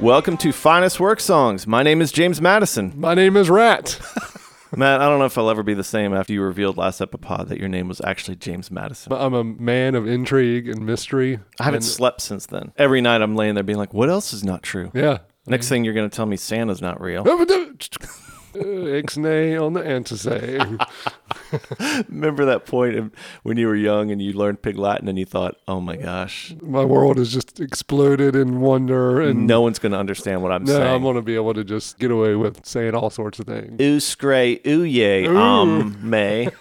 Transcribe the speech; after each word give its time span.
Welcome 0.00 0.36
to 0.38 0.52
Finest 0.52 1.00
Work 1.00 1.18
Songs. 1.18 1.66
My 1.66 1.82
name 1.82 2.00
is 2.00 2.12
James 2.12 2.40
Madison. 2.40 2.92
My 2.96 3.14
name 3.14 3.36
is 3.36 3.50
Rat. 3.50 3.98
Matt, 4.76 5.00
I 5.00 5.08
don't 5.08 5.18
know 5.18 5.24
if 5.24 5.36
I'll 5.36 5.50
ever 5.50 5.62
be 5.64 5.74
the 5.74 5.82
same 5.82 6.14
after 6.14 6.32
you 6.32 6.40
revealed 6.42 6.76
last 6.76 7.00
Epipod 7.00 7.48
that 7.48 7.58
your 7.58 7.68
name 7.68 7.88
was 7.88 8.00
actually 8.04 8.36
James 8.36 8.70
Madison. 8.70 9.12
I'm 9.12 9.34
a 9.34 9.42
man 9.42 9.94
of 9.96 10.06
intrigue 10.06 10.68
and 10.68 10.86
mystery. 10.86 11.40
I 11.58 11.64
haven't 11.64 11.78
And- 11.78 11.84
slept 11.84 12.20
since 12.20 12.46
then. 12.46 12.72
Every 12.76 13.00
night 13.00 13.22
I'm 13.22 13.34
laying 13.34 13.54
there 13.54 13.64
being 13.64 13.78
like, 13.78 13.92
what 13.92 14.08
else 14.08 14.32
is 14.32 14.44
not 14.44 14.62
true? 14.62 14.92
Yeah. 14.94 15.18
Next 15.46 15.68
thing 15.68 15.84
you're 15.84 15.94
going 15.94 16.08
to 16.08 16.14
tell 16.14 16.26
me 16.26 16.36
Santa's 16.36 16.80
not 16.80 17.00
real. 17.00 17.24
Ixnay 18.54 19.60
on 19.60 19.72
the 19.72 19.80
antizay. 19.82 20.86
Remember 22.08 22.44
that 22.44 22.66
point 22.66 22.96
of 22.96 23.10
when 23.42 23.56
you 23.56 23.66
were 23.66 23.76
young 23.76 24.10
and 24.10 24.20
you 24.20 24.32
learned 24.32 24.62
Pig 24.62 24.76
Latin 24.78 25.08
and 25.08 25.18
you 25.18 25.24
thought, 25.24 25.56
oh 25.66 25.80
my 25.80 25.96
gosh, 25.96 26.54
My 26.62 26.84
world 26.84 27.18
has 27.18 27.32
just 27.32 27.60
exploded 27.60 28.34
in 28.36 28.60
wonder, 28.60 29.20
and 29.20 29.46
no 29.46 29.60
one's 29.60 29.78
going 29.78 29.92
to 29.92 29.98
understand 29.98 30.42
what 30.42 30.52
I'm 30.52 30.64
now 30.64 30.94
I'm 30.94 31.02
going 31.02 31.16
to 31.16 31.22
be 31.22 31.34
able 31.34 31.54
to 31.54 31.64
just 31.64 31.98
get 31.98 32.10
away 32.10 32.34
with 32.34 32.64
saying 32.64 32.94
all 32.94 33.10
sorts 33.10 33.38
of 33.38 33.46
things. 33.46 33.80
Ooh, 33.80 34.00
scray, 34.00 34.60
ooh, 34.66 34.82
yay, 34.82 35.26
um, 35.26 35.96
may. 36.02 36.50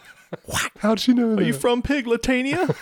How'd 0.80 1.08
you 1.08 1.14
know 1.14 1.36
Are 1.36 1.42
you 1.42 1.54
from 1.54 1.82
Pig 1.82 2.06
Latania? 2.06 2.76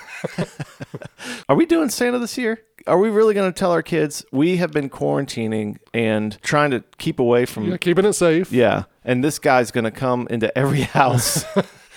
Are 1.49 1.55
we 1.55 1.65
doing 1.65 1.89
Santa 1.89 2.19
this 2.19 2.37
year? 2.37 2.61
Are 2.87 2.99
we 2.99 3.09
really 3.09 3.33
going 3.33 3.51
to 3.51 3.57
tell 3.57 3.71
our 3.71 3.81
kids 3.83 4.25
we 4.31 4.57
have 4.57 4.71
been 4.71 4.89
quarantining 4.89 5.77
and 5.93 6.39
trying 6.41 6.71
to 6.71 6.83
keep 6.97 7.19
away 7.19 7.45
from 7.45 7.69
yeah, 7.69 7.77
keeping 7.77 8.05
it 8.05 8.13
safe. 8.13 8.51
Yeah. 8.51 8.83
And 9.03 9.23
this 9.23 9.39
guy's 9.39 9.71
going 9.71 9.85
to 9.85 9.91
come 9.91 10.27
into 10.29 10.55
every 10.57 10.81
house 10.81 11.45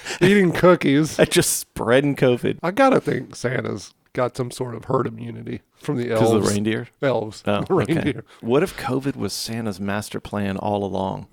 Eating 0.20 0.52
cookies. 0.52 1.18
and 1.18 1.30
just 1.30 1.58
spreading 1.58 2.16
COVID 2.16 2.58
I 2.62 2.70
gotta 2.70 3.00
think 3.00 3.34
Santa's 3.36 3.92
got 4.14 4.36
some 4.36 4.50
sort 4.50 4.74
of 4.74 4.86
herd 4.86 5.06
immunity 5.06 5.60
from 5.76 5.96
the 5.96 6.04
because 6.04 6.22
elves. 6.22 6.34
of 6.34 6.42
the 6.44 6.50
reindeer. 6.50 6.88
Elves. 7.02 7.42
Oh, 7.46 7.62
The 7.68 7.74
okay. 7.74 7.92
reindeer. 7.94 8.24
What 8.40 8.62
if 8.62 8.76
COVID 8.76 9.16
was 9.16 9.32
Santa's 9.32 9.78
master 9.80 10.18
plan 10.20 10.56
all 10.56 10.84
along? 10.84 11.26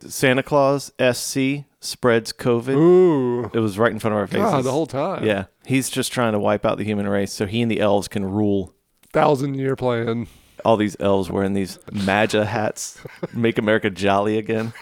Santa 0.00 0.42
Claus 0.42 0.90
SC 1.00 1.64
spreads 1.80 2.32
COVID. 2.32 2.74
Ooh. 2.74 3.50
It 3.54 3.60
was 3.60 3.78
right 3.78 3.92
in 3.92 3.98
front 4.00 4.14
of 4.14 4.18
our 4.20 4.26
faces. 4.26 4.42
God, 4.50 4.64
the 4.64 4.72
whole 4.72 4.86
time. 4.86 5.24
yeah. 5.24 5.44
He's 5.64 5.88
just 5.90 6.12
trying 6.12 6.32
to 6.32 6.40
wipe 6.40 6.64
out 6.66 6.78
the 6.78 6.84
human 6.84 7.06
race 7.08 7.32
so 7.32 7.46
he 7.46 7.62
and 7.62 7.70
the 7.70 7.80
elves 7.80 8.08
can 8.08 8.24
rule. 8.24 8.74
Thousand 9.12 9.54
year 9.54 9.76
plan. 9.76 10.26
All 10.64 10.76
these 10.76 10.96
elves 10.98 11.30
wearing 11.30 11.52
these 11.54 11.78
MAGA 11.92 12.46
hats. 12.46 12.98
Make 13.32 13.58
America 13.58 13.90
jolly 13.90 14.38
again. 14.38 14.72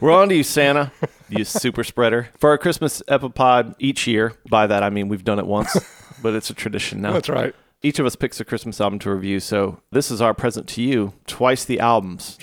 We're 0.00 0.12
on 0.12 0.28
to 0.30 0.34
you, 0.34 0.42
Santa, 0.42 0.92
you 1.28 1.44
super 1.44 1.84
spreader. 1.84 2.28
For 2.38 2.50
our 2.50 2.58
Christmas 2.58 3.02
epipod 3.08 3.74
each 3.78 4.06
year, 4.06 4.34
by 4.48 4.66
that 4.66 4.82
I 4.82 4.90
mean 4.90 5.08
we've 5.08 5.24
done 5.24 5.38
it 5.38 5.46
once, 5.46 5.76
but 6.22 6.34
it's 6.34 6.50
a 6.50 6.54
tradition 6.54 7.00
now. 7.00 7.12
That's 7.12 7.28
right. 7.28 7.54
Each 7.82 7.98
of 7.98 8.06
us 8.06 8.14
picks 8.14 8.40
a 8.40 8.44
Christmas 8.44 8.80
album 8.80 8.98
to 9.00 9.12
review, 9.12 9.40
so 9.40 9.80
this 9.90 10.10
is 10.10 10.20
our 10.20 10.34
present 10.34 10.68
to 10.68 10.82
you. 10.82 11.14
Twice 11.26 11.64
the 11.64 11.80
albums. 11.80 12.38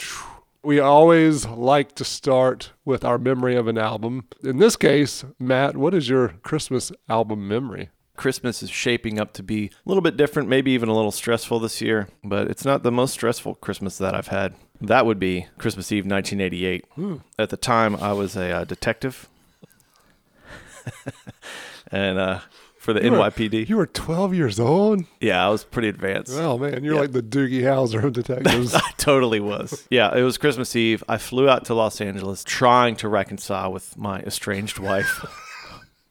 We 0.62 0.80
always 0.80 1.46
like 1.46 1.96
to 1.96 2.04
start 2.04 2.74
with 2.84 3.06
our 3.06 3.18
memory 3.18 3.56
of 3.56 3.68
an 3.68 3.78
album. 3.78 4.26
In 4.44 4.58
this 4.58 4.76
case, 4.76 5.24
Matt, 5.40 5.78
what 5.78 5.94
is 5.94 6.10
your 6.10 6.30
Christmas 6.44 6.92
album 7.08 7.48
memory? 7.48 7.90
Christmas 8.18 8.62
is 8.62 8.70
shaping 8.70 9.18
up 9.18 9.32
to 9.34 9.44
be 9.44 9.68
a 9.68 9.90
little 9.90 10.02
bit 10.02 10.18
different, 10.18 10.50
maybe 10.50 10.72
even 10.72 10.90
a 10.90 10.94
little 10.94 11.12
stressful 11.12 11.60
this 11.60 11.80
year, 11.80 12.10
but 12.22 12.52
it's 12.52 12.66
not 12.66 12.84
the 12.84 12.92
most 12.92 13.14
stressful 13.14 13.56
Christmas 13.56 13.98
that 13.98 14.14
I've 14.14 14.28
had. 14.28 14.56
That 14.82 15.06
would 15.06 15.20
be 15.20 15.48
Christmas 15.58 15.92
Eve 15.92 16.06
1988. 16.06 16.86
At 17.38 17.50
the 17.50 17.58
time, 17.58 17.96
I 17.98 18.14
was 18.14 18.38
a 18.38 18.50
uh, 18.52 18.64
detective. 18.64 19.28
and 21.92 22.18
uh, 22.18 22.40
for 22.78 22.94
the 22.94 23.04
You 23.04 23.12
were- 23.12 23.18
NYPD. 23.18 23.68
You 23.70 23.78
were 23.78 23.88
12 23.88 24.34
years 24.34 24.60
old? 24.60 25.04
yeah, 25.20 25.46
I 25.46 25.50
was 25.50 25.64
pretty 25.64 25.90
advanced. 25.90 26.32
Oh, 26.34 26.58
man, 26.58 26.84
you're 26.84 26.96
Yeah. 26.96 27.02
like 27.02 27.12
the 27.12 27.22
Doogie 27.22 27.62
Howser 27.64 28.04
of 28.04 28.14
detectives. 28.14 28.74
I 28.76 28.92
totally 28.98 29.40
was. 29.40 29.86
Yeah, 29.90 30.16
it 30.16 30.24
was 30.24 30.38
Christmas 30.38 30.76
Eve. 30.76 31.04
I 31.10 31.18
flew 31.18 31.50
out 31.50 31.66
to 31.66 31.74
Los 31.74 32.00
Angeles 32.00 32.44
trying 32.44 32.96
to 32.98 33.10
reconcile 33.10 33.72
with 33.72 33.98
my 33.98 34.22
estranged 34.22 34.80
wife. 34.80 35.26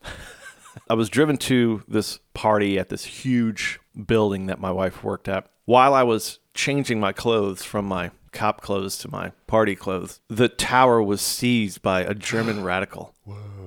I 0.90 0.94
was 0.94 1.08
driven 1.08 1.36
to 1.38 1.82
this 1.88 2.18
party 2.34 2.78
at 2.78 2.88
this 2.88 3.04
huge 3.04 3.80
building 4.06 4.46
that 4.46 4.60
my 4.60 4.70
wife 4.70 5.02
worked 5.02 5.28
at. 5.28 5.46
While 5.64 5.92
I 5.92 6.02
was 6.02 6.38
changing 6.54 6.98
my 6.98 7.12
clothes 7.12 7.62
from 7.62 7.84
my 7.84 8.10
cop 8.28 8.60
clothes 8.60 8.98
to 8.98 9.10
my 9.10 9.32
party 9.46 9.74
clothes, 9.74 10.20
the 10.28 10.48
tower 10.48 11.02
was 11.02 11.20
seized 11.20 11.82
by 11.82 12.02
a 12.02 12.14
German 12.14 12.62
radical. 12.64 13.14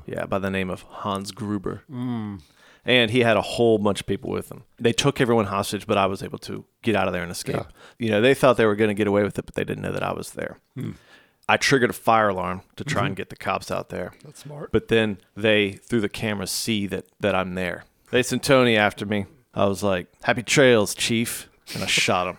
Yeah, 0.06 0.26
by 0.26 0.40
the 0.40 0.50
name 0.50 0.70
of 0.70 0.82
Hans 0.82 1.32
Gruber. 1.32 1.84
Mm. 1.90 2.42
And 2.84 3.12
he 3.12 3.20
had 3.20 3.38
a 3.38 3.42
whole 3.42 3.78
bunch 3.78 4.02
of 4.02 4.08
people 4.08 4.32
with 4.32 4.52
him. 4.52 4.64
They 4.80 4.94
took 4.94 5.22
everyone 5.22 5.46
hostage, 5.46 5.86
but 5.86 5.98
I 5.98 6.08
was 6.08 6.24
able 6.24 6.40
to 6.40 6.66
get 6.82 6.96
out 6.96 7.08
of 7.08 7.14
there 7.14 7.22
and 7.22 7.32
escape. 7.32 7.56
Yeah. 7.56 7.64
You 8.00 8.10
know, 8.10 8.22
they 8.22 8.34
thought 8.34 8.58
they 8.58 8.66
were 8.66 8.76
going 8.76 8.90
to 8.90 8.96
get 8.96 9.06
away 9.06 9.22
with 9.22 9.38
it, 9.38 9.46
but 9.46 9.54
they 9.54 9.64
didn't 9.64 9.84
know 9.84 9.92
that 9.92 10.02
I 10.02 10.14
was 10.14 10.32
there. 10.32 10.58
Hmm. 10.76 10.94
I 11.48 11.58
triggered 11.58 11.90
a 11.90 11.94
fire 11.94 12.30
alarm 12.30 12.62
to 12.78 12.84
try 12.84 13.02
and 13.02 13.10
mm-hmm. 13.10 13.16
get 13.16 13.30
the 13.30 13.36
cops 13.36 13.70
out 13.70 13.90
there. 13.90 14.14
That's 14.24 14.40
smart. 14.40 14.72
But 14.72 14.88
then 14.88 15.18
they, 15.36 15.74
through 15.74 16.02
the 16.02 16.10
camera, 16.10 16.48
see 16.48 16.88
that, 16.88 17.06
that 17.20 17.36
I'm 17.36 17.56
there. 17.56 17.84
They 18.10 18.24
sent 18.24 18.44
Tony 18.44 18.78
after 18.78 19.06
me. 19.06 19.26
I 19.54 19.66
was 19.66 19.84
like, 19.84 20.08
Happy 20.24 20.44
trails, 20.44 20.96
Chief. 20.96 21.50
And 21.74 21.84
I 21.84 21.88
shot 21.88 22.28
him. 22.28 22.38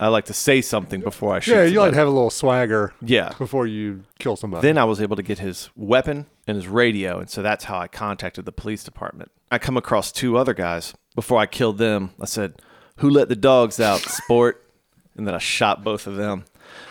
I 0.00 0.08
like 0.08 0.24
to 0.26 0.32
say 0.34 0.60
something 0.60 1.00
before 1.00 1.34
I 1.34 1.40
shoot. 1.40 1.52
yeah, 1.54 1.64
you 1.64 1.78
like 1.80 1.92
to 1.92 1.96
have 1.96 2.08
a 2.08 2.10
little 2.10 2.30
swagger 2.30 2.92
Yeah. 3.00 3.32
before 3.38 3.66
you 3.66 4.02
kill 4.18 4.34
somebody. 4.36 4.66
Then 4.66 4.76
I 4.76 4.84
was 4.84 5.00
able 5.00 5.14
to 5.16 5.22
get 5.22 5.38
his 5.38 5.70
weapon 5.76 6.26
and 6.48 6.56
his 6.56 6.66
radio, 6.66 7.18
and 7.20 7.30
so 7.30 7.42
that's 7.42 7.64
how 7.64 7.78
I 7.78 7.86
contacted 7.88 8.44
the 8.44 8.52
police 8.52 8.82
department. 8.82 9.30
I 9.52 9.58
come 9.58 9.76
across 9.76 10.10
two 10.10 10.36
other 10.36 10.52
guys. 10.54 10.94
Before 11.14 11.38
I 11.38 11.46
killed 11.46 11.78
them, 11.78 12.10
I 12.20 12.24
said, 12.26 12.60
"Who 12.96 13.08
let 13.08 13.28
the 13.28 13.36
dogs 13.36 13.78
out, 13.78 14.00
sport?" 14.24 14.66
And 15.16 15.26
then 15.28 15.34
I 15.34 15.38
shot 15.38 15.84
both 15.84 16.08
of 16.08 16.16
them. 16.16 16.44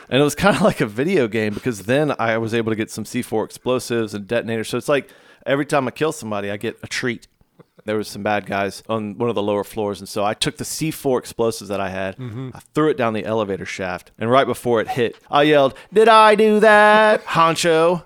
And 0.10 0.22
it 0.22 0.24
was 0.24 0.36
kind 0.36 0.56
of 0.56 0.62
like 0.62 0.80
a 0.80 0.86
video 0.86 1.28
game 1.28 1.54
because 1.54 1.84
then 1.84 2.14
I 2.18 2.38
was 2.38 2.54
able 2.54 2.72
to 2.72 2.76
get 2.76 2.90
some 2.90 3.04
C4 3.04 3.44
explosives 3.44 4.14
and 4.14 4.26
detonators. 4.28 4.70
So 4.70 4.78
it's 4.78 4.88
like 4.88 5.10
every 5.46 5.66
time 5.66 5.88
I 5.90 5.92
kill 5.92 6.14
somebody, 6.14 6.50
I 6.50 6.56
get 6.56 6.78
a 6.82 6.88
treat. 6.88 7.28
There 7.86 7.98
was 7.98 8.08
some 8.08 8.24
bad 8.24 8.46
guys 8.46 8.82
on 8.88 9.18
one 9.18 9.30
of 9.30 9.36
the 9.36 9.44
lower 9.44 9.64
floors, 9.64 10.00
and 10.00 10.08
so 10.08 10.24
I 10.24 10.34
took 10.34 10.58
the 10.58 10.64
C4 10.64 11.20
explosives 11.20 11.70
that 11.70 11.82
I 11.82 11.90
had, 11.90 12.18
mm-hmm. 12.18 12.52
I 12.54 12.60
threw 12.74 12.90
it 12.90 12.98
down 12.98 13.14
the 13.14 13.26
elevator 13.26 13.66
shaft, 13.66 14.12
and 14.18 14.30
right 14.30 14.48
before 14.48 14.80
it 14.82 14.90
hit, 14.90 15.18
I 15.30 15.44
yelled, 15.44 15.74
"Did 15.92 16.08
I 16.08 16.36
do 16.36 16.60
that, 16.60 17.26
Honcho?" 17.38 18.04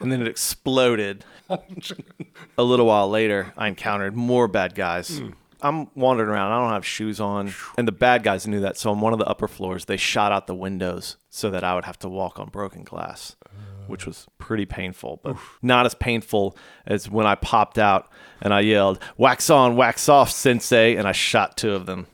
And 0.00 0.12
then 0.12 0.20
it 0.20 0.28
exploded. 0.28 1.24
a 2.58 2.62
little 2.62 2.86
while 2.86 3.08
later, 3.08 3.52
I 3.56 3.68
encountered 3.68 4.14
more 4.14 4.48
bad 4.48 4.74
guys. 4.74 5.18
Hmm. 5.18 5.30
I'm 5.60 5.88
wandering 5.94 6.28
around. 6.28 6.52
I 6.52 6.60
don't 6.60 6.72
have 6.72 6.86
shoes 6.86 7.20
on. 7.20 7.52
And 7.76 7.88
the 7.88 7.92
bad 7.92 8.22
guys 8.22 8.46
knew 8.46 8.60
that. 8.60 8.76
So 8.76 8.90
on 8.90 9.00
one 9.00 9.12
of 9.12 9.18
the 9.18 9.26
upper 9.26 9.48
floors, 9.48 9.86
they 9.86 9.96
shot 9.96 10.30
out 10.30 10.46
the 10.46 10.54
windows 10.54 11.16
so 11.30 11.50
that 11.50 11.64
I 11.64 11.74
would 11.74 11.84
have 11.84 11.98
to 12.00 12.08
walk 12.08 12.38
on 12.38 12.48
broken 12.48 12.84
glass, 12.84 13.36
uh-huh. 13.44 13.67
Which 13.88 14.06
was 14.06 14.26
pretty 14.38 14.66
painful, 14.66 15.20
but 15.22 15.36
not 15.62 15.86
as 15.86 15.94
painful 15.94 16.56
as 16.86 17.10
when 17.10 17.26
I 17.26 17.34
popped 17.34 17.78
out 17.78 18.08
and 18.40 18.54
I 18.54 18.60
yelled, 18.60 18.98
Wax 19.16 19.50
on, 19.50 19.76
wax 19.76 20.08
off, 20.08 20.30
sensei. 20.30 20.96
And 20.96 21.08
I 21.08 21.12
shot 21.12 21.56
two 21.56 21.72
of 21.72 21.86
them. 21.86 22.06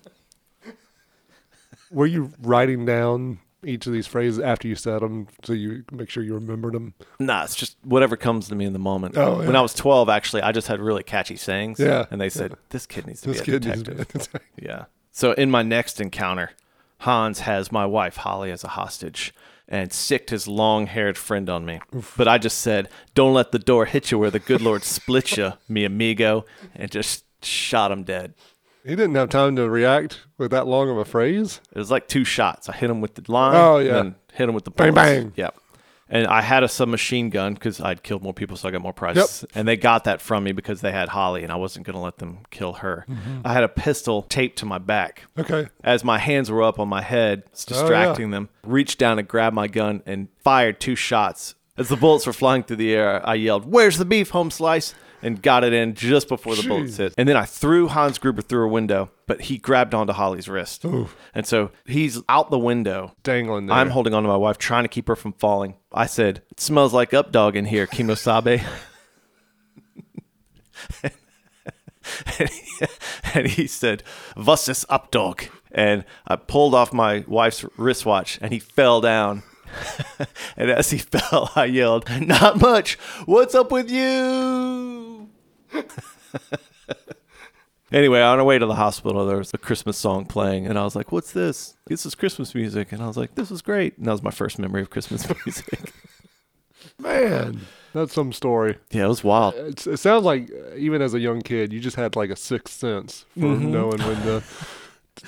Were 1.91 2.07
you 2.07 2.33
writing 2.41 2.85
down 2.87 3.39
each 3.65 3.87
of 3.87 3.93
these 3.93 4.07
phrases 4.07 4.39
after 4.41 4.69
you 4.69 4.75
said 4.75 5.01
them 5.01 5.27
so 5.43 5.53
you 5.53 5.85
make 5.93 6.11
sure 6.11 6.23
you 6.23 6.35
remembered 6.35 6.75
them? 6.75 6.95
Nah, 7.19 7.45
it's 7.45 7.55
just 7.55 7.77
whatever 7.83 8.17
comes 8.17 8.49
to 8.49 8.55
me 8.55 8.65
in 8.65 8.73
the 8.73 8.79
moment. 8.79 9.17
Oh, 9.17 9.39
When. 9.39 9.55
I 9.55 9.61
was 9.61 9.75
12, 9.75 10.09
actually, 10.09 10.43
I 10.43 10.53
just 10.53 10.69
had 10.69 10.81
really 10.81 11.03
catchy 11.03 11.37
sayings. 11.37 11.79
Yeah. 11.79 12.07
And 12.11 12.21
they 12.21 12.29
said, 12.29 12.55
this 12.71 12.87
kid 12.87 13.07
needs 13.07 13.21
to 13.23 13.29
This 13.29 13.41
be 13.41 13.43
a 13.43 13.61
kid 13.61 13.65
needs 13.67 13.83
detective. 13.83 14.33
to 14.33 14.41
Yeah. 14.61 14.85
So 15.13 15.33
in 15.33 15.51
my 15.51 15.63
next 15.63 16.01
encounter, 16.01 16.51
Hans 16.99 17.41
has 17.41 17.71
my 17.71 17.87
wife 17.87 18.17
Holly 18.17 18.51
as 18.51 18.65
a 18.65 18.69
hostage 18.69 19.33
and 19.69 19.93
sicked 19.93 20.31
his 20.31 20.47
long-haired 20.47 21.17
friend 21.17 21.49
on 21.49 21.65
me. 21.65 21.81
But 22.17 22.29
I 22.29 22.39
just 22.39 22.59
said, 22.59 22.89
"Don't 23.15 23.35
let 23.35 23.53
the 23.53 23.59
door 23.59 23.87
hit 23.87 24.11
you 24.11 24.19
where 24.19 24.31
the 24.31 24.39
good 24.39 24.61
Lord 24.61 24.83
splits 24.85 25.37
you, 25.39 25.55
mi 25.69 25.85
amigo," 25.85 26.45
and 26.75 26.91
just 26.91 27.25
shot 27.45 27.93
him 27.93 28.05
dead. 28.05 28.35
He 28.85 28.91
didn't 28.91 29.15
have 29.15 29.31
time 29.31 29.57
to 29.57 29.69
react 29.69 30.21
with 30.37 30.51
that 30.51 30.67
long 30.67 30.91
of 30.91 30.99
a 30.99 31.07
phrase. 31.07 31.61
It 31.73 31.79
was 31.79 31.91
like 31.91 32.07
two 32.07 32.25
shots. 32.25 32.69
I 32.69 32.77
hit 32.77 32.91
him 32.91 33.01
with 33.01 33.15
the 33.15 33.33
line. 33.33 33.55
Oh, 33.57 33.79
yeah. 33.79 34.01
And 34.01 34.15
hit 34.35 34.47
him 34.47 34.55
with 34.55 34.65
the 34.65 34.71
Bang, 34.71 34.93
bang. 34.93 35.33
Yep. 35.37 35.57
And 36.15 36.29
I 36.29 36.43
had 36.43 36.63
a 36.63 36.69
submachine 36.69 37.29
gun 37.29 37.55
because 37.55 37.81
I'd 37.81 38.05
killed 38.05 38.23
more 38.23 38.33
people, 38.33 38.57
so 38.57 38.69
I 38.69 38.71
got 38.71 38.81
more 38.83 38.93
prizes. 38.93 39.45
And 39.55 39.67
they 39.67 39.77
got 39.77 40.05
that 40.05 40.21
from 40.21 40.45
me 40.45 40.53
because 40.53 40.81
they 40.81 40.93
had 40.93 41.09
Holly, 41.09 41.43
and 41.43 41.51
I 41.53 41.57
wasn't 41.57 41.85
going 41.87 41.95
to 41.95 42.01
let 42.01 42.19
them 42.19 42.39
kill 42.51 42.75
her. 42.75 43.05
Mm-hmm. 43.09 43.41
I 43.45 43.53
had 43.53 43.65
a 43.65 43.69
pistol 43.69 44.23
taped 44.23 44.59
to 44.61 44.67
my 44.67 44.79
back. 44.79 45.25
Okay. 45.37 45.67
As 45.83 46.05
my 46.05 46.19
hands 46.19 46.53
were 46.53 46.63
up 46.63 46.79
on 46.79 46.89
my 46.89 47.03
head, 47.03 47.43
it's 47.51 47.67
Oh, 47.69 47.75
yeah. 47.75 47.81
distracting 47.81 48.31
them, 48.31 48.49
reached 48.63 48.99
down 49.01 49.19
and 49.19 49.27
grabbed 49.27 49.57
my 49.57 49.67
gun 49.67 50.03
and 50.07 50.29
fired 50.45 50.79
two 50.79 50.95
shots. 50.95 51.57
As 51.77 51.89
the 51.89 51.97
bullets 51.97 52.25
were 52.29 52.33
flying 52.33 52.63
through 52.63 52.77
the 52.77 52.95
air, 52.95 53.21
I 53.29 53.35
yelled, 53.35 53.65
Where's 53.67 53.99
the 53.99 54.05
beef, 54.05 54.31
home 54.31 54.53
slice? 54.53 54.95
And 55.25 55.43
got 55.43 55.65
it 55.65 55.73
in 55.73 55.95
just 55.95 56.29
before 56.29 56.55
the 56.55 56.63
bullets 56.69 56.99
hit. 56.99 57.15
And 57.19 57.29
then 57.29 57.37
I 57.37 57.45
threw 57.45 57.89
Hans 57.89 58.19
Gruber 58.19 58.43
through 58.43 58.67
a 58.67 58.69
window, 58.69 59.11
but 59.27 59.43
he 59.43 59.59
grabbed 59.59 59.95
onto 59.95 60.13
Holly's 60.13 60.49
wrist. 60.49 60.85
And 61.35 61.47
so 61.47 61.71
he's 61.87 62.21
out 62.29 62.51
the 62.51 62.59
window. 62.59 63.13
Dangling 63.23 63.67
there. 63.67 63.77
I'm 63.77 63.91
holding 63.91 64.15
onto 64.15 64.29
my 64.29 64.37
wife, 64.37 64.59
trying 64.59 64.85
to 64.85 64.89
keep 64.89 65.09
her 65.09 65.17
from 65.17 65.33
falling. 65.33 65.75
I 65.93 66.07
said, 66.07 66.43
It 66.51 66.61
smells 66.61 66.93
like 66.93 67.15
up 67.15 67.33
dog 67.33 67.57
in 67.57 67.65
here, 67.65 67.87
Kimosabe. 67.87 68.63
and, 71.03 71.13
he, 72.51 72.87
and 73.35 73.47
he 73.47 73.67
said, 73.67 74.03
"Was 74.37 74.69
ist 74.69 74.85
up, 74.89 75.11
dog?" 75.11 75.45
And 75.73 76.05
I 76.27 76.37
pulled 76.37 76.75
off 76.75 76.93
my 76.93 77.25
wife's 77.27 77.65
wristwatch, 77.77 78.39
and 78.41 78.53
he 78.53 78.59
fell 78.59 79.01
down. 79.01 79.43
and 80.57 80.71
as 80.71 80.91
he 80.91 80.99
fell, 80.99 81.51
I 81.57 81.65
yelled, 81.67 82.09
"Not 82.21 82.61
much. 82.61 82.95
What's 83.27 83.55
up 83.55 83.71
with 83.73 83.91
you?" 83.91 85.29
Anyway, 87.93 88.21
on 88.21 88.41
our 88.41 88.45
way 88.45 88.59
to 88.59 88.67
the 88.67 88.75
hospital, 88.75 89.25
there 89.25 89.37
was 89.37 89.55
a 89.55 89.59
Christmas 89.59 89.97
song 89.97 90.25
playing, 90.25 90.67
and 90.67 90.77
I 90.77 90.83
was 90.83 90.97
like, 90.97 91.13
"What's 91.13 91.31
this? 91.31 91.77
This 91.87 92.05
is 92.05 92.17
Christmas 92.17 92.53
music." 92.53 92.91
And 92.91 93.01
I 93.01 93.07
was 93.07 93.17
like, 93.17 93.37
"This 93.37 93.53
is 93.53 93.63
great." 93.63 93.97
And 93.99 94.07
that 94.07 94.11
was 94.13 94.23
my 94.23 94.33
first 94.33 94.59
memory 94.59 94.83
of 94.83 94.91
Christmas 94.91 95.25
music. 95.47 95.93
Man, 96.99 97.61
that's 97.93 98.13
some 98.13 98.33
story. 98.33 98.79
yeah, 98.91 99.05
it 99.05 99.09
was 99.09 99.23
wild. 99.23 99.55
It's, 99.55 99.87
it 99.87 99.99
sounds 99.99 100.25
like 100.25 100.51
even 100.77 101.03
as 101.03 101.15
a 101.15 101.21
young 101.21 101.41
kid, 101.43 101.73
you 101.73 101.79
just 101.79 101.95
had 101.95 102.17
like 102.17 102.31
a 102.31 102.37
sixth 102.37 102.75
sense 102.75 103.27
for 103.35 103.41
Mm-hmm. 103.47 103.71
knowing 103.71 103.99
when 104.03 104.23
to 104.23 104.43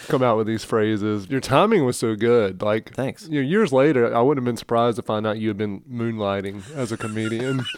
come 0.09 0.23
out 0.23 0.37
with 0.37 0.47
these 0.47 0.65
phrases. 0.65 1.29
Your 1.29 1.41
timing 1.41 1.85
was 1.85 1.97
so 1.97 2.15
good. 2.17 2.63
Like, 2.63 2.93
Thanks. 2.95 3.29
You 3.29 3.43
know, 3.43 3.49
years 3.49 3.73
later, 3.73 4.15
I 4.15 4.21
wouldn't 4.21 4.45
have 4.45 4.51
been 4.51 4.57
surprised 4.57 4.97
to 4.97 5.03
find 5.03 5.27
out 5.27 5.39
you 5.39 5.49
had 5.49 5.57
been 5.57 5.81
moonlighting 5.83 6.63
as 6.75 6.93
a 6.93 6.97
comedian. 6.97 7.65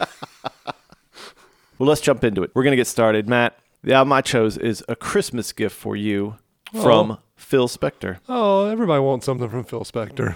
Well, 1.77 1.87
let's 1.87 2.01
jump 2.01 2.25
into 2.25 2.43
it. 2.43 2.51
We're 2.53 2.63
gonna 2.63 2.75
get 2.75 2.87
started, 2.87 3.29
Matt. 3.29 3.57
The 3.83 3.93
album 3.93 4.11
I 4.11 4.19
chose 4.19 4.57
is 4.57 4.83
"A 4.89 4.97
Christmas 4.97 5.53
Gift 5.53 5.73
for 5.77 5.95
You" 5.95 6.35
oh. 6.73 6.81
from 6.83 7.11
Oh. 7.11 7.19
Phil 7.37 7.69
Spector. 7.69 8.17
oh, 8.27 8.65
everybody 8.65 9.01
wants 9.01 9.25
something 9.25 9.47
from 9.47 9.63
Phil 9.63 9.85
Spector. 9.85 10.35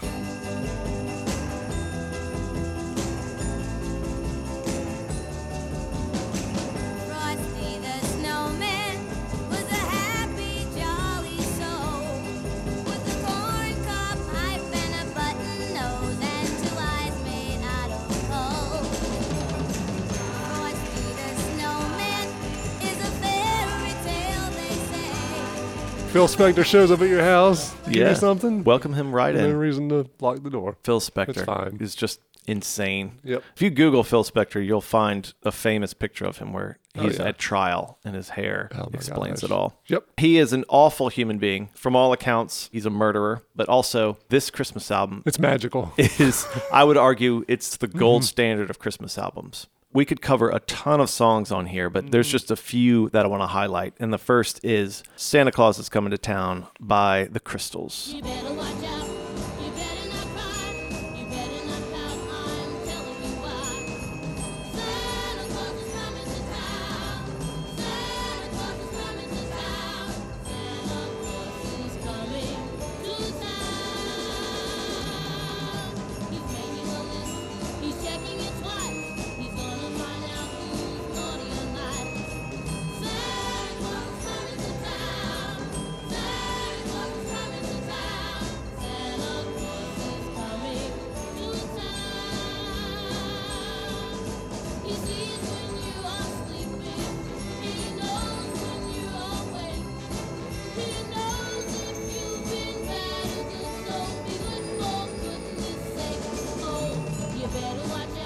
Phil 26.27 26.53
Spector 26.53 26.63
shows 26.63 26.89
up 26.89 27.01
at 27.01 27.09
your 27.09 27.21
house. 27.23 27.73
Give 27.85 27.95
Yeah. 27.95 28.09
you 28.11 28.15
something. 28.15 28.63
Welcome 28.63 28.93
him 28.93 29.13
right 29.13 29.35
in. 29.35 29.41
no 29.41 29.49
in. 29.49 29.57
reason 29.57 29.89
to 29.89 30.05
lock 30.21 30.41
the 30.41 30.49
door. 30.49 30.77
Phil 30.83 31.01
Spector 31.01 31.43
fine. 31.45 31.77
is 31.81 31.95
just 31.95 32.21
insane. 32.47 33.19
Yep. 33.25 33.43
If 33.55 33.61
you 33.61 33.69
Google 33.69 34.03
Phil 34.05 34.23
Spector, 34.23 34.65
you'll 34.65 34.79
find 34.79 35.33
a 35.43 35.51
famous 35.51 35.93
picture 35.93 36.23
of 36.25 36.37
him 36.37 36.53
where 36.53 36.79
Oh, 36.95 37.01
he's 37.03 37.17
yeah. 37.17 37.25
at 37.25 37.37
trial 37.39 37.97
and 38.05 38.15
his 38.15 38.29
hair 38.29 38.69
Oh, 38.73 38.83
my 38.83 38.89
explains 38.93 39.41
gosh. 39.41 39.49
it 39.49 39.53
all. 39.53 39.81
Yep. 39.87 40.05
He 40.17 40.37
is 40.37 40.53
an 40.53 40.63
awful 40.69 41.09
human 41.09 41.39
being. 41.39 41.69
From 41.73 41.95
all 41.95 42.13
accounts, 42.13 42.69
he's 42.71 42.85
a 42.85 42.89
murderer. 42.91 43.41
But 43.55 43.67
also, 43.67 44.17
this 44.29 44.49
Christmas 44.49 44.89
album 44.91 45.23
It's 45.25 45.39
magical. 45.39 45.91
is, 45.97 46.45
I 46.71 46.83
would 46.85 46.97
argue, 46.97 47.43
it's 47.49 47.75
the 47.77 47.87
gold 47.87 48.21
Mm-hmm. 48.21 48.27
standard 48.27 48.69
of 48.69 48.79
Christmas 48.79 49.17
albums. 49.17 49.67
We 49.93 50.05
could 50.05 50.21
cover 50.21 50.49
a 50.49 50.59
ton 50.61 50.99
of 50.99 51.09
songs 51.09 51.51
on 51.51 51.67
here, 51.67 51.89
but 51.89 52.11
there's 52.11 52.27
Mm-hmm. 52.27 52.31
just 52.31 52.51
a 52.51 52.55
few 52.55 53.09
that 53.09 53.25
I 53.25 53.27
want 53.27 53.43
to 53.43 53.47
highlight. 53.47 53.93
And 53.99 54.11
the 54.11 54.17
first 54.17 54.59
is 54.63 55.03
Santa 55.15 55.51
Claus 55.51 55.77
is 55.77 55.87
Coming 55.89 56.11
to 56.11 56.17
Town 56.17 56.65
by 56.79 57.27
the 57.31 57.39
Crystals. 57.39 58.15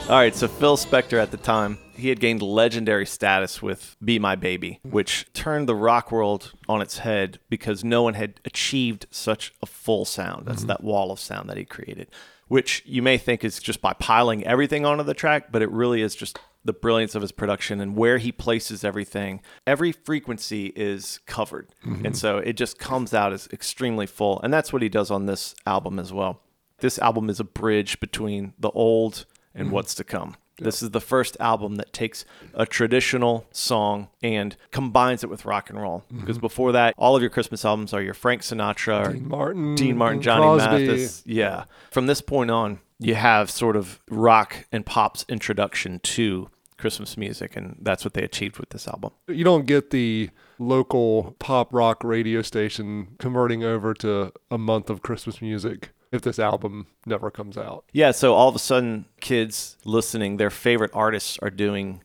All 0.10 0.16
right, 0.16 0.34
so 0.34 0.48
Phil 0.48 0.78
Spector 0.78 1.22
at 1.22 1.32
the 1.32 1.38
time, 1.38 1.78
he 1.94 2.08
had 2.08 2.22
gained 2.22 2.42
legendary 2.42 3.06
status 3.06 3.62
with 3.62 3.98
Be 4.02 4.20
My 4.20 4.38
Baby, 4.38 4.80
which 4.84 5.28
turned 5.34 5.68
the 5.68 5.76
rock 5.76 6.14
world 6.14 6.54
on 6.70 6.82
its 6.82 7.00
head 7.00 7.40
because 7.50 7.84
no 7.84 8.04
one 8.04 8.14
had 8.14 8.40
achieved 8.46 9.08
such 9.12 9.54
a 9.62 9.66
full 9.66 10.06
sound. 10.06 10.46
That's 10.46 10.60
mm-hmm. 10.60 10.68
that 10.68 10.84
wall 10.84 11.12
of 11.12 11.20
sound 11.20 11.50
that 11.50 11.58
he 11.58 11.66
created, 11.66 12.08
which 12.48 12.84
you 12.86 13.02
may 13.02 13.18
think 13.18 13.44
is 13.44 13.60
just 13.60 13.82
by 13.82 13.92
piling 13.92 14.46
everything 14.46 14.86
onto 14.86 15.04
the 15.04 15.14
track, 15.14 15.52
but 15.52 15.62
it 15.62 15.70
really 15.72 16.02
is 16.02 16.16
just 16.16 16.40
the 16.64 16.72
brilliance 16.72 17.14
of 17.14 17.22
his 17.22 17.34
production 17.34 17.82
and 17.82 17.98
where 17.98 18.18
he 18.18 18.32
places 18.32 18.86
everything. 18.86 19.42
Every 19.68 19.92
frequency 19.92 20.68
is 20.68 21.20
covered. 21.26 21.68
Mm-hmm. 21.86 22.06
And 22.06 22.18
so 22.18 22.38
it 22.38 22.54
just 22.54 22.80
comes 22.80 23.14
out 23.14 23.34
as 23.34 23.50
extremely 23.52 24.06
full. 24.06 24.40
And 24.42 24.54
that's 24.54 24.72
what 24.72 24.82
he 24.82 24.88
does 24.88 25.12
on 25.12 25.26
this 25.26 25.54
album 25.66 26.00
as 26.00 26.14
well. 26.14 26.40
This 26.80 26.98
album 26.98 27.30
is 27.30 27.42
a 27.42 27.44
bridge 27.44 28.00
between 28.00 28.54
the 28.58 28.70
old 28.70 29.26
and 29.58 29.68
mm-hmm. 29.68 29.76
what's 29.76 29.96
to 29.96 30.04
come. 30.04 30.36
This 30.60 30.82
is 30.82 30.90
the 30.90 31.02
first 31.02 31.38
album 31.40 31.76
that 31.76 31.94
takes 31.94 32.26
a 32.54 32.66
traditional 32.66 33.46
song 33.52 34.08
and 34.24 34.56
combines 34.72 35.24
it 35.24 35.30
with 35.30 35.46
rock 35.46 35.70
and 35.70 35.80
roll. 35.80 36.00
Mm-hmm. 36.08 36.22
Because 36.22 36.40
before 36.40 36.72
that, 36.72 36.96
all 36.98 37.16
of 37.16 37.22
your 37.22 37.30
Christmas 37.30 37.64
albums 37.64 37.94
are 37.94 38.02
your 38.02 38.16
Frank 38.16 38.42
Sinatra, 38.42 39.08
or 39.08 39.14
Dean 39.14 39.28
Martin, 39.28 39.76
Dean 39.76 39.98
Martin, 39.98 40.22
Johnny 40.22 40.42
Crosby. 40.42 40.88
Mathis. 40.88 41.24
Yeah. 41.26 41.66
From 41.92 42.08
this 42.08 42.22
point 42.22 42.50
on, 42.50 42.80
you 43.00 43.16
have 43.16 43.52
sort 43.52 43.76
of 43.76 44.00
rock 44.10 44.66
and 44.72 44.86
pop's 44.86 45.26
introduction 45.30 46.00
to 46.00 46.50
Christmas 46.78 47.18
music, 47.18 47.56
and 47.56 47.78
that's 47.82 48.04
what 48.04 48.14
they 48.14 48.24
achieved 48.24 48.58
with 48.58 48.70
this 48.70 48.88
album. 48.88 49.12
You 49.28 49.44
don't 49.44 49.66
get 49.66 49.92
the 49.92 50.30
local 50.58 51.36
pop 51.38 51.74
rock 51.74 52.04
radio 52.04 52.42
station 52.42 53.10
converting 53.20 53.64
over 53.64 53.94
to 53.96 54.32
a 54.50 54.58
month 54.58 54.90
of 54.90 55.04
Christmas 55.04 55.42
music 55.42 55.92
if 56.12 56.22
this 56.22 56.40
album 56.40 56.88
never 57.06 57.30
comes 57.32 57.58
out. 57.58 57.86
Yeah, 57.92 58.12
so 58.12 58.34
all 58.34 58.50
of 58.50 58.56
a 58.56 58.60
sudden, 58.60 59.06
kids 59.20 59.78
listening, 59.84 60.38
their 60.38 60.50
favorite 60.50 60.92
artists 60.94 61.38
are 61.42 61.50
doing 61.50 62.02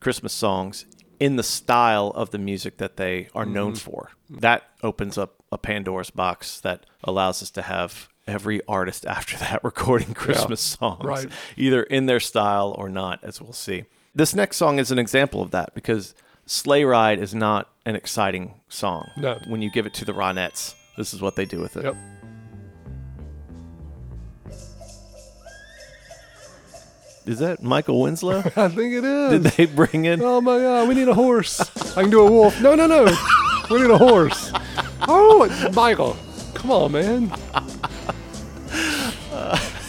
Christmas 0.00 0.32
songs 0.32 0.86
in 1.18 1.36
the 1.36 1.42
style 1.42 2.12
of 2.14 2.30
the 2.30 2.38
music 2.38 2.76
that 2.78 2.96
they 2.96 3.28
are 3.34 3.46
known 3.46 3.72
mm-hmm. 3.72 3.90
for. 3.90 4.10
That 4.28 4.64
opens 4.82 5.16
up 5.16 5.42
a 5.50 5.58
Pandora's 5.58 6.10
box 6.10 6.60
that 6.60 6.86
allows 7.02 7.42
us 7.42 7.50
to 7.52 7.62
have 7.62 8.08
every 8.26 8.60
artist 8.66 9.06
after 9.08 9.36
that 9.38 9.62
recording 9.64 10.14
Christmas 10.14 10.60
songs, 10.60 11.04
right. 11.04 11.28
either 11.56 11.82
in 11.82 12.06
their 12.06 12.20
style 12.20 12.74
or 12.76 12.88
not, 12.88 13.22
as 13.22 13.40
we'll 13.40 13.52
see. 13.52 13.84
This 14.14 14.34
next 14.34 14.56
song 14.56 14.78
is 14.78 14.90
an 14.90 14.98
example 14.98 15.42
of 15.42 15.50
that 15.50 15.74
because 15.74 16.14
Sleigh 16.46 16.84
Ride 16.84 17.18
is 17.18 17.34
not 17.34 17.70
an 17.84 17.96
exciting 17.96 18.60
song. 18.68 19.10
No. 19.16 19.38
When 19.46 19.62
you 19.62 19.70
give 19.70 19.86
it 19.86 19.94
to 19.94 20.04
the 20.04 20.12
Ronettes, 20.12 20.74
this 20.96 21.12
is 21.12 21.20
what 21.20 21.36
they 21.36 21.44
do 21.44 21.60
with 21.60 21.76
it. 21.76 21.84
Yep. 21.84 21.96
Is 27.26 27.40
that 27.40 27.62
Michael 27.62 28.00
Winslow? 28.00 28.38
I 28.56 28.68
think 28.68 28.94
it 28.94 29.04
is. 29.04 29.30
Did 29.30 29.42
they 29.52 29.66
bring 29.66 30.04
in? 30.04 30.22
Oh 30.22 30.40
my 30.40 30.58
god, 30.58 30.88
we 30.88 30.94
need 30.94 31.08
a 31.08 31.14
horse. 31.14 31.60
I 31.96 32.02
can 32.02 32.10
do 32.10 32.20
a 32.26 32.30
wolf. 32.30 32.60
No, 32.60 32.74
no, 32.74 32.86
no. 32.86 33.06
We 33.68 33.80
need 33.80 33.90
a 33.90 33.98
horse. 33.98 34.52
Oh, 35.08 35.70
Michael. 35.74 36.16
Come 36.54 36.70
on, 36.70 36.92
man. 36.92 37.32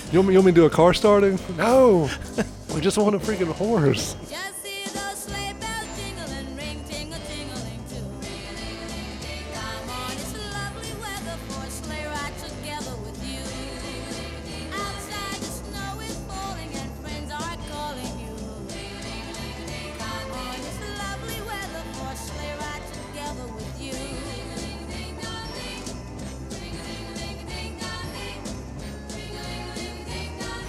You 0.10 0.20
want 0.20 0.30
me, 0.30 0.34
you 0.36 0.40
want 0.40 0.46
me 0.46 0.52
to 0.54 0.56
do 0.56 0.66
a 0.66 0.70
car 0.70 0.94
starting? 0.94 1.38
No. 1.58 2.10
We 2.74 2.80
just 2.80 2.98
want 2.98 3.14
a 3.14 3.20
freaking 3.20 3.52
horse. 3.52 4.16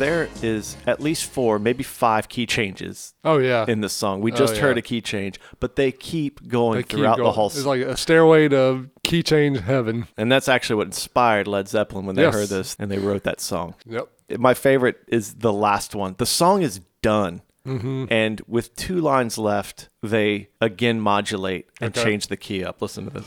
There 0.08 0.28
is 0.42 0.76
at 0.86 1.00
least 1.00 1.26
four, 1.30 1.58
maybe 1.58 1.82
five 1.82 2.28
key 2.28 2.46
changes 2.46 3.14
Oh 3.24 3.38
yeah. 3.38 3.64
in 3.68 3.80
this 3.80 3.92
song. 3.92 4.20
We 4.20 4.32
just 4.32 4.54
yeah. 4.56 4.62
heard 4.62 4.78
a 4.78 4.82
key 4.82 5.00
change, 5.00 5.38
but 5.60 5.76
they 5.76 5.92
keep 5.92 6.48
going 6.48 6.76
They 6.76 6.82
keep 6.82 6.98
throughout 6.98 7.16
the 7.18 7.24
going. 7.24 7.34
whole 7.34 7.46
It's 7.48 7.64
like 7.64 7.82
a 7.82 7.96
stairway 7.96 8.48
to 8.48 8.88
key 9.04 9.22
change 9.22 9.60
heaven. 9.60 10.06
And 10.16 10.30
that's 10.32 10.48
actually 10.48 10.76
what 10.76 10.86
inspired 10.86 11.46
Led 11.46 11.68
Zeppelin 11.68 12.06
when 12.06 12.16
they 12.16 12.22
Yes. 12.22 12.34
heard 12.34 12.48
this 12.48 12.76
and 12.78 12.90
they 12.90 12.98
wrote 12.98 13.24
that 13.24 13.40
song. 13.40 13.74
Yep. 13.86 14.08
My 14.38 14.54
favorite 14.54 14.96
is 15.08 15.34
the 15.34 15.52
last 15.52 15.94
one. 15.94 16.14
The 16.18 16.26
song 16.26 16.62
is 16.62 16.80
done. 17.02 17.42
Mm-hmm. 17.66 18.06
And 18.10 18.40
with 18.46 18.74
two 18.76 19.00
lines 19.00 19.36
left, 19.36 19.90
they 20.02 20.48
again 20.60 21.00
modulate 21.00 21.66
and 21.82 21.96
Okay. 21.96 22.02
change 22.10 22.28
the 22.28 22.36
key 22.36 22.64
up. 22.64 22.80
Listen 22.80 23.04
to 23.04 23.10
this. 23.10 23.26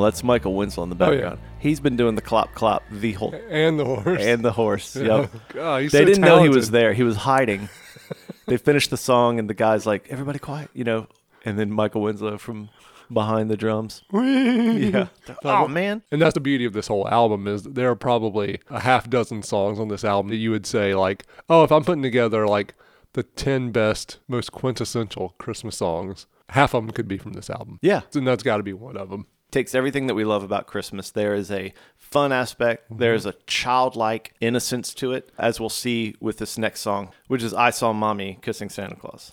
Well, 0.00 0.10
that's 0.10 0.24
Michael 0.24 0.54
Winslow 0.54 0.84
in 0.84 0.90
the 0.90 0.96
Oh, 1.04 1.10
yeah. 1.10 1.16
background. 1.20 1.40
He's 1.58 1.78
been 1.80 1.96
doing 1.96 2.14
the 2.14 2.22
clop 2.22 2.54
clop 2.54 2.82
the 2.90 3.12
whole 3.12 3.34
And 3.50 3.78
the 3.78 3.84
horse. 3.84 4.22
and 4.22 4.44
the 4.44 4.52
horse. 4.52 4.96
Yep. 4.96 5.30
God, 5.54 5.82
he's 5.82 5.92
They 5.92 5.98
so 6.00 6.04
didn't 6.04 6.22
know 6.22 6.42
he 6.42 6.48
was 6.48 6.68
talented. 6.68 6.72
there. 6.72 6.92
He 6.94 7.02
was 7.02 7.16
hiding. 7.16 7.68
they 8.46 8.56
finished 8.56 8.90
the 8.90 8.96
song 8.96 9.38
and 9.38 9.48
the 9.48 9.54
guy's 9.54 9.86
like, 9.86 10.06
"Everybody 10.10 10.38
quiet," 10.38 10.70
you 10.74 10.84
know. 10.84 11.06
And 11.44 11.58
then 11.58 11.70
Michael 11.70 12.02
Winslow 12.02 12.38
from 12.38 12.68
behind 13.12 13.50
the 13.50 13.56
drums. 13.56 14.02
Yeah. 14.12 15.08
oh, 15.28 15.34
oh 15.44 15.68
man. 15.68 16.02
And 16.10 16.22
that's 16.22 16.34
the 16.34 16.40
beauty 16.40 16.64
of 16.64 16.72
this 16.72 16.86
whole 16.88 17.06
album 17.08 17.46
is 17.46 17.64
that 17.64 17.74
there 17.74 17.90
are 17.90 17.96
probably 17.96 18.60
a 18.70 18.80
half 18.80 19.10
dozen 19.10 19.42
songs 19.42 19.78
on 19.78 19.88
this 19.88 20.04
album 20.04 20.30
that 20.30 20.36
you 20.36 20.50
would 20.50 20.64
say 20.66 20.94
like, 20.94 21.26
oh, 21.48 21.64
if 21.64 21.72
I'm 21.72 21.84
putting 21.84 22.02
together 22.02 22.46
like 22.46 22.74
the 23.12 23.22
10 23.24 23.70
best, 23.72 24.18
most 24.28 24.52
quintessential 24.52 25.34
Christmas 25.38 25.76
songs, 25.76 26.26
half 26.50 26.72
of 26.74 26.84
them 26.86 26.92
could 26.92 27.08
be 27.08 27.18
from 27.18 27.32
this 27.32 27.50
album. 27.50 27.78
Yeah. 27.82 28.02
And 28.14 28.26
that's 28.26 28.42
got 28.42 28.58
to 28.58 28.62
be 28.62 28.72
one 28.72 28.96
of 28.96 29.10
them. 29.10 29.26
Takes 29.50 29.74
everything 29.74 30.06
that 30.06 30.14
we 30.14 30.24
love 30.24 30.42
about 30.42 30.66
Christmas. 30.66 31.10
There 31.10 31.34
is 31.34 31.50
a 31.50 31.72
fun 31.96 32.32
aspect, 32.32 32.84
mm-hmm. 32.84 32.98
there's 32.98 33.26
a 33.26 33.34
childlike 33.46 34.34
innocence 34.40 34.92
to 34.94 35.12
it, 35.12 35.30
as 35.38 35.60
we'll 35.60 35.68
see 35.68 36.14
with 36.20 36.38
this 36.38 36.58
next 36.58 36.80
song, 36.80 37.12
which 37.28 37.42
is 37.42 37.54
I 37.54 37.70
Saw 37.70 37.92
Mommy 37.92 38.38
Kissing 38.42 38.68
Santa 38.68 38.96
Claus. 38.96 39.30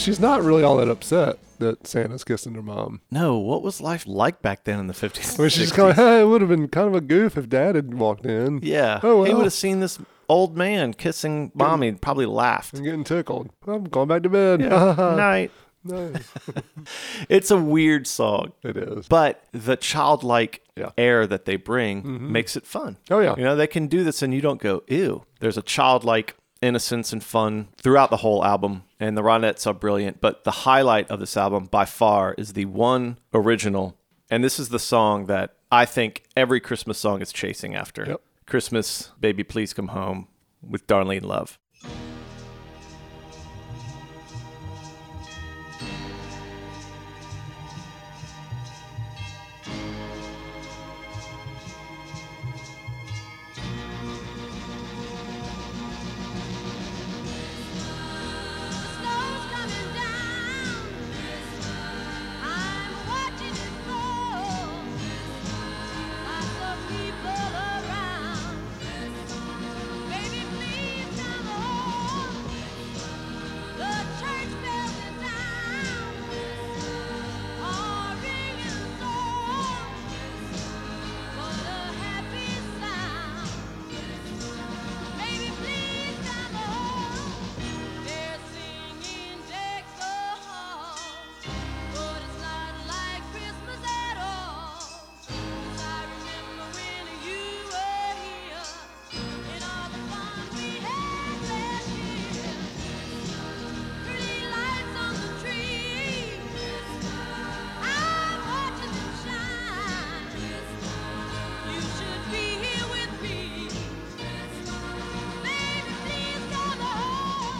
She's 0.00 0.20
not 0.20 0.42
really 0.42 0.62
all 0.62 0.76
that 0.78 0.88
upset 0.88 1.38
that 1.58 1.86
Santa's 1.86 2.24
kissing 2.24 2.54
her 2.54 2.62
mom. 2.62 3.00
No, 3.10 3.38
what 3.38 3.62
was 3.62 3.80
life 3.80 4.06
like 4.06 4.40
back 4.42 4.64
then 4.64 4.78
in 4.78 4.86
the 4.86 4.94
50s? 4.94 5.38
I 5.38 5.42
mean, 5.42 5.50
she's 5.50 5.70
60s? 5.70 5.74
kind 5.76 5.90
of, 5.90 5.96
hey, 5.96 6.20
it 6.22 6.24
would 6.24 6.40
have 6.40 6.48
been 6.50 6.68
kind 6.68 6.88
of 6.88 6.94
a 6.94 7.00
goof 7.02 7.36
if 7.36 7.48
dad 7.48 7.74
had 7.74 7.92
walked 7.94 8.24
in. 8.24 8.60
Yeah. 8.62 9.00
Oh, 9.02 9.24
He 9.24 9.34
would 9.34 9.44
have 9.44 9.52
seen 9.52 9.80
this 9.80 9.98
old 10.28 10.56
man 10.56 10.94
kissing 10.94 11.50
mommy 11.54 11.88
and 11.88 12.00
probably 12.00 12.24
laughed. 12.26 12.74
I'm 12.78 12.82
getting 12.84 13.04
tickled. 13.04 13.50
I'm 13.66 13.84
going 13.84 14.08
back 14.08 14.22
to 14.22 14.28
bed. 14.30 14.60
Night. 14.60 15.50
no, 15.84 16.12
It's 17.28 17.50
a 17.50 17.56
weird 17.58 18.06
song. 18.06 18.52
it 18.62 18.76
is. 18.76 19.06
But 19.08 19.44
the 19.52 19.76
childlike 19.76 20.62
Yeah. 20.76 20.86
Mm-hmm. 20.86 21.00
air 21.00 21.26
that 21.26 21.44
they 21.44 21.56
bring 21.56 22.32
makes 22.32 22.56
it 22.56 22.66
fun. 22.66 22.96
Oh, 23.10 23.20
yeah. 23.20 23.34
You 23.36 23.44
know, 23.44 23.54
they 23.56 23.66
can 23.66 23.86
do 23.86 24.02
this 24.04 24.22
and 24.22 24.32
you 24.32 24.40
don't 24.40 24.60
go, 24.62 24.82
ew. 24.88 25.24
There's 25.40 25.58
a 25.58 25.62
childlike 25.62 26.36
innocence 26.62 27.12
and 27.12 27.22
fun 27.22 27.68
throughout 27.76 28.10
the 28.10 28.18
whole 28.18 28.44
album. 28.44 28.84
And 28.98 29.16
the 29.16 29.22
Ronettes 29.22 29.66
are 29.66 29.74
brilliant. 29.74 30.20
But 30.20 30.44
the 30.44 30.50
highlight 30.50 31.10
of 31.10 31.20
this 31.20 31.36
album 31.36 31.66
by 31.66 31.84
far 31.84 32.34
is 32.36 32.52
the 32.54 32.66
one 32.66 33.18
original. 33.32 33.96
And 34.30 34.44
this 34.44 34.58
is 34.58 34.68
the 34.70 34.78
song 34.78 35.26
that 35.26 35.56
I 35.70 35.84
think 35.84 36.24
every 36.36 36.60
Christmas 36.60 36.98
song 36.98 37.22
is 37.22 37.32
chasing 37.32 37.74
after. 37.74 38.04
Yep. 38.06 38.22
Christmas, 38.46 39.12
Baby 39.20 39.44
Please 39.44 39.72
Come 39.72 39.88
Home 39.88 40.26
with 40.60 40.86
Darlene 40.86 41.22
Love. 41.24 41.59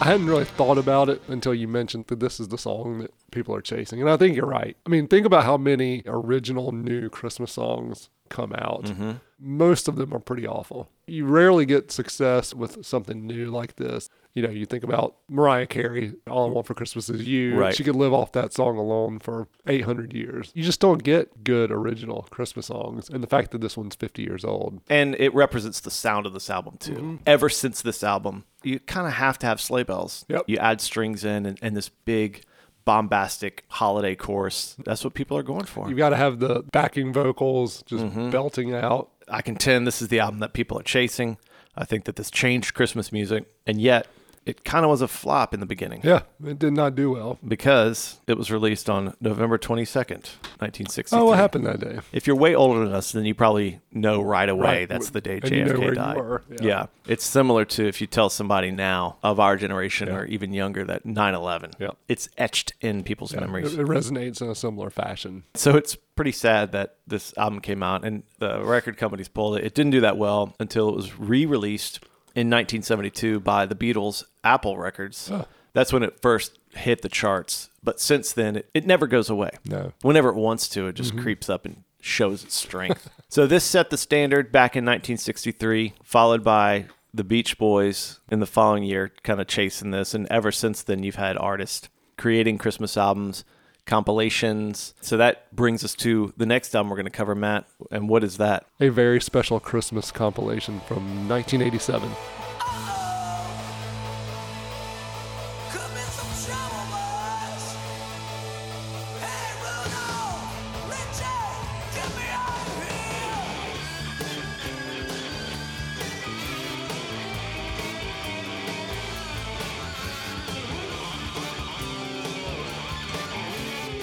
I 0.00 0.04
hadn't 0.04 0.26
really 0.26 0.46
thought 0.46 0.78
about 0.78 1.10
it 1.10 1.20
until 1.28 1.52
you 1.52 1.68
mentioned 1.68 2.06
that 2.06 2.20
this 2.20 2.40
is 2.40 2.48
the 2.48 2.56
song 2.56 3.00
that 3.00 3.12
people 3.32 3.54
are 3.54 3.60
chasing. 3.60 4.00
And 4.00 4.08
I 4.08 4.16
think 4.16 4.34
you're 4.34 4.46
right. 4.46 4.74
I 4.86 4.88
mean, 4.88 5.06
think 5.06 5.26
about 5.26 5.44
how 5.44 5.58
many 5.58 6.02
original 6.06 6.72
new 6.72 7.10
Christmas 7.10 7.52
songs 7.52 8.08
come 8.30 8.54
out. 8.54 8.84
Mm-hmm. 8.84 9.12
Most 9.38 9.88
of 9.88 9.96
them 9.96 10.14
are 10.14 10.18
pretty 10.18 10.46
awful. 10.46 10.88
You 11.06 11.26
rarely 11.26 11.66
get 11.66 11.92
success 11.92 12.54
with 12.54 12.84
something 12.86 13.26
new 13.26 13.50
like 13.50 13.76
this. 13.76 14.08
You 14.34 14.42
know, 14.42 14.50
you 14.50 14.64
think 14.64 14.84
about 14.84 15.16
Mariah 15.28 15.66
Carey, 15.66 16.12
All 16.30 16.46
I 16.48 16.50
Want 16.52 16.66
for 16.66 16.74
Christmas 16.74 17.08
Is 17.10 17.26
You. 17.26 17.56
Right. 17.58 17.74
She 17.74 17.82
could 17.82 17.96
live 17.96 18.12
off 18.14 18.30
that 18.32 18.52
song 18.52 18.76
alone 18.78 19.18
for 19.18 19.48
800 19.66 20.12
years. 20.12 20.52
You 20.54 20.62
just 20.62 20.78
don't 20.80 21.02
get 21.02 21.42
good 21.42 21.72
original 21.72 22.28
Christmas 22.30 22.66
songs. 22.66 23.10
And 23.10 23.22
the 23.24 23.26
fact 23.26 23.50
that 23.50 23.60
this 23.60 23.76
one's 23.76 23.96
50 23.96 24.22
years 24.22 24.44
old. 24.44 24.80
And 24.88 25.16
it 25.16 25.34
represents 25.34 25.80
the 25.80 25.90
sound 25.90 26.26
of 26.26 26.32
this 26.32 26.48
album 26.48 26.76
too. 26.78 26.92
Mm-hmm. 26.94 27.16
Ever 27.26 27.48
since 27.48 27.82
this 27.82 28.04
album, 28.04 28.44
you 28.62 28.78
kind 28.78 29.08
of 29.08 29.14
have 29.14 29.36
to 29.40 29.46
have 29.48 29.60
sleigh 29.60 29.82
bells. 29.82 30.24
Yep. 30.28 30.44
You 30.46 30.58
add 30.58 30.80
strings 30.80 31.24
in 31.24 31.44
and, 31.44 31.58
and 31.60 31.76
this 31.76 31.88
big 31.88 32.44
bombastic 32.84 33.64
holiday 33.68 34.14
chorus. 34.14 34.76
That's 34.84 35.04
what 35.04 35.14
people 35.14 35.36
are 35.36 35.42
going 35.42 35.64
for. 35.64 35.88
You've 35.88 35.98
got 35.98 36.10
to 36.10 36.16
have 36.16 36.38
the 36.40 36.64
backing 36.72 37.12
vocals 37.12 37.82
just 37.84 38.04
Mm-hmm. 38.04 38.30
belting 38.30 38.74
out. 38.74 39.10
I 39.28 39.42
contend 39.42 39.86
this 39.86 40.00
is 40.02 40.08
the 40.08 40.20
album 40.20 40.40
that 40.40 40.52
people 40.54 40.78
are 40.78 40.82
chasing. 40.82 41.36
I 41.76 41.84
think 41.84 42.04
that 42.04 42.16
this 42.16 42.30
changed 42.30 42.74
Christmas 42.74 43.12
music, 43.12 43.44
and 43.66 43.80
yet 43.80 44.06
it 44.46 44.64
kind 44.64 44.84
of 44.84 44.90
was 44.90 45.02
a 45.02 45.08
flop 45.08 45.52
in 45.54 45.60
the 45.60 45.66
beginning 45.66 46.00
Yeah, 46.02 46.22
it 46.44 46.58
did 46.58 46.72
not 46.72 46.94
do 46.94 47.10
well. 47.10 47.38
because 47.46 48.20
it 48.26 48.36
was 48.38 48.50
released 48.50 48.88
on 48.88 49.14
November 49.20 49.58
22nd, 49.58 50.26
1960. 50.58 51.14
Oh, 51.16 51.26
what 51.26 51.36
happened 51.38 51.66
that 51.66 51.80
day? 51.80 51.98
If 52.12 52.26
you're 52.26 52.36
way 52.36 52.54
older 52.54 52.84
than 52.84 52.92
us, 52.94 53.12
then 53.12 53.24
you 53.24 53.34
probably 53.34 53.80
know 53.92 54.22
right 54.22 54.48
away 54.48 54.60
Right. 54.80 54.88
that's 54.88 55.10
the 55.10 55.20
day 55.20 55.34
And 55.42 55.44
JFK 55.44 55.52
you 55.52 55.64
know 55.64 55.94
died. 55.94 56.16
Yeah. 56.50 56.56
Yeah. 56.66 56.86
it's 57.06 57.24
similar 57.24 57.64
to 57.66 57.86
if 57.86 58.00
you 58.00 58.06
tell 58.06 58.30
somebody 58.30 58.70
now 58.70 59.16
of 59.22 59.38
our 59.40 59.56
generation 59.56 60.08
or 60.08 60.24
even 60.24 60.52
younger 60.52 60.84
that 60.84 61.04
9/11. 61.04 61.72
Yeah. 61.78 61.90
it's 62.08 62.28
etched 62.38 62.72
in 62.80 63.02
people's 63.04 63.32
It, 63.34 63.40
memories. 63.40 63.74
it 63.74 63.86
resonates 63.86 64.40
in 64.40 64.48
a 64.48 64.54
similar 64.54 64.90
fashion. 64.90 65.44
So 65.54 65.76
it's 65.76 65.96
pretty 66.16 66.32
sad 66.32 66.72
that 66.72 66.96
this 67.06 67.32
album 67.36 67.60
came 67.60 67.82
out 67.82 68.04
and 68.04 68.22
the 68.38 68.62
record 68.64 68.96
companies 68.96 69.28
pulled 69.28 69.56
it. 69.58 69.64
It 69.64 69.74
didn't 69.74 69.92
do 69.92 70.00
that 70.02 70.16
well 70.16 70.54
until 70.60 70.88
it 70.88 70.94
was 70.96 71.18
re-released 71.18 72.00
in 72.34 72.48
1972 72.48 73.40
by 73.40 73.66
the 73.66 73.74
Beatles, 73.74 74.24
Apple 74.44 74.76
Records. 74.76 75.30
That's 75.72 75.92
when 75.92 76.02
it 76.02 76.20
first 76.20 76.58
hit 76.70 77.02
the 77.02 77.08
charts. 77.08 77.70
But 77.82 78.00
since 78.00 78.32
then, 78.32 78.56
it, 78.56 78.70
it 78.74 78.86
never 78.86 79.06
goes 79.06 79.30
away. 79.30 79.50
No. 79.64 79.92
Whenever 80.02 80.28
it 80.30 80.36
wants 80.36 80.68
to, 80.70 80.88
it 80.88 80.94
just 80.94 81.12
mm-hmm. 81.12 81.22
creeps 81.22 81.48
up 81.48 81.64
and 81.64 81.84
shows 82.00 82.44
its 82.44 82.54
strength. 82.54 83.08
so 83.28 83.46
this 83.46 83.64
set 83.64 83.90
the 83.90 83.96
standard 83.96 84.52
back 84.52 84.76
in 84.76 84.84
1963, 84.84 85.94
followed 86.02 86.44
by 86.44 86.86
the 87.12 87.24
Beach 87.24 87.58
Boys 87.58 88.20
in 88.30 88.40
the 88.40 88.46
following 88.46 88.84
year, 88.84 89.12
kind 89.22 89.40
of 89.40 89.46
chasing 89.46 89.90
this. 89.90 90.14
And 90.14 90.26
ever 90.30 90.52
since 90.52 90.82
then, 90.82 91.02
you've 91.02 91.16
had 91.16 91.36
artists 91.36 91.88
creating 92.16 92.58
Christmas 92.58 92.96
albums, 92.96 93.44
compilations. 93.86 94.94
So 95.00 95.16
that 95.16 95.54
brings 95.54 95.84
us 95.84 95.94
to 95.96 96.32
the 96.36 96.46
next 96.46 96.74
album 96.74 96.90
we're 96.90 96.96
going 96.96 97.04
to 97.04 97.10
cover, 97.10 97.34
Matt. 97.34 97.66
And 97.90 98.08
what 98.08 98.24
is 98.24 98.36
that? 98.38 98.66
A 98.80 98.88
very 98.88 99.20
special 99.20 99.60
Christmas 99.60 100.10
compilation 100.10 100.80
from 100.80 101.28
1987. 101.28 102.10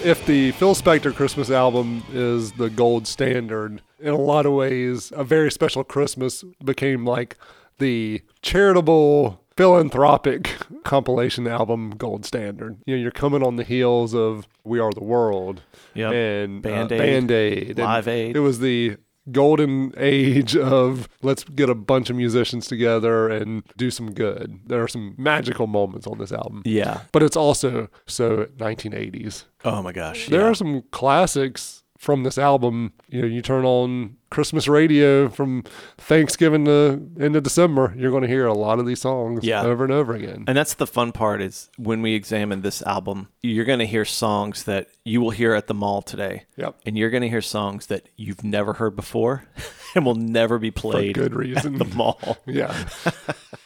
If 0.04 0.24
the 0.26 0.52
Phil 0.52 0.74
Spector 0.74 1.14
Christmas 1.14 1.50
album 1.50 2.02
is 2.12 2.52
the 2.52 2.70
gold 2.70 3.06
standard, 3.06 3.82
in 4.00 4.08
a 4.10 4.16
lot 4.16 4.46
of 4.46 4.52
ways, 4.52 5.12
a 5.14 5.24
very 5.24 5.50
special 5.50 5.82
Christmas 5.84 6.44
became 6.64 7.04
like 7.04 7.36
the 7.78 8.22
charitable 8.40 9.42
philanthropic 9.56 10.54
compilation 10.84 11.46
album 11.48 11.90
gold 11.90 12.24
standard. 12.24 12.78
You 12.86 12.96
know, 12.96 13.02
you're 13.02 13.10
coming 13.10 13.42
on 13.42 13.56
the 13.56 13.64
heels 13.64 14.14
of 14.14 14.46
We 14.64 14.78
Are 14.78 14.92
the 14.92 15.02
World 15.02 15.62
Yep. 15.94 16.12
and 16.12 16.64
uh, 16.64 16.68
Band-Aid, 16.70 16.98
Band-Aid, 16.98 17.68
and 17.70 17.78
Live 17.78 18.08
Aid. 18.08 18.36
It 18.36 18.40
was 18.40 18.60
the 18.60 18.96
golden 19.32 19.92
age 19.96 20.56
of 20.56 21.08
let's 21.22 21.44
get 21.44 21.68
a 21.68 21.74
bunch 21.74 22.10
of 22.10 22.16
musicians 22.16 22.66
together 22.66 23.28
and 23.28 23.62
do 23.76 23.90
some 23.90 24.12
good. 24.12 24.60
There 24.66 24.82
are 24.82 24.88
some 24.88 25.14
magical 25.16 25.66
moments 25.66 26.06
on 26.06 26.18
this 26.18 26.32
album. 26.32 26.62
Yeah. 26.64 27.00
But 27.12 27.22
it's 27.22 27.36
also 27.36 27.88
so 28.06 28.46
1980s. 28.56 29.44
Oh 29.64 29.82
my 29.82 29.92
gosh. 29.92 30.28
There 30.28 30.40
yeah. 30.40 30.48
are 30.48 30.54
some 30.54 30.82
classics 30.90 31.84
from 31.98 32.22
this 32.22 32.38
album. 32.38 32.92
You 33.08 33.22
know, 33.22 33.28
you 33.28 33.42
turn 33.42 33.64
on 33.64 34.16
Christmas 34.30 34.68
radio 34.68 35.28
from 35.28 35.62
Thanksgiving 35.96 36.64
to 36.66 37.10
end 37.20 37.36
of 37.36 37.42
December, 37.42 37.94
you're 37.96 38.10
going 38.10 38.22
to 38.22 38.28
hear 38.28 38.46
a 38.46 38.52
lot 38.54 38.78
of 38.78 38.86
these 38.86 39.00
songs 39.00 39.44
Yeah. 39.44 39.62
over 39.62 39.84
and 39.84 39.92
over 39.92 40.14
again. 40.14 40.44
And 40.46 40.56
that's 40.56 40.74
the 40.74 40.86
fun 40.86 41.12
part 41.12 41.40
is 41.40 41.70
when 41.78 42.02
we 42.02 42.14
examine 42.14 42.60
this 42.62 42.82
album, 42.82 43.28
you're 43.42 43.64
going 43.64 43.78
to 43.78 43.86
hear 43.86 44.04
songs 44.04 44.64
that 44.64 44.88
you 45.04 45.20
will 45.20 45.30
hear 45.30 45.54
at 45.54 45.66
the 45.66 45.74
mall 45.74 46.02
today. 46.02 46.44
Yep. 46.56 46.76
And 46.86 46.98
you're 46.98 47.10
going 47.10 47.22
to 47.22 47.28
hear 47.28 47.40
songs 47.42 47.86
that 47.86 48.08
you've 48.16 48.44
never 48.44 48.74
heard 48.74 48.94
before 48.96 49.44
and 49.94 50.04
will 50.04 50.14
never 50.14 50.58
be 50.58 50.70
played 50.70 51.16
For 51.16 51.22
good 51.22 51.34
reason. 51.34 51.80
at 51.80 51.88
the 51.88 51.94
mall. 51.96 52.38
yeah. 52.46 52.86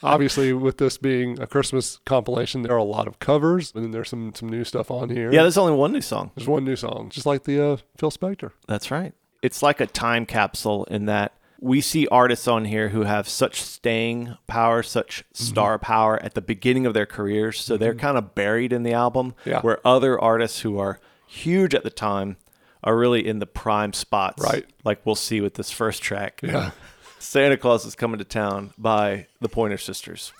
Obviously, 0.02 0.52
with 0.52 0.78
this 0.78 0.96
being 0.98 1.40
a 1.40 1.46
Christmas 1.46 1.98
compilation, 2.06 2.62
there 2.62 2.72
are 2.72 2.76
a 2.78 2.82
lot 2.84 3.06
of 3.06 3.18
covers, 3.20 3.72
and 3.74 3.84
then 3.84 3.90
there's 3.92 4.08
some 4.08 4.32
some 4.34 4.48
new 4.48 4.64
stuff 4.64 4.90
on 4.90 5.10
here. 5.10 5.32
Yeah, 5.32 5.42
there's 5.42 5.56
only 5.58 5.74
one 5.74 5.92
new 5.92 6.00
song. 6.00 6.32
There's 6.34 6.48
one 6.48 6.64
new 6.64 6.74
song, 6.76 7.08
just 7.10 7.24
like 7.26 7.44
the 7.44 7.64
uh, 7.64 7.76
Phil 7.96 8.10
Spector. 8.10 8.50
That's 8.66 8.90
right. 8.90 9.12
It's 9.42 9.62
like 9.62 9.80
a 9.80 9.86
time 9.86 10.24
capsule 10.24 10.84
in 10.84 11.06
that 11.06 11.32
we 11.60 11.80
see 11.80 12.08
artists 12.08 12.48
on 12.48 12.64
here 12.64 12.88
who 12.88 13.02
have 13.02 13.28
such 13.28 13.60
staying 13.62 14.36
power, 14.46 14.82
such 14.82 15.24
Mm-hmm. 15.34 15.44
star 15.44 15.78
power 15.78 16.20
at 16.22 16.34
the 16.34 16.40
beginning 16.40 16.86
of 16.86 16.94
their 16.94 17.06
careers. 17.06 17.60
So 17.60 17.76
they're 17.76 17.94
kind 17.94 18.16
of 18.18 18.34
buried 18.34 18.72
in 18.72 18.82
the 18.82 18.92
album, 18.92 19.34
Yeah. 19.44 19.60
where 19.60 19.78
other 19.86 20.20
artists 20.20 20.60
who 20.60 20.78
are 20.78 20.98
huge 21.26 21.74
at 21.74 21.82
the 21.84 21.90
time 21.90 22.36
are 22.84 22.96
really 22.96 23.26
in 23.26 23.38
the 23.38 23.46
prime 23.46 23.92
spots. 23.92 24.42
Right. 24.42 24.64
Like 24.84 25.04
we'll 25.06 25.14
see 25.14 25.40
with 25.40 25.54
this 25.54 25.70
first 25.70 26.02
track. 26.02 26.40
Yeah. 26.42 26.70
Santa 27.20 27.56
Claus 27.56 27.84
is 27.86 27.94
Coming 27.94 28.18
to 28.18 28.24
Town 28.24 28.72
by 28.76 29.26
the 29.40 29.48
Pointer 29.48 29.78
Sisters. 29.78 30.32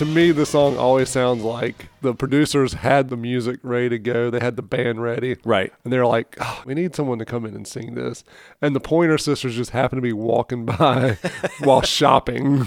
To 0.00 0.06
me, 0.06 0.32
the 0.32 0.46
song 0.46 0.78
always 0.78 1.10
sounds 1.10 1.42
like 1.42 1.88
the 2.00 2.14
producers 2.14 2.72
had 2.72 3.10
the 3.10 3.18
music 3.18 3.60
ready 3.62 3.90
to 3.90 3.98
go. 3.98 4.30
They 4.30 4.40
had 4.40 4.56
the 4.56 4.62
band 4.62 5.02
ready. 5.02 5.36
Right. 5.44 5.74
And 5.84 5.92
they're 5.92 6.06
like, 6.06 6.36
oh, 6.40 6.62
we 6.64 6.72
need 6.72 6.94
someone 6.96 7.18
to 7.18 7.26
come 7.26 7.44
in 7.44 7.54
and 7.54 7.68
sing 7.68 7.96
this. 7.96 8.24
And 8.62 8.74
the 8.74 8.80
Pointer 8.80 9.18
Sisters 9.18 9.54
just 9.54 9.72
happen 9.72 9.96
to 9.96 10.02
be 10.02 10.14
walking 10.14 10.64
by 10.64 11.18
while 11.60 11.82
shopping. 11.82 12.64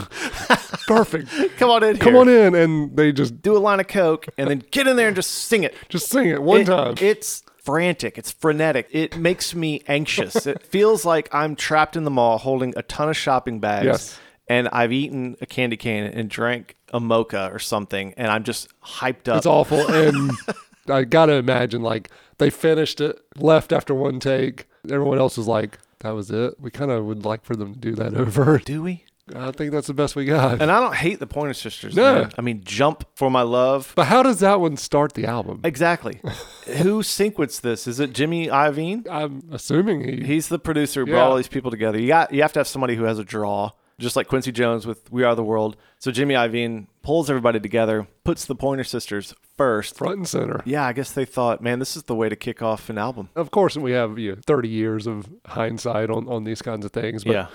Perfect. 0.85 1.29
Come 1.57 1.71
on 1.71 1.83
in 1.83 1.97
Come 1.97 2.15
on 2.15 2.29
in. 2.29 2.53
And 2.53 2.95
they 2.95 3.11
just 3.11 3.41
Do 3.41 3.57
a 3.57 3.59
line 3.59 3.79
of 3.79 3.87
coke 3.87 4.27
and 4.37 4.47
then 4.47 4.61
get 4.69 4.85
in 4.85 4.95
there 4.95 5.07
and 5.07 5.15
just 5.15 5.31
sing 5.31 5.63
it. 5.63 5.73
just 5.89 6.09
sing 6.09 6.27
it 6.29 6.43
one 6.43 6.61
It- 6.61 6.65
time. 6.65 6.93
It's 7.01 7.41
frantic. 7.63 8.19
It's 8.19 8.31
frenetic. 8.31 8.87
It 8.91 9.17
makes 9.17 9.55
me 9.55 9.81
anxious. 9.87 10.45
it 10.45 10.61
feels 10.61 11.03
like 11.03 11.33
I'm 11.33 11.55
trapped 11.55 11.95
in 11.95 12.03
the 12.03 12.11
mall 12.11 12.37
holding 12.37 12.75
a 12.77 12.83
ton 12.83 13.09
of 13.09 13.17
shopping 13.17 13.59
bags. 13.59 13.85
Yes. 13.87 14.19
And 14.47 14.67
I've 14.69 14.91
eaten 14.91 15.37
a 15.41 15.45
candy 15.45 15.77
cane 15.77 16.03
and 16.03 16.29
drank 16.29 16.75
a 16.91 16.99
mocha 16.99 17.49
or 17.53 17.59
something, 17.59 18.13
and 18.17 18.27
I'm 18.27 18.43
just 18.43 18.67
hyped 18.81 19.27
up. 19.29 19.37
It's 19.37 19.45
awful. 19.45 19.79
And 19.87 20.31
I 20.89 21.05
got 21.05 21.27
to 21.27 21.33
imagine, 21.33 21.81
like, 21.81 22.09
they 22.39 22.49
finished 22.49 22.99
it, 22.99 23.19
left 23.37 23.71
after 23.71 23.93
one 23.93 24.19
take. 24.19 24.67
Everyone 24.89 25.17
else 25.17 25.37
was 25.37 25.47
like, 25.47 25.79
that 25.99 26.11
was 26.11 26.29
it. 26.29 26.59
We 26.59 26.71
kind 26.71 26.91
of 26.91 27.05
would 27.05 27.23
like 27.23 27.45
for 27.45 27.55
them 27.55 27.73
to 27.73 27.79
do 27.79 27.95
that 27.95 28.13
over. 28.17 28.57
Do 28.59 28.83
we? 28.83 29.05
I 29.33 29.51
think 29.51 29.71
that's 29.71 29.87
the 29.87 29.93
best 29.93 30.17
we 30.17 30.25
got. 30.25 30.61
And 30.61 30.69
I 30.69 30.81
don't 30.81 30.93
hate 30.95 31.19
the 31.21 31.25
Pointer 31.27 31.53
Sisters. 31.53 31.95
No. 31.95 32.23
man. 32.23 32.31
I 32.37 32.41
mean, 32.41 32.61
Jump 32.65 33.05
for 33.15 33.31
My 33.31 33.43
Love. 33.43 33.93
But 33.95 34.07
how 34.07 34.21
does 34.21 34.41
that 34.41 34.59
one 34.59 34.75
start 34.75 35.13
the 35.13 35.25
album? 35.25 35.61
Exactly. 35.63 36.19
Who 36.79 37.01
sequenced 37.01 37.61
this? 37.61 37.87
Is 37.87 38.01
it 38.01 38.11
Jimmy 38.11 38.47
Iovine? 38.47 39.07
I'm 39.09 39.43
assuming 39.53 40.03
he. 40.03 40.23
He's 40.25 40.49
the 40.49 40.59
producer 40.59 41.05
who 41.05 41.11
Yeah. 41.11 41.15
brought 41.15 41.29
all 41.31 41.37
these 41.37 41.47
people 41.47 41.71
together. 41.71 41.97
You 42.01 42.07
got 42.07 42.33
you 42.33 42.41
have 42.41 42.51
to 42.53 42.59
have 42.59 42.67
somebody 42.67 42.97
who 42.97 43.05
has 43.05 43.17
a 43.17 43.23
draw, 43.23 43.71
just 43.99 44.15
like 44.15 44.27
Quincy 44.27 44.51
Jones 44.51 44.85
with 44.87 45.11
We 45.11 45.23
Are 45.23 45.35
the 45.35 45.43
World. 45.43 45.75
So 45.99 46.11
Jimmy 46.11 46.33
Iovine 46.35 46.87
pulls 47.01 47.29
everybody 47.29 47.59
together, 47.59 48.07
puts 48.23 48.45
the 48.45 48.55
Pointer 48.55 48.83
Sisters 48.83 49.33
first. 49.57 49.97
front 49.97 50.17
and 50.17 50.27
center. 50.27 50.61
Yeah, 50.65 50.85
I 50.85 50.93
guess 50.93 51.11
they 51.11 51.25
thought, 51.25 51.61
man, 51.61 51.79
this 51.79 51.95
is 51.95 52.03
the 52.03 52.15
way 52.15 52.29
to 52.29 52.35
kick 52.35 52.61
off 52.61 52.89
an 52.89 52.97
album. 52.97 53.29
Of 53.35 53.51
course, 53.51 53.75
we 53.77 53.91
have 53.91 54.17
you 54.17 54.31
know, 54.35 54.41
30 54.45 54.67
years 54.69 55.07
of 55.07 55.27
hindsight 55.45 56.09
on, 56.09 56.27
on 56.27 56.43
these 56.43 56.61
kinds 56.61 56.85
of 56.85 56.91
things. 56.91 57.23
But 57.23 57.33
Yeah. 57.33 57.47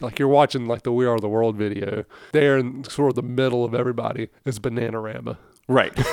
like 0.00 0.18
you're 0.18 0.28
watching 0.28 0.66
like 0.66 0.82
the 0.82 0.92
We 0.92 1.06
Are 1.06 1.18
the 1.18 1.28
World 1.28 1.56
video, 1.56 2.04
there 2.32 2.58
in 2.58 2.84
sort 2.84 3.10
of 3.10 3.14
the 3.16 3.22
middle 3.22 3.64
of 3.64 3.74
everybody 3.74 4.28
is 4.44 4.58
Bananarama. 4.58 5.36
Right. 5.68 5.92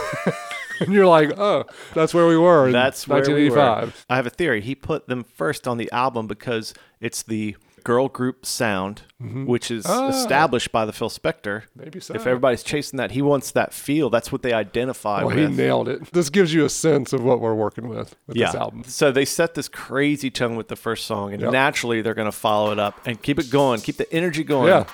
And 0.79 0.93
you're 0.93 1.05
like, 1.05 1.37
oh, 1.37 1.65
that's 1.93 2.11
where 2.11 2.25
we 2.25 2.35
were 2.35 2.65
in 2.65 2.71
That's 2.71 3.07
where 3.07 3.19
we 3.21 3.51
were. 3.51 3.55
1985. 3.57 4.05
I 4.09 4.15
have 4.15 4.25
a 4.25 4.31
theory. 4.31 4.61
He 4.61 4.73
put 4.73 5.07
them 5.07 5.23
first 5.23 5.67
on 5.67 5.77
the 5.77 5.91
album 5.91 6.25
because 6.25 6.73
it's 6.99 7.21
the 7.21 7.55
girl 7.83 8.07
group 8.07 8.45
sound, 8.45 9.03
which 9.19 9.69
is 9.71 9.85
Ah. 9.87 10.09
established 10.09 10.71
by 10.71 10.85
the 10.85 10.93
Phil 10.93 11.09
Spector. 11.09 11.63
Maybe 11.75 11.99
so. 11.99 12.13
If 12.13 12.25
everybody's 12.27 12.63
chasing 12.63 12.97
that, 12.97 13.11
he 13.11 13.21
wants 13.21 13.51
that 13.51 13.73
feel. 13.73 14.09
That's 14.09 14.31
what 14.31 14.41
they 14.41 14.53
identify 14.53 15.23
Well, 15.23 15.35
he 15.35 15.47
nailed 15.47 15.87
it. 15.89 16.11
This 16.11 16.29
gives 16.29 16.53
you 16.53 16.65
a 16.65 16.69
sense 16.69 17.13
of 17.13 17.23
what 17.23 17.39
we're 17.39 17.53
working 17.53 17.87
with 17.87 18.15
with 18.27 18.37
yeah. 18.37 18.47
this 18.47 18.55
album. 18.55 18.83
So 18.85 19.11
they 19.11 19.25
set 19.25 19.53
this 19.55 19.67
crazy 19.67 20.29
tone 20.31 20.55
with 20.55 20.67
the 20.69 20.75
first 20.75 21.05
song, 21.05 21.33
and 21.33 21.41
Yep. 21.41 21.51
naturally 21.51 22.01
they're 22.01 22.13
going 22.13 22.25
to 22.31 22.31
follow 22.31 22.71
it 22.71 22.79
up 22.79 22.99
and 23.05 23.21
keep 23.21 23.37
it 23.39 23.49
going, 23.49 23.81
keep 23.81 23.97
the 23.97 24.11
energy 24.13 24.43
going. 24.43 24.67
Yeah. 24.69 24.85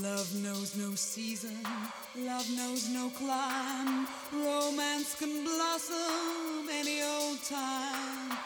Love 0.00 0.34
knows 0.42 0.74
no 0.76 0.94
season, 0.96 1.58
love 2.16 2.48
knows 2.56 2.88
no 2.88 3.08
clime. 3.10 4.08
Romance 4.32 5.14
can 5.16 5.44
blossom 5.44 6.68
any 6.72 7.02
old 7.02 7.40
time. 7.44 8.38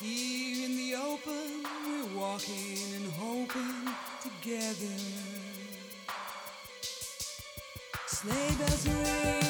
Here 0.00 0.64
in 0.64 0.76
the 0.76 0.94
open, 0.94 1.64
we're 1.84 2.20
walking 2.20 2.78
and 2.94 3.10
hoping 3.14 3.92
together. 4.22 4.94
Sleigh 8.06 8.54
bells 8.58 8.86
ring, 8.86 9.47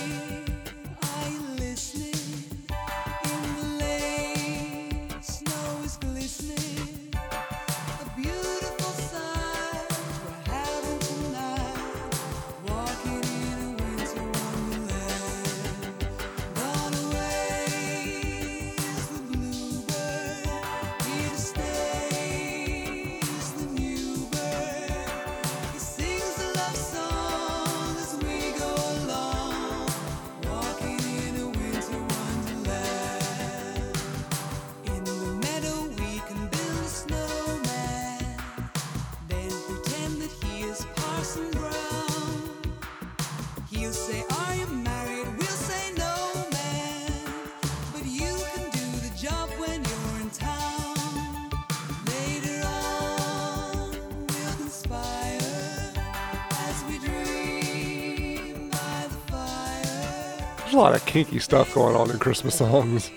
There's 60.68 60.76
a 60.76 60.80
lot 60.80 60.94
of 60.94 61.06
kinky 61.06 61.38
stuff 61.38 61.72
going 61.72 61.96
on 61.96 62.10
in 62.10 62.18
Christmas 62.18 62.56
songs. 62.56 63.10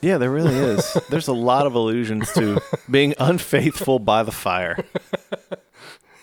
Yeah, 0.00 0.16
there 0.16 0.30
really 0.30 0.54
is. 0.54 0.96
There's 1.10 1.28
a 1.28 1.34
lot 1.34 1.66
of 1.66 1.74
allusions 1.74 2.32
to 2.32 2.58
being 2.90 3.12
unfaithful 3.18 3.98
by 3.98 4.22
the 4.22 4.32
fire. 4.32 4.82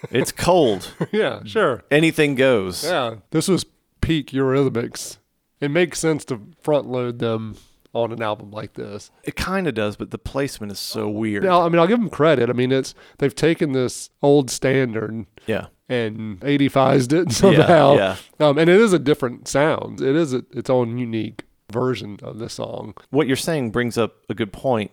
It's 0.09 0.31
cold. 0.31 0.95
yeah, 1.11 1.43
sure. 1.43 1.83
Anything 1.91 2.33
goes. 2.33 2.83
Yeah. 2.83 3.17
This 3.29 3.47
was 3.47 3.67
peak 4.01 4.31
Eurythmics. 4.31 5.17
It 5.59 5.69
makes 5.69 5.99
sense 5.99 6.25
to 6.25 6.41
front 6.63 6.87
load 6.87 7.19
them 7.19 7.57
on 7.93 8.11
an 8.11 8.21
album 8.21 8.51
like 8.51 8.73
this. 8.73 9.11
It 9.23 9.35
kind 9.35 9.67
of 9.67 9.73
does, 9.73 9.95
but 9.95 10.11
the 10.11 10.17
placement 10.17 10.71
is 10.71 10.79
so 10.79 11.09
weird. 11.09 11.43
Now, 11.43 11.61
I 11.63 11.69
mean, 11.69 11.79
I'll 11.79 11.87
give 11.87 11.99
them 11.99 12.09
credit. 12.09 12.49
I 12.49 12.53
mean, 12.53 12.71
it's 12.71 12.93
they've 13.17 13.35
taken 13.35 13.73
this 13.73 14.09
old 14.21 14.49
standard 14.49 15.25
Yeah. 15.47 15.67
and 15.89 16.39
85'd 16.39 17.11
it 17.13 17.31
somehow. 17.33 17.95
yeah. 17.95 18.15
Um, 18.39 18.57
and 18.57 18.69
it 18.69 18.79
is 18.79 18.93
a 18.93 18.99
different 18.99 19.47
sound. 19.47 19.99
It 20.01 20.15
is 20.15 20.33
a, 20.33 20.45
its 20.51 20.69
own 20.69 20.97
unique 20.97 21.43
version 21.71 22.17
of 22.23 22.39
the 22.39 22.49
song. 22.49 22.93
What 23.09 23.27
you're 23.27 23.35
saying 23.35 23.71
brings 23.71 23.97
up 23.97 24.15
a 24.29 24.33
good 24.33 24.53
point. 24.53 24.91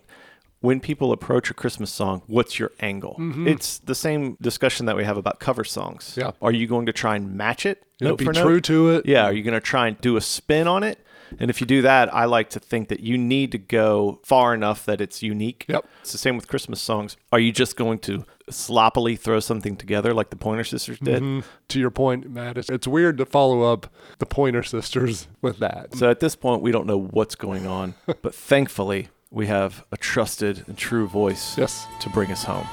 When 0.61 0.81
people 0.81 1.13
approach 1.13 1.53
a 1.53 1.55
Christmas 1.55 1.89
song, 1.89 2.23
what's 2.27 2.59
your 2.59 2.73
angle? 2.81 3.15
It's 3.47 3.79
the 3.79 3.95
same 3.95 4.37
discussion 4.41 4.87
that 4.87 4.97
we 4.97 5.05
have 5.05 5.17
about 5.17 5.39
cover 5.39 5.63
songs. 5.63 6.15
Yeah. 6.17 6.33
Are 6.43 6.51
you 6.51 6.67
going 6.67 6.87
to 6.87 6.93
try 6.93 7.15
and 7.15 7.37
match 7.37 7.65
it? 7.65 7.85
Note 8.01 8.19
be 8.19 8.25
for 8.25 8.33
note? 8.33 8.43
true 8.43 8.61
to 8.63 8.91
it. 8.91 9.07
Yeah. 9.07 9.23
Are 9.27 9.33
you 9.33 9.45
going 9.45 9.55
to 9.55 9.61
try 9.61 9.87
and 9.87 10.01
do 10.01 10.17
a 10.17 10.21
spin 10.21 10.67
on 10.67 10.83
it? 10.83 10.99
And 11.39 11.51
if 11.51 11.61
you 11.61 11.67
do 11.67 11.83
that, 11.83 12.13
I 12.15 12.25
like 12.25 12.51
to 12.51 12.61
think 12.61 12.89
that 12.89 13.01
you 13.01 13.19
need 13.19 13.53
to 13.53 13.59
go 13.59 14.21
far 14.25 14.55
enough 14.55 14.85
that 14.87 15.01
it's 15.01 15.23
unique. 15.23 15.65
Yep. 15.69 15.87
It's 16.01 16.13
the 16.13 16.19
same 16.19 16.37
with 16.37 16.49
Christmas 16.49 16.81
songs. 16.81 17.17
Are 17.33 17.39
you 17.41 17.53
just 17.53 17.77
going 17.77 17.99
to 18.01 18.25
sloppily 18.51 19.15
throw 19.17 19.41
something 19.41 19.77
together 19.77 20.15
like 20.15 20.31
the 20.31 20.37
Pointer 20.37 20.65
Sisters 20.65 20.99
did? 20.99 21.23
Mhm. 21.23 21.45
To 21.69 21.79
your 21.81 21.91
point, 21.91 22.31
Matt, 22.31 22.57
it's, 22.59 22.71
it's 22.71 22.87
weird 22.87 23.19
to 23.19 23.27
follow 23.27 23.63
up 23.63 23.93
the 24.19 24.27
Pointer 24.27 24.63
Sisters 24.63 25.29
with 25.43 25.59
that. 25.59 25.95
So 25.95 26.11
at 26.11 26.21
this 26.21 26.35
point, 26.35 26.63
we 26.63 26.73
don't 26.73 26.87
know 26.87 26.99
what's 26.99 27.35
going 27.35 27.67
on, 27.67 27.95
but 28.23 28.35
thankfully, 28.35 29.09
we 29.31 29.47
have 29.49 29.85
a 29.93 29.97
trusted 29.99 30.65
and 30.67 30.79
true 30.79 31.07
voice 31.07 31.59
Yes. 31.59 31.87
to 32.01 32.09
bring 32.11 32.33
us 32.33 32.45
home. 32.45 32.67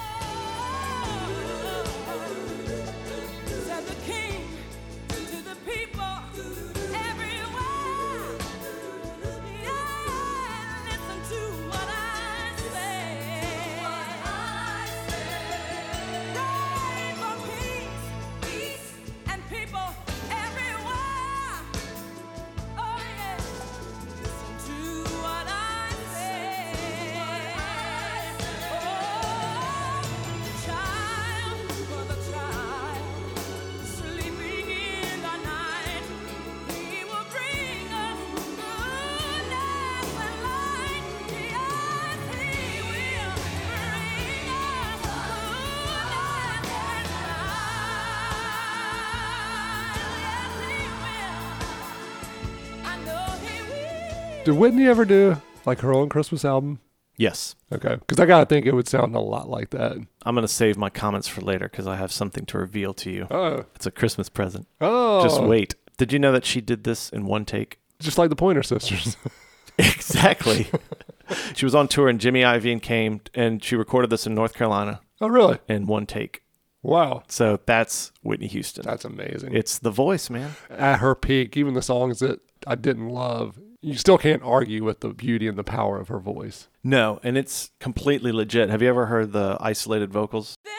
Whitney 54.55 54.87
ever 54.87 55.05
do 55.05 55.41
like 55.65 55.79
her 55.79 55.93
own 55.93 56.09
Christmas 56.09 56.43
album? 56.45 56.79
Yes. 57.17 57.55
Okay. 57.71 57.95
Because 57.95 58.19
I 58.19 58.25
got 58.25 58.39
to 58.41 58.45
think 58.45 58.65
it 58.65 58.73
would 58.73 58.87
sound 58.89 59.15
a 59.15 59.19
lot 59.19 59.49
like 59.49 59.69
that. 59.69 59.93
I'm 60.25 60.35
going 60.35 60.41
to 60.45 60.47
save 60.51 60.77
my 60.77 60.89
comments 60.89 61.27
for 61.29 61.39
later 61.41 61.69
because 61.69 61.87
I 61.87 61.95
have 61.95 62.11
something 62.11 62.45
to 62.47 62.57
reveal 62.57 62.93
to 62.95 63.09
you. 63.09 63.27
Oh. 63.31 63.65
It's 63.75 63.85
a 63.85 63.91
Christmas 63.91 64.27
present. 64.27 64.67
Oh. 64.81 65.23
Just 65.23 65.41
wait. 65.41 65.75
Did 65.97 66.11
you 66.11 66.19
know 66.19 66.33
that 66.33 66.45
she 66.45 66.59
did 66.59 66.83
this 66.83 67.09
in 67.09 67.25
one 67.25 67.45
take? 67.45 67.79
Just 67.99 68.17
like 68.17 68.29
the 68.29 68.35
Pointer 68.35 68.63
Sisters. 68.63 69.15
exactly. 69.79 70.67
she 71.55 71.65
was 71.65 71.73
on 71.73 71.87
tour, 71.87 72.09
and 72.09 72.19
Jimmy 72.19 72.41
Iovine 72.41 72.81
came, 72.81 73.21
and 73.33 73.63
she 73.63 73.75
recorded 73.77 74.09
this 74.09 74.27
in 74.27 74.35
North 74.35 74.53
Carolina 74.53 74.99
Oh, 75.21 75.27
really? 75.27 75.59
in 75.69 75.85
one 75.87 76.05
take. 76.05 76.43
Wow. 76.83 77.23
So 77.29 77.59
that's 77.65 78.11
Whitney 78.21 78.47
Houston. 78.47 78.83
That's 78.85 79.05
amazing. 79.05 79.55
it's 79.55 79.79
the 79.79 79.89
voice, 79.89 80.29
man. 80.29 80.51
At 80.69 80.99
her 80.99 81.15
peak, 81.15 81.55
even 81.57 81.73
the 81.73 81.81
songs 81.81 82.19
that 82.19 82.41
I 82.67 82.75
didn't 82.75 83.09
love, 83.09 83.57
you 83.85 83.93
still 83.93 84.17
can't 84.17 84.41
argue 84.41 84.83
with 84.83 85.01
the 85.01 85.09
beauty 85.09 85.47
and 85.47 85.57
the 85.57 85.63
power 85.63 85.99
of 85.99 86.07
her 86.07 86.17
voice. 86.17 86.67
No, 86.83 87.19
and 87.21 87.37
it's 87.37 87.69
completely 87.79 88.31
legit. 88.31 88.69
Have 88.69 88.81
you 88.81 88.89
ever 88.89 89.05
heard 89.05 89.31
the 89.31 89.57
isolated 89.59 90.11
vocals? 90.11 90.57
There's 90.63 90.75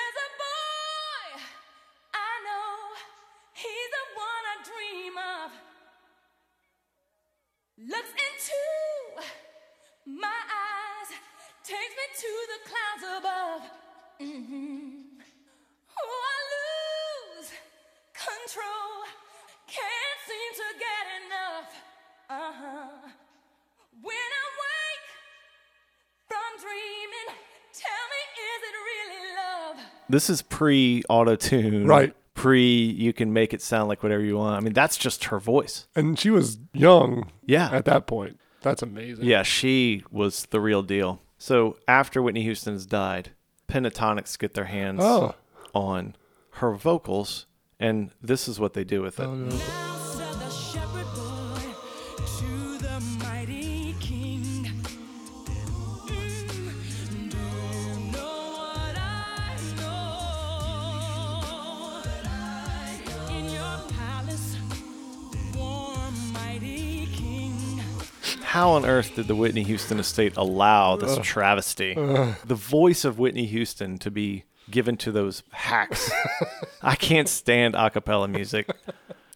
This 30.09 30.31
is 30.31 30.42
pre 30.42 31.03
auto 31.09 31.37
tune. 31.37 31.87
Right. 31.87 32.14
Pre, 32.35 32.62
you 32.62 33.12
can 33.14 33.33
make 33.33 33.55
it 33.55 33.62
sound 33.62 33.88
like 33.88 34.03
whatever 34.03 34.23
you 34.23 34.37
want. 34.37 34.57
I 34.57 34.61
mean, 34.61 34.75
that's 34.75 34.97
just 34.99 35.25
her 35.25 35.38
voice. 35.40 35.87
And 35.97 36.19
she 36.19 36.29
was 36.31 36.59
young 36.75 37.31
Yeah. 37.47 37.71
at 37.73 37.87
that 37.87 38.07
point. 38.07 38.38
That's 38.61 38.83
amazing. 38.83 39.25
Yeah, 39.25 39.42
she 39.42 40.05
was 40.11 40.47
the 40.51 40.61
real 40.61 40.83
deal. 40.83 41.23
So 41.38 41.79
after 41.88 42.21
Whitney 42.21 42.42
Houston's 42.42 42.85
died, 42.85 43.31
Pentatonix 43.69 44.38
get 44.38 44.53
their 44.55 44.64
hands 44.66 45.01
Oh. 45.03 45.35
on 45.75 46.14
her 46.53 46.75
vocals, 46.75 47.47
and 47.81 48.11
this 48.23 48.49
is 48.49 48.61
what 48.61 48.75
they 48.75 48.85
do 48.85 49.01
with 49.03 49.19
it. 49.19 49.25
Oh, 49.25 49.35
Now 49.35 49.57
How 68.57 68.71
on 68.71 68.87
earth 68.87 69.14
did 69.16 69.27
the 69.27 69.35
Whitney 69.35 69.64
Houston 69.64 69.99
estate 70.01 70.33
allow 70.35 70.97
this 70.97 71.19
travesty? 71.23 71.92
The 71.92 72.55
voice 72.55 73.05
of 73.05 73.19
Whitney 73.19 73.45
Houston 73.45 73.99
to 73.99 74.11
be 74.11 74.45
given 74.71 74.97
to 74.97 75.12
those 75.12 75.42
hacks. 75.51 76.11
I 76.83 76.95
can't 76.95 77.29
stand 77.29 77.75
a 77.75 77.90
cappella 77.90 78.29
music. 78.29 78.71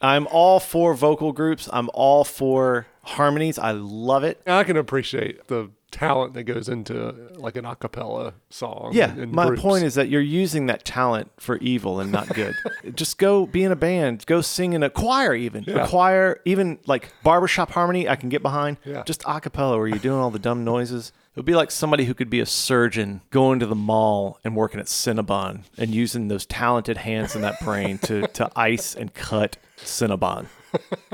I'm 0.01 0.27
all 0.29 0.59
for 0.59 0.95
vocal 0.95 1.33
groups. 1.33 1.69
I'm 1.71 1.91
all 1.93 2.25
for 2.25 2.87
harmonies. 3.03 3.59
I 3.59 3.73
love 3.73 4.25
it. 4.25 4.41
I 4.47 4.65
can 4.65 4.79
appreciate 4.79 5.49
the 5.49 5.71
talent 5.91 6.35
that 6.35 6.45
goes 6.45 6.69
into 6.69 7.15
like 7.37 7.57
an 7.57 7.65
a 7.65 7.75
cappella 7.77 8.35
song. 8.49 8.91
Yeah, 8.93 9.11
and 9.11 9.33
my 9.33 9.47
groups. 9.49 9.63
point 9.63 9.85
is 9.85 9.95
that 9.95 10.09
you're 10.09 10.21
using 10.21 10.67
that 10.67 10.85
talent 10.85 11.31
for 11.39 11.57
evil 11.59 12.01
and 12.01 12.11
not 12.13 12.29
good. 12.35 12.55
Just 12.95 13.19
go 13.19 13.47
be 13.47 13.63
in 13.65 13.73
a 13.73 13.77
band, 13.77 14.25
go 14.27 14.41
sing 14.41 14.73
in 14.73 14.83
a 14.83 14.91
choir, 14.91 15.35
even 15.35 15.65
Yeah. 15.67 15.85
a 15.85 15.89
choir, 15.89 16.41
even 16.45 16.79
like 16.87 17.13
barbershop 17.23 17.71
harmony. 17.73 18.09
I 18.09 18.17
can 18.17 18.29
get 18.29 18.43
behind. 18.43 18.79
Yeah. 18.85 19.03
Just 19.05 19.23
a 19.27 19.41
cappella 19.41 19.77
where 19.79 19.89
you're 19.89 19.99
doing 19.99 20.19
all 20.21 20.31
the 20.31 20.39
dumb 20.39 20.65
noises. 20.65 21.13
It 21.33 21.37
would 21.37 21.47
be 21.47 21.55
like 21.55 21.71
somebody 21.71 22.05
who 22.07 22.15
could 22.15 22.29
be 22.31 22.41
a 22.41 22.47
surgeon 22.47 23.21
going 23.31 23.61
to 23.61 23.67
the 23.67 23.77
mall 23.77 24.39
and 24.45 24.57
working 24.57 24.81
at 24.81 24.87
Cinnabon 24.87 25.63
and 25.79 25.95
using 25.95 26.27
those 26.29 26.45
talented 26.45 26.97
hands 26.99 27.35
and 27.35 27.45
that 27.45 27.61
brain 27.61 27.99
to 27.99 28.27
to 28.29 28.51
ice 28.57 28.95
and 28.95 29.15
cut 29.15 29.57
Cinnabon. 29.79 30.47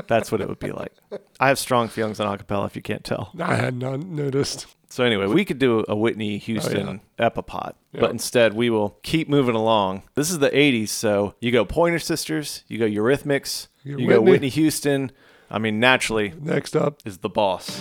That's 0.08 0.30
what 0.30 0.40
it 0.40 0.48
would 0.48 0.58
be 0.58 0.72
like. 0.72 0.92
I 1.40 1.48
have 1.48 1.58
strong 1.58 1.88
feelings 1.88 2.20
on 2.20 2.32
a 2.32 2.38
cappella 2.38 2.66
if 2.66 2.76
you 2.76 2.82
can't 2.82 3.04
tell. 3.04 3.32
I 3.40 3.54
had 3.56 3.74
not 3.76 4.00
noticed. 4.00 4.66
So 4.88 5.04
anyway, 5.04 5.26
we 5.26 5.44
could 5.44 5.58
do 5.58 5.84
a 5.88 5.96
Whitney 5.96 6.36
oh, 6.36 6.38
Houston 6.46 7.00
epipod, 7.18 7.74
Yeah. 7.92 8.00
but 8.00 8.10
instead 8.10 8.54
we 8.54 8.70
will 8.70 8.98
keep 9.02 9.28
moving 9.28 9.54
along. 9.56 10.02
This 10.14 10.30
is 10.30 10.38
the 10.38 10.50
'80s, 10.50 10.88
so 10.90 11.34
you 11.40 11.50
go 11.50 11.64
Pointer 11.64 11.98
Sisters, 11.98 12.62
you 12.68 12.78
go 12.78 12.86
Eurythmics, 12.86 13.68
You 13.82 13.98
you, 13.98 14.06
go 14.06 14.14
go 14.14 14.20
Whitney. 14.20 14.30
Whitney 14.32 14.48
Houston. 14.50 15.10
I 15.50 15.58
mean, 15.58 15.78
naturally 15.80 16.32
Next 16.40 16.74
up, 16.76 17.00
is 17.04 17.18
the 17.18 17.28
boss. 17.28 17.80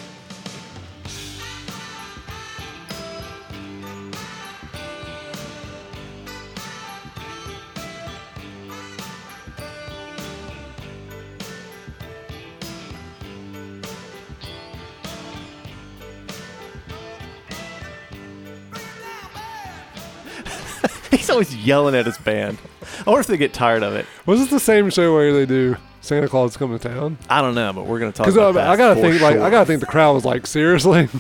Always 21.36 21.56
yelling 21.56 21.96
at 21.96 22.06
his 22.06 22.18
band. 22.18 22.58
I 23.06 23.10
wonder 23.10 23.22
if 23.22 23.28
they 23.28 23.38
get 23.38 23.54
tired 23.54 23.84
of 23.84 23.94
it. 23.94 24.06
was 24.26 24.42
it 24.42 24.50
the 24.50 24.60
same 24.60 24.90
show 24.90 25.14
where 25.14 25.34
they 25.34 25.46
do 25.46 25.76
Santa 26.02 26.28
Claus 26.28 26.52
is 26.52 26.58
coming 26.58 26.80
to 26.80 26.90
town? 26.90 27.18
I 27.30 27.42
don't 27.42 27.56
know, 27.56 27.74
but 27.74 27.86
we're 27.86 28.00
gonna 28.00 28.12
talk 28.12 28.26
Because 28.26 28.38
about 28.38 28.50
uh, 28.50 28.54
that. 28.54 28.70
I 28.70 28.78
gotta 28.78 28.96
for 28.96 29.02
think 29.02 29.22
like 29.22 29.38
I 29.38 29.50
gotta 29.50 29.66
think 29.66 29.82
the 29.82 29.86
crowd 29.86 30.14
was 30.14 30.26
like 30.26 30.48
seriously. 30.48 31.10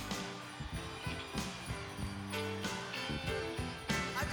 I 4.17 4.23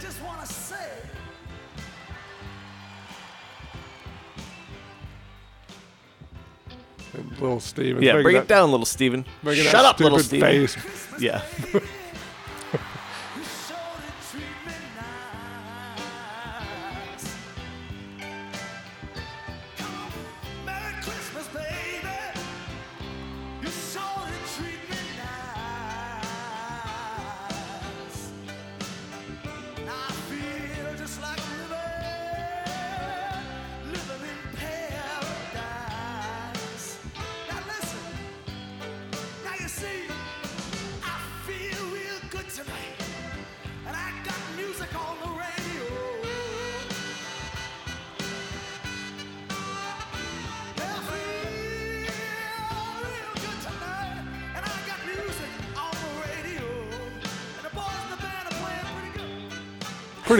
just 0.00 0.22
want 0.22 0.40
to 0.40 0.52
say, 0.52 0.76
little 7.40 7.60
Steven. 7.60 8.02
Yeah, 8.02 8.22
bring 8.22 8.36
it 8.36 8.48
down, 8.48 8.70
little 8.70 8.86
Steven. 8.86 9.24
Shut 9.52 9.84
up, 9.84 10.00
little 10.00 10.18
Steven. 10.18 10.66
face. 10.66 10.76
Yeah. 11.20 11.42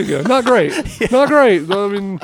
Pretty 0.05 0.23
good. 0.23 0.27
Not 0.27 0.45
great. 0.45 0.73
Not 1.11 1.29
great. 1.29 1.69
I 1.69 1.87
mean, 1.87 2.19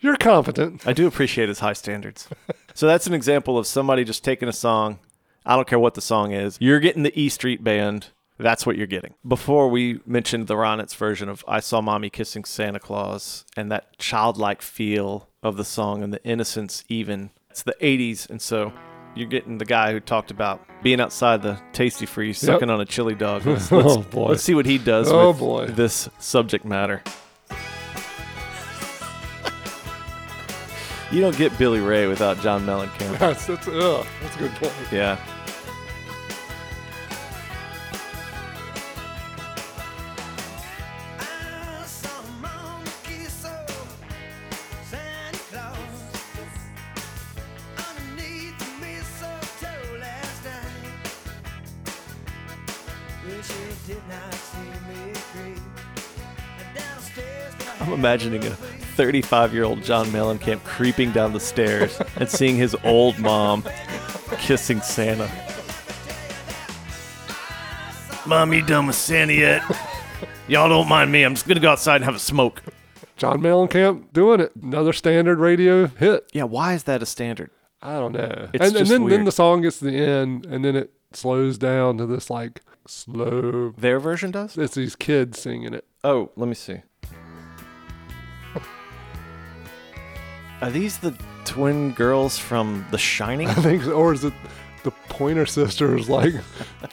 you're 0.00 0.16
competent. 0.16 0.86
I 0.86 0.92
do 0.92 1.06
appreciate 1.06 1.48
his 1.48 1.60
high 1.60 1.72
standards. 1.72 2.28
so 2.74 2.86
that's 2.86 3.06
an 3.06 3.14
example 3.14 3.58
of 3.58 3.66
somebody 3.66 4.04
just 4.04 4.24
taking 4.24 4.48
a 4.48 4.52
song. 4.52 4.98
I 5.44 5.56
don't 5.56 5.66
care 5.66 5.78
what 5.78 5.94
the 5.94 6.00
song 6.00 6.32
is. 6.32 6.58
You're 6.60 6.80
getting 6.80 7.02
the 7.02 7.18
E 7.18 7.28
Street 7.28 7.64
Band. 7.64 8.08
That's 8.38 8.64
what 8.64 8.76
you're 8.76 8.86
getting. 8.86 9.14
Before 9.26 9.68
we 9.68 10.00
mentioned 10.06 10.46
the 10.46 10.54
Ronettes 10.54 10.94
version 10.94 11.28
of 11.28 11.44
I 11.48 11.58
Saw 11.58 11.80
Mommy 11.80 12.08
Kissing 12.08 12.44
Santa 12.44 12.78
Claus 12.78 13.44
and 13.56 13.72
that 13.72 13.98
childlike 13.98 14.62
feel 14.62 15.28
of 15.42 15.56
the 15.56 15.64
song 15.64 16.04
and 16.04 16.12
the 16.12 16.22
innocence, 16.24 16.84
even. 16.88 17.30
It's 17.50 17.62
the 17.62 17.74
80s. 17.80 18.30
And 18.30 18.40
so 18.40 18.72
you're 19.14 19.28
getting 19.28 19.58
the 19.58 19.64
guy 19.64 19.92
who 19.92 20.00
talked 20.00 20.30
about 20.30 20.60
being 20.82 21.00
outside 21.00 21.42
the 21.42 21.58
Tastee 21.72 22.06
Freez, 22.06 22.36
sucking 22.36 22.70
on 22.70 22.80
a 22.80 22.84
chili 22.84 23.14
dog. 23.14 23.44
Let's, 23.46 23.70
let's- 23.72 23.96
Oh, 23.96 24.02
boy. 24.02 24.28
let's 24.30 24.42
see 24.42 24.54
what 24.54 24.66
he 24.66 24.78
does 24.78 25.10
Oh, 25.10 25.28
with 25.30 25.38
boy. 25.38 25.66
this 25.66 26.08
subject 26.18 26.64
matter. 26.64 27.02
You 31.10 31.22
don't 31.22 31.36
get 31.38 31.56
Billy 31.58 31.80
Ray 31.80 32.06
without 32.06 32.38
John 32.40 32.66
Mellencamp. 32.66 33.18
That's 33.18 33.46
that's 33.46 33.66
ugh, 33.66 34.06
that's 34.20 34.36
a 34.36 34.38
good 34.38 34.50
point. 34.52 34.72
Yeah. 34.92 35.18
Imagining 58.08 58.42
a 58.46 58.50
35 58.96 59.52
year 59.52 59.64
old 59.64 59.82
John 59.82 60.06
Mellencamp 60.06 60.64
creeping 60.64 61.12
down 61.12 61.34
the 61.34 61.40
stairs 61.40 62.00
and 62.16 62.26
seeing 62.26 62.56
his 62.56 62.74
old 62.84 63.18
mom 63.18 63.62
kissing 64.38 64.80
Santa. 64.80 65.30
Mom, 68.26 68.54
you 68.54 68.62
done 68.62 68.86
with 68.86 68.96
Santa 68.96 69.34
yet? 69.34 69.62
Y'all 70.48 70.70
don't 70.70 70.88
mind 70.88 71.12
me. 71.12 71.22
I'm 71.22 71.34
just 71.34 71.46
gonna 71.46 71.60
go 71.60 71.70
outside 71.70 71.96
and 71.96 72.06
have 72.06 72.14
a 72.14 72.18
smoke. 72.18 72.62
John 73.18 73.42
Mellencamp 73.42 74.10
doing 74.14 74.40
it. 74.40 74.56
Another 74.56 74.94
standard 74.94 75.38
radio 75.38 75.88
hit. 75.88 76.30
Yeah, 76.32 76.44
why 76.44 76.72
is 76.72 76.84
that 76.84 77.02
a 77.02 77.06
standard? 77.06 77.50
I 77.82 77.98
don't 77.98 78.12
know. 78.12 78.48
It's 78.54 78.62
and, 78.62 78.62
and 78.62 78.72
just 78.72 78.90
then, 78.90 79.02
then 79.02 79.04
weird. 79.04 79.26
the 79.26 79.32
song 79.32 79.60
gets 79.60 79.80
to 79.80 79.84
the 79.84 79.98
end, 79.98 80.46
and 80.46 80.64
then 80.64 80.76
it 80.76 80.94
slows 81.12 81.58
down 81.58 81.98
to 81.98 82.06
this 82.06 82.30
like 82.30 82.62
slow. 82.86 83.74
Their 83.76 84.00
version 84.00 84.30
does? 84.30 84.56
It's 84.56 84.76
these 84.76 84.96
kids 84.96 85.38
singing 85.38 85.74
it. 85.74 85.84
Oh, 86.02 86.30
let 86.36 86.48
me 86.48 86.54
see. 86.54 86.80
Are 90.60 90.70
these 90.70 90.98
the 90.98 91.14
twin 91.44 91.92
girls 91.92 92.36
from 92.38 92.84
The 92.90 92.98
Shining? 92.98 93.48
I 93.48 93.54
think, 93.54 93.84
so. 93.84 93.92
or 93.92 94.12
is 94.12 94.24
it 94.24 94.32
the 94.82 94.90
Pointer 95.08 95.46
Sisters? 95.46 96.08
Like 96.08 96.34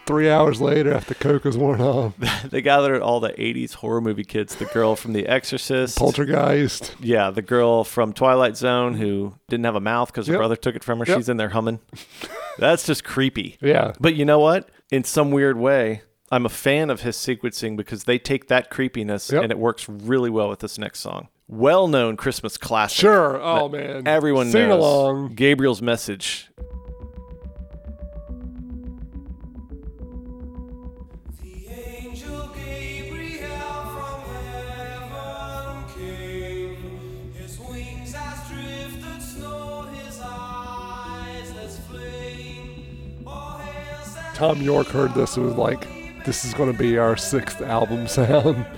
three 0.05 0.29
hours 0.29 0.61
later, 0.61 0.93
after 0.93 1.15
Coke 1.15 1.47
is 1.47 1.57
worn 1.57 1.81
off, 1.81 2.13
they 2.49 2.61
gathered 2.61 3.01
all 3.01 3.19
the 3.19 3.29
80s 3.31 3.73
horror 3.75 4.01
movie 4.01 4.23
kids. 4.23 4.55
The 4.55 4.65
girl 4.65 4.95
from 4.95 5.13
The 5.13 5.25
Exorcist. 5.27 5.97
Poltergeist. 5.97 6.95
Yeah, 6.99 7.31
the 7.31 7.41
girl 7.41 7.83
from 7.83 8.13
Twilight 8.13 8.55
Zone 8.55 8.93
who 8.95 9.33
didn't 9.49 9.65
have 9.65 9.75
a 9.75 9.79
mouth 9.81 10.09
because 10.11 10.27
her 10.27 10.33
Yep. 10.33 10.39
brother 10.39 10.55
took 10.55 10.75
it 10.75 10.83
from 10.83 10.99
her. 10.99 11.05
Yep. 11.07 11.17
She's 11.17 11.29
in 11.29 11.37
there 11.37 11.49
humming. 11.49 11.79
That's 12.59 12.85
just 12.85 13.03
creepy. 13.03 13.57
Yeah, 13.61 13.93
But 13.99 14.15
you 14.15 14.25
know 14.25 14.39
what? 14.39 14.69
In 14.91 15.03
some 15.03 15.31
weird 15.31 15.57
way, 15.57 16.03
I'm 16.31 16.45
a 16.45 16.49
fan 16.49 16.91
of 16.91 17.01
his 17.01 17.17
sequencing 17.17 17.75
because 17.75 18.03
they 18.03 18.19
take 18.19 18.47
that 18.49 18.69
creepiness 18.69 19.31
Yep. 19.31 19.41
and 19.43 19.51
it 19.51 19.57
works 19.57 19.89
really 19.89 20.29
well 20.29 20.49
with 20.49 20.59
this 20.59 20.77
next 20.77 20.99
song. 20.99 21.29
Well 21.47 21.87
known 21.87 22.17
Christmas 22.17 22.57
classic. 22.57 22.99
sure. 23.01 23.39
Oh 23.41 23.69
man, 23.69 24.07
Everyone 24.07 24.49
sing 24.49 24.69
knows. 24.69 24.79
along. 24.79 25.35
Gabriel's 25.35 25.81
message. 25.81 26.49
The 31.41 31.67
angel 31.69 32.49
Gabriel 32.55 33.85
from 33.93 34.21
heaven 34.33 35.83
came. 35.95 37.33
His 37.33 37.59
wings 37.59 38.15
as 38.15 38.49
drifted 38.49 39.21
snow, 39.21 39.83
his 40.03 40.19
eyes 40.23 41.51
as 41.63 41.79
flame. 41.87 43.23
Oh, 43.27 43.57
hail 43.63 44.33
Thom 44.35 44.61
Yorke 44.61 44.87
heard 44.87 45.13
this 45.13 45.37
and 45.37 45.45
was 45.45 45.55
like, 45.55 45.87
"This 46.25 46.43
is 46.45 46.53
going 46.53 46.71
to 46.71 46.77
be 46.77 46.97
our 46.97 47.15
sixth 47.17 47.61
album 47.61 48.07
sound." 48.07 48.65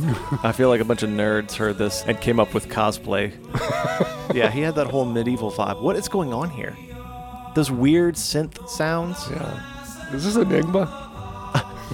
I 0.42 0.52
feel 0.52 0.68
like 0.68 0.80
a 0.80 0.84
bunch 0.84 1.02
of 1.02 1.10
nerds 1.10 1.54
heard 1.54 1.78
this 1.78 2.02
and 2.06 2.20
came 2.20 2.38
up 2.40 2.54
with 2.54 2.68
cosplay. 2.68 3.32
yeah, 4.34 4.50
he 4.50 4.60
had 4.60 4.74
that 4.76 4.86
whole 4.88 5.04
medieval 5.04 5.50
vibe. 5.50 5.80
What 5.82 5.96
is 5.96 6.08
going 6.08 6.32
on 6.32 6.50
here? 6.50 6.76
Those 7.54 7.70
weird 7.70 8.14
synth 8.14 8.68
sounds? 8.68 9.18
Yeah, 9.30 10.14
is 10.14 10.24
this 10.24 10.36
Enigma? 10.36 11.06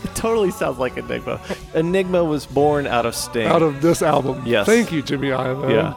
It 0.04 0.10
totally 0.14 0.50
sounds 0.50 0.78
like 0.78 0.96
Enigma. 0.96 1.40
Enigma 1.74 2.22
was 2.24 2.44
born 2.46 2.86
out 2.86 3.06
of 3.06 3.14
Sting. 3.14 3.46
Out 3.46 3.62
of 3.62 3.80
this 3.80 4.02
album. 4.02 4.42
Yes. 4.44 4.66
Thank 4.66 4.92
you, 4.92 5.02
Jimmy 5.02 5.28
Iovine. 5.28 5.70
yeah. 5.70 5.94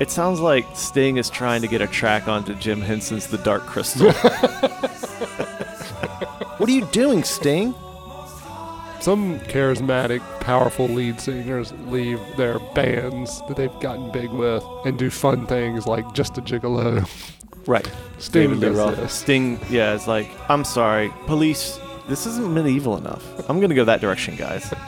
It 0.00 0.10
sounds 0.10 0.40
like 0.40 0.66
Sting 0.74 1.16
is 1.16 1.30
trying 1.30 1.62
to 1.62 1.68
get 1.68 1.80
a 1.80 1.86
track 1.86 2.28
onto 2.28 2.54
Jim 2.56 2.80
Henson's 2.82 3.28
The 3.28 3.38
Dark 3.38 3.62
Crystal. 3.66 4.10
what 6.58 6.68
are 6.68 6.72
you 6.72 6.84
doing, 6.86 7.22
Sting? 7.24 7.74
Some 9.00 9.38
charismatic, 9.40 10.20
powerful 10.40 10.86
lead 10.86 11.20
singers 11.20 11.72
leave 11.86 12.20
their 12.36 12.58
bands 12.74 13.40
that 13.46 13.56
they've 13.56 13.80
gotten 13.80 14.10
big 14.10 14.30
with 14.30 14.64
and 14.84 14.98
do 14.98 15.10
fun 15.10 15.46
things 15.46 15.86
like 15.86 16.12
Just 16.14 16.38
a 16.38 16.42
Gigolo. 16.42 17.08
Right. 17.66 17.90
Sting 18.18 18.42
David 18.42 18.58
Lee 18.58 18.68
does 18.68 18.76
Roth. 18.76 18.96
this. 18.96 19.12
Sting, 19.12 19.58
yeah, 19.68 19.92
it's 19.92 20.06
like, 20.06 20.30
I'm 20.48 20.62
sorry, 20.62 21.12
police, 21.26 21.80
this 22.06 22.24
isn't 22.24 22.54
medieval 22.54 22.96
enough. 22.96 23.24
I'm 23.50 23.58
going 23.58 23.70
to 23.70 23.74
go 23.74 23.84
that 23.86 24.00
direction, 24.00 24.36
guys. 24.36 24.72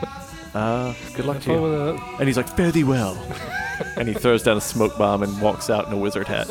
Uh, 0.54 0.94
good 1.14 1.26
luck 1.26 1.40
to 1.42 1.52
you. 1.52 1.60
with 1.60 1.72
that. 1.72 2.16
And 2.18 2.26
he's 2.26 2.36
like, 2.38 2.48
fare 2.48 2.70
thee 2.72 2.82
well. 2.82 3.14
and 3.96 4.08
he 4.08 4.14
throws 4.14 4.42
down 4.42 4.56
a 4.56 4.60
smoke 4.60 4.96
bomb 4.96 5.22
and 5.22 5.40
walks 5.42 5.68
out 5.68 5.86
in 5.86 5.92
a 5.92 5.96
wizard 5.96 6.26
hat. 6.26 6.48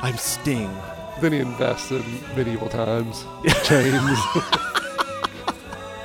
I'm 0.00 0.16
Sting. 0.16 0.70
Then 1.20 1.32
he 1.32 1.38
invests 1.40 1.90
in 1.90 2.04
medieval 2.36 2.68
times. 2.68 3.24
Chains. 3.64 3.98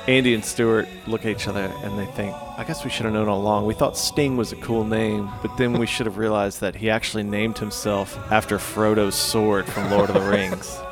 Andy 0.06 0.34
and 0.34 0.44
Stuart 0.44 0.86
look 1.06 1.22
at 1.24 1.28
each 1.32 1.48
other 1.48 1.72
and 1.82 1.98
they 1.98 2.04
think, 2.06 2.34
I 2.58 2.64
guess 2.66 2.84
we 2.84 2.90
should 2.90 3.04
have 3.06 3.14
known 3.14 3.28
all 3.28 3.40
along. 3.40 3.64
We 3.64 3.72
thought 3.74 3.96
Sting 3.96 4.36
was 4.36 4.52
a 4.52 4.56
cool 4.56 4.84
name, 4.84 5.30
but 5.40 5.56
then 5.56 5.72
we 5.78 5.86
should 5.86 6.04
have 6.06 6.18
realized 6.18 6.60
that 6.60 6.76
he 6.76 6.90
actually 6.90 7.22
named 7.22 7.56
himself 7.58 8.16
after 8.30 8.58
Frodo's 8.58 9.14
sword 9.14 9.64
from 9.66 9.90
Lord 9.90 10.10
of 10.10 10.14
the 10.22 10.30
Rings. 10.30 10.78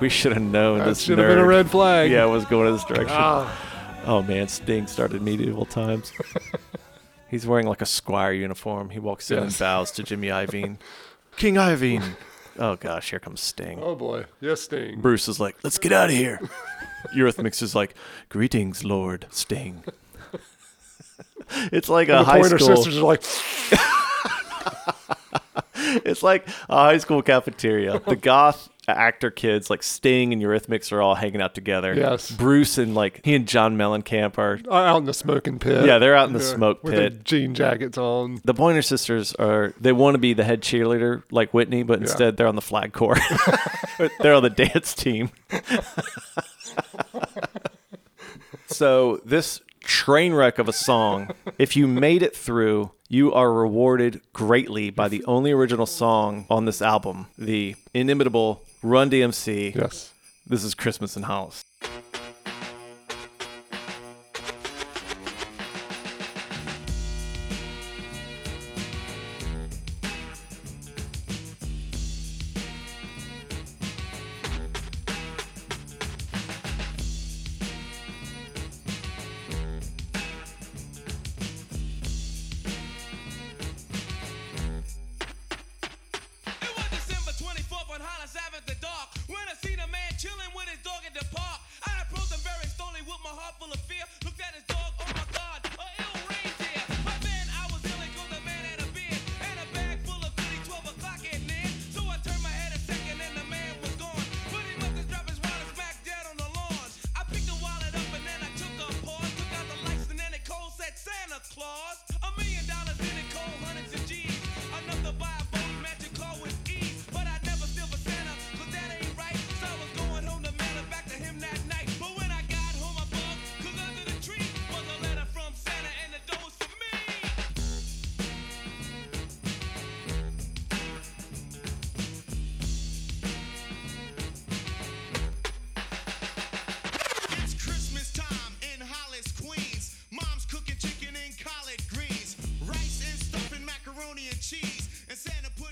We 0.00 0.08
should 0.08 0.32
have 0.32 0.42
known 0.42 0.78
that 0.78 0.86
this 0.86 1.00
should 1.02 1.18
have 1.18 1.28
been 1.28 1.38
a 1.38 1.46
red 1.46 1.70
flag. 1.70 2.10
Yeah, 2.10 2.24
was 2.24 2.44
going 2.46 2.66
in 2.66 2.72
this 2.72 2.84
direction. 2.84 3.10
Ah, 3.16 4.02
Oh 4.04 4.20
man, 4.20 4.48
Sting 4.48 4.88
started 4.88 5.22
medieval 5.22 5.64
times. 5.64 6.12
He's 7.30 7.46
wearing 7.46 7.68
like 7.68 7.82
a 7.82 7.86
squire 7.86 8.32
uniform. 8.32 8.90
He 8.90 8.98
walks 8.98 9.30
in 9.30 9.38
and 9.38 9.56
bows 9.56 9.92
to 9.92 10.02
Jimmy 10.02 10.26
Iovine. 10.28 10.78
King 11.36 11.54
Iovine. 11.54 12.02
Oh 12.58 12.74
gosh, 12.76 13.10
here 13.10 13.20
comes 13.20 13.40
Sting. 13.40 13.78
oh 13.80 13.94
boy. 13.94 14.24
Yes, 14.40 14.62
Sting. 14.62 15.00
Bruce 15.00 15.28
is 15.28 15.38
like, 15.38 15.56
let's 15.62 15.78
get 15.78 15.92
out 15.92 16.10
of 16.10 16.16
here. 16.16 16.40
Eurythmics 17.14 17.62
is 17.62 17.74
like, 17.74 17.94
greetings, 18.28 18.84
Lord 18.84 19.26
Sting. 19.30 19.84
it's 21.72 21.88
like 21.88 22.08
a 22.08 22.12
the 22.12 22.24
high 22.24 22.42
school. 22.42 22.58
Sisters 22.58 22.98
are 22.98 23.02
like, 23.02 23.22
It's 26.04 26.22
like 26.22 26.46
a 26.68 26.74
high 26.76 26.98
school 26.98 27.22
cafeteria. 27.22 28.00
The 28.00 28.16
goth 28.16 28.68
actor 28.88 29.30
kids 29.30 29.70
like 29.70 29.82
Sting 29.82 30.32
and 30.32 30.42
Eurythmics 30.42 30.90
are 30.92 31.00
all 31.00 31.14
hanging 31.14 31.40
out 31.40 31.54
together. 31.54 31.94
Yes. 31.94 32.30
Bruce 32.30 32.78
and 32.78 32.94
like 32.94 33.20
he 33.24 33.34
and 33.34 33.46
John 33.46 33.76
Mellencamp 33.76 34.38
are. 34.38 34.60
out 34.70 34.98
in 34.98 35.04
the 35.04 35.14
smoking 35.14 35.58
pit. 35.58 35.86
Yeah, 35.86 35.98
they're 35.98 36.16
out 36.16 36.28
in 36.28 36.34
the 36.34 36.40
smoke 36.40 36.82
with 36.82 36.94
pit. 36.94 37.24
jean 37.24 37.54
jackets 37.54 37.96
on. 37.96 38.40
The 38.44 38.54
Pointer 38.54 38.82
Sisters 38.82 39.34
are. 39.34 39.72
They 39.80 39.92
want 39.92 40.14
to 40.14 40.18
be 40.18 40.34
the 40.34 40.44
head 40.44 40.62
cheerleader 40.62 41.22
like 41.30 41.54
Whitney, 41.54 41.82
but 41.82 42.00
instead 42.00 42.36
they're 42.36 42.48
on 42.48 42.56
the 42.56 42.62
flag 42.62 42.92
corps. 42.92 43.18
they're 44.20 44.34
on 44.34 44.42
the 44.42 44.50
dance 44.50 44.94
team. 44.94 45.30
so 48.66 49.20
this 49.24 49.60
train 49.80 50.32
wreck 50.32 50.58
of 50.58 50.68
a 50.68 50.72
song, 50.72 51.30
if 51.58 51.76
you 51.76 51.86
made 51.86 52.22
it 52.22 52.36
through, 52.36 52.90
you 53.08 53.32
are 53.32 53.52
rewarded 53.52 54.20
greatly 54.32 54.90
by 54.90 55.08
the 55.08 55.24
only 55.26 55.52
original 55.52 55.86
song 55.86 56.46
on 56.48 56.64
this 56.64 56.80
album, 56.80 57.26
the 57.36 57.76
inimitable 57.92 58.62
Run 58.82 59.10
DMC. 59.10 59.74
Yes. 59.74 60.12
This 60.46 60.64
is 60.64 60.74
Christmas 60.74 61.16
in 61.16 61.22
Hollis. 61.24 61.64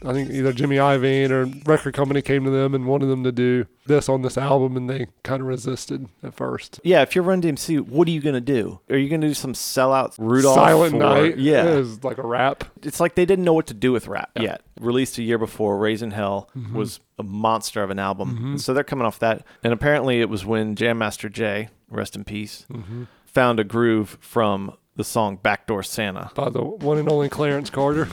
I 0.04 0.12
think 0.12 0.30
either 0.30 0.52
Jimmy 0.52 0.76
Iovine 0.76 1.30
or 1.30 1.44
record 1.70 1.94
company 1.94 2.22
came 2.22 2.44
to 2.44 2.50
them 2.50 2.74
and 2.74 2.86
wanted 2.86 3.06
them 3.06 3.24
to 3.24 3.32
do 3.32 3.66
this 3.86 4.08
on 4.08 4.22
this 4.22 4.38
album, 4.38 4.76
and 4.76 4.88
they 4.88 5.06
kind 5.22 5.42
of 5.42 5.48
resisted 5.48 6.08
at 6.22 6.34
first. 6.34 6.80
Yeah, 6.82 7.02
if 7.02 7.14
you're 7.14 7.24
Run 7.24 7.42
DMC, 7.42 7.80
what 7.80 8.08
are 8.08 8.10
you 8.10 8.20
gonna 8.20 8.40
do? 8.40 8.80
Are 8.88 8.96
you 8.96 9.08
gonna 9.08 9.26
do 9.28 9.34
some 9.34 9.52
sellout 9.52 10.14
Rudolph? 10.18 10.54
Silent 10.54 10.94
or- 10.94 10.98
Night, 10.98 11.38
Yeah, 11.38 11.64
is 11.66 12.02
like 12.04 12.18
a 12.18 12.26
rap. 12.26 12.64
it's 12.82 13.00
like 13.00 13.14
they 13.14 13.26
didn't 13.26 13.44
know 13.44 13.52
what 13.52 13.66
to 13.66 13.74
do 13.74 13.92
with 13.92 14.06
rap 14.08 14.30
yet. 14.38 14.62
Released 14.80 15.18
a 15.18 15.22
year 15.22 15.38
before, 15.38 15.76
Raising 15.78 16.12
Hell 16.12 16.48
mm-hmm. 16.56 16.74
was 16.76 17.00
a 17.18 17.22
monster 17.22 17.82
of 17.82 17.90
an 17.90 17.98
album. 17.98 18.34
Mm-hmm. 18.34 18.46
And 18.52 18.60
so 18.60 18.72
they're 18.72 18.84
coming 18.84 19.06
off 19.06 19.18
that. 19.18 19.44
And 19.62 19.72
apparently 19.72 20.20
it 20.20 20.28
was 20.28 20.44
when 20.46 20.76
Jam 20.76 20.98
Master 20.98 21.28
Jay, 21.28 21.68
rest 21.90 22.16
in 22.16 22.24
peace, 22.24 22.64
mm-hmm. 22.72 23.04
found 23.26 23.60
a 23.60 23.64
groove 23.64 24.16
from 24.20 24.76
the 24.96 25.04
song 25.04 25.36
Backdoor 25.36 25.82
Santa. 25.82 26.30
by 26.34 26.48
the 26.48 26.62
one 26.62 26.98
and 26.98 27.08
only 27.10 27.28
Clarence 27.28 27.70
Carter. 27.70 28.08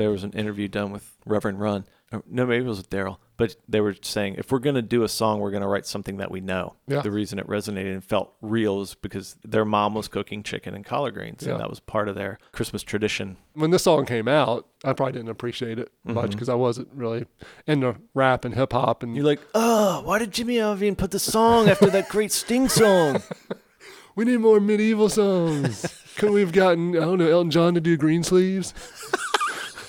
There 0.00 0.10
was 0.10 0.24
an 0.24 0.32
interview 0.32 0.66
done 0.66 0.92
with 0.92 1.14
Reverend 1.26 1.60
Run. 1.60 1.84
Uh, 2.10 2.20
no, 2.26 2.46
maybe 2.46 2.64
it 2.64 2.68
was 2.68 2.78
with 2.78 2.88
Daryl. 2.88 3.18
But 3.36 3.56
they 3.68 3.80
were 3.80 3.94
saying 4.00 4.36
if 4.38 4.50
we're 4.50 4.58
going 4.58 4.76
to 4.76 4.82
do 4.82 5.02
a 5.02 5.08
song, 5.08 5.40
we're 5.40 5.50
going 5.50 5.62
to 5.62 5.68
write 5.68 5.86
something 5.86 6.16
that 6.16 6.30
we 6.30 6.40
know. 6.40 6.74
Yeah. 6.86 7.02
The 7.02 7.10
reason 7.10 7.38
it 7.38 7.46
resonated 7.46 7.92
and 7.92 8.02
felt 8.02 8.32
real 8.40 8.80
is 8.80 8.94
because 8.94 9.36
their 9.44 9.66
mom 9.66 9.94
was 9.94 10.08
cooking 10.08 10.42
chicken 10.42 10.74
and 10.74 10.84
collard 10.86 11.14
greens. 11.14 11.42
Yeah. 11.44 11.52
And 11.52 11.60
that 11.60 11.68
was 11.68 11.80
part 11.80 12.08
of 12.08 12.14
their 12.14 12.38
Christmas 12.52 12.82
tradition. 12.82 13.36
When 13.52 13.70
this 13.70 13.82
song 13.82 14.06
came 14.06 14.26
out, 14.26 14.66
I 14.84 14.94
probably 14.94 15.12
didn't 15.12 15.30
appreciate 15.30 15.78
it 15.78 15.92
mm-hmm. 16.06 16.14
much 16.14 16.30
because 16.30 16.48
I 16.48 16.54
wasn't 16.54 16.88
really 16.94 17.26
into 17.66 17.96
rap 18.14 18.46
and 18.46 18.54
hip 18.54 18.72
hop. 18.72 19.02
And 19.02 19.14
You're 19.14 19.26
like, 19.26 19.40
oh, 19.54 20.00
why 20.02 20.18
did 20.18 20.32
Jimmy 20.32 20.56
Iovine 20.56 20.96
put 20.96 21.10
the 21.10 21.18
song 21.18 21.68
after 21.68 21.90
that 21.90 22.08
great 22.08 22.32
Sting 22.32 22.70
song? 22.70 23.22
we 24.16 24.24
need 24.24 24.38
more 24.38 24.60
medieval 24.60 25.10
songs. 25.10 25.86
Couldn't 26.16 26.34
we 26.34 26.40
have 26.40 26.52
gotten, 26.52 26.96
I 26.96 27.00
don't 27.00 27.18
know, 27.18 27.28
Elton 27.28 27.50
John 27.50 27.74
to 27.74 27.80
do 27.80 27.96
Greensleeves? 27.96 28.74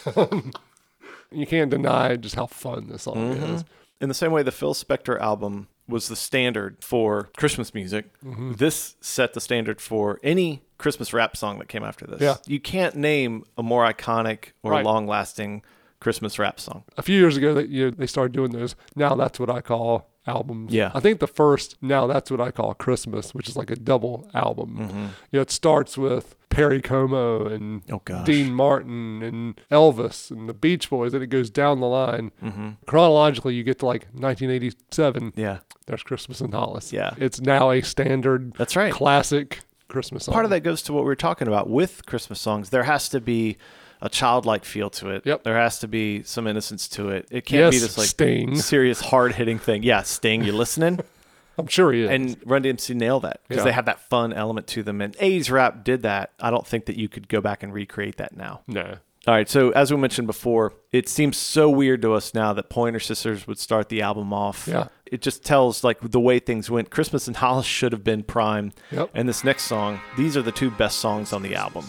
you 1.31 1.45
can't 1.45 1.69
deny 1.69 2.15
just 2.15 2.35
how 2.35 2.45
fun 2.45 2.87
this 2.89 3.03
song 3.03 3.35
mm-hmm. 3.35 3.55
is. 3.55 3.65
In 3.99 4.09
the 4.09 4.15
same 4.15 4.31
way, 4.31 4.43
the 4.43 4.51
Phil 4.51 4.73
Spector 4.73 5.19
album 5.19 5.67
was 5.87 6.07
the 6.07 6.15
standard 6.15 6.77
for 6.83 7.29
Christmas 7.37 7.73
music. 7.73 8.11
Mm-hmm. 8.23 8.53
This 8.53 8.95
set 9.01 9.33
the 9.33 9.41
standard 9.41 9.79
for 9.81 10.19
any 10.23 10.63
Christmas 10.77 11.13
rap 11.13 11.37
song 11.37 11.59
that 11.59 11.67
came 11.67 11.83
after 11.83 12.07
this. 12.07 12.21
Yeah. 12.21 12.37
You 12.47 12.59
can't 12.59 12.95
name 12.95 13.45
a 13.57 13.63
more 13.63 13.91
iconic 13.91 14.51
or 14.63 14.71
Right. 14.71 14.85
long 14.85 15.05
lasting 15.05 15.63
Christmas 15.99 16.39
rap 16.39 16.59
song. 16.59 16.83
A 16.97 17.03
few 17.03 17.17
years 17.17 17.37
ago, 17.37 17.53
that 17.53 17.69
you 17.69 17.91
they 17.91 18.07
started 18.07 18.31
doing 18.31 18.51
those. 18.51 18.75
Now 18.95 19.15
that's 19.15 19.39
what 19.39 19.49
I 19.49 19.61
call 19.61 20.09
albums. 20.27 20.73
Yeah. 20.73 20.91
I 20.93 20.99
think 20.99 21.19
the 21.19 21.27
first 21.27 21.77
now 21.81 22.07
that's 22.07 22.29
what 22.29 22.39
I 22.41 22.51
call 22.51 22.73
Christmas, 22.73 23.33
which 23.33 23.49
is 23.49 23.55
like 23.55 23.71
a 23.71 23.75
double 23.75 24.29
album. 24.33 24.77
Mm-hmm. 24.77 24.99
You 25.31 25.37
know, 25.37 25.41
it 25.41 25.51
starts 25.51 25.97
with 25.97 26.35
Perry 26.49 26.81
Como 26.81 27.45
and 27.47 27.81
Oh. 27.91 28.01
Dean 28.25 28.53
Martin 28.53 29.23
and 29.23 29.59
Elvis 29.71 30.29
and 30.31 30.47
the 30.49 30.53
Beach 30.53 30.89
Boys, 30.89 31.13
and 31.13 31.23
it 31.23 31.27
goes 31.27 31.49
down 31.49 31.79
the 31.79 31.87
line. 31.87 32.31
Mm-hmm. 32.43 32.69
Chronologically, 32.85 33.55
you 33.55 33.63
get 33.63 33.79
to 33.79 33.85
like 33.85 34.07
1987. 34.13 35.33
Yeah. 35.35 35.59
There's 35.87 36.03
Christmas 36.03 36.41
in 36.41 36.51
Hollis. 36.51 36.93
Yeah. 36.93 37.13
It's 37.17 37.41
now 37.41 37.71
a 37.71 37.81
standard 37.81 38.53
That's 38.53 38.75
right. 38.75 38.93
classic 38.93 39.59
Christmas 39.87 40.25
song. 40.25 40.33
Part 40.33 40.45
of 40.45 40.51
that 40.51 40.61
goes 40.61 40.81
to 40.83 40.93
what 40.93 41.01
we 41.03 41.07
were 41.07 41.15
talking 41.15 41.47
about 41.47 41.69
with 41.69 42.05
Christmas 42.05 42.39
songs. 42.39 42.69
There 42.69 42.83
has 42.83 43.09
to 43.09 43.19
be 43.19 43.57
a 44.01 44.09
childlike 44.09 44.65
feel 44.65 44.89
to 44.89 45.09
it. 45.11 45.25
Yep. 45.25 45.43
There 45.43 45.55
has 45.55 45.79
to 45.79 45.87
be 45.87 46.23
some 46.23 46.47
innocence 46.47 46.87
to 46.89 47.09
it. 47.09 47.27
It 47.31 47.45
can't 47.45 47.71
be 47.71 47.77
this 47.79 47.97
like 47.97 48.07
Sting. 48.07 48.55
serious, 48.55 48.99
hard 49.01 49.33
hitting 49.33 49.59
thing. 49.59 49.83
Yeah, 49.83 50.01
Sting, 50.03 50.43
you 50.43 50.51
listening? 50.53 50.99
I'm 51.57 51.67
sure 51.67 51.91
he 51.91 52.03
is. 52.03 52.09
and 52.09 52.37
Run 52.45 52.63
DMC 52.63 52.95
nailed 52.95 53.23
that 53.23 53.41
because 53.47 53.61
Yeah. 53.61 53.65
they 53.65 53.71
have 53.73 53.85
that 53.85 53.99
fun 54.09 54.33
element 54.33 54.67
to 54.67 54.83
them. 54.83 55.01
And 55.01 55.15
A's 55.19 55.51
rap 55.51 55.83
did 55.83 56.01
that. 56.03 56.31
I 56.39 56.49
don't 56.49 56.65
think 56.65 56.85
that 56.85 56.95
you 56.95 57.07
could 57.09 57.27
go 57.27 57.41
back 57.41 57.61
and 57.61 57.73
recreate 57.73 58.17
that 58.17 58.35
now. 58.35 58.61
no. 58.67 58.97
All 59.27 59.35
right, 59.35 59.47
so 59.47 59.69
as 59.73 59.93
we 59.93 59.99
mentioned 59.99 60.25
before, 60.25 60.73
it 60.91 61.07
seems 61.07 61.37
so 61.37 61.69
weird 61.69 62.01
to 62.01 62.13
us 62.13 62.33
now 62.33 62.53
that 62.53 62.69
Pointer 62.71 62.99
Sisters 62.99 63.45
would 63.45 63.59
start 63.59 63.89
the 63.89 64.01
album 64.01 64.33
off. 64.33 64.67
Yeah. 64.67 64.87
It 65.05 65.21
just 65.21 65.43
tells 65.45 65.83
like 65.83 65.99
the 66.01 66.19
way 66.19 66.39
things 66.39 66.71
went. 66.71 66.89
Christmas 66.89 67.27
and 67.27 67.37
Hollis 67.37 67.67
should 67.67 67.91
have 67.91 68.03
been 68.03 68.23
prime. 68.23 68.73
Yep. 68.89 69.11
And 69.13 69.29
this 69.29 69.43
next 69.43 69.65
song, 69.65 69.99
these 70.17 70.35
are 70.35 70.41
the 70.41 70.51
two 70.51 70.71
best 70.71 70.97
songs 70.97 71.33
on 71.33 71.43
the 71.43 71.53
album. 71.53 71.85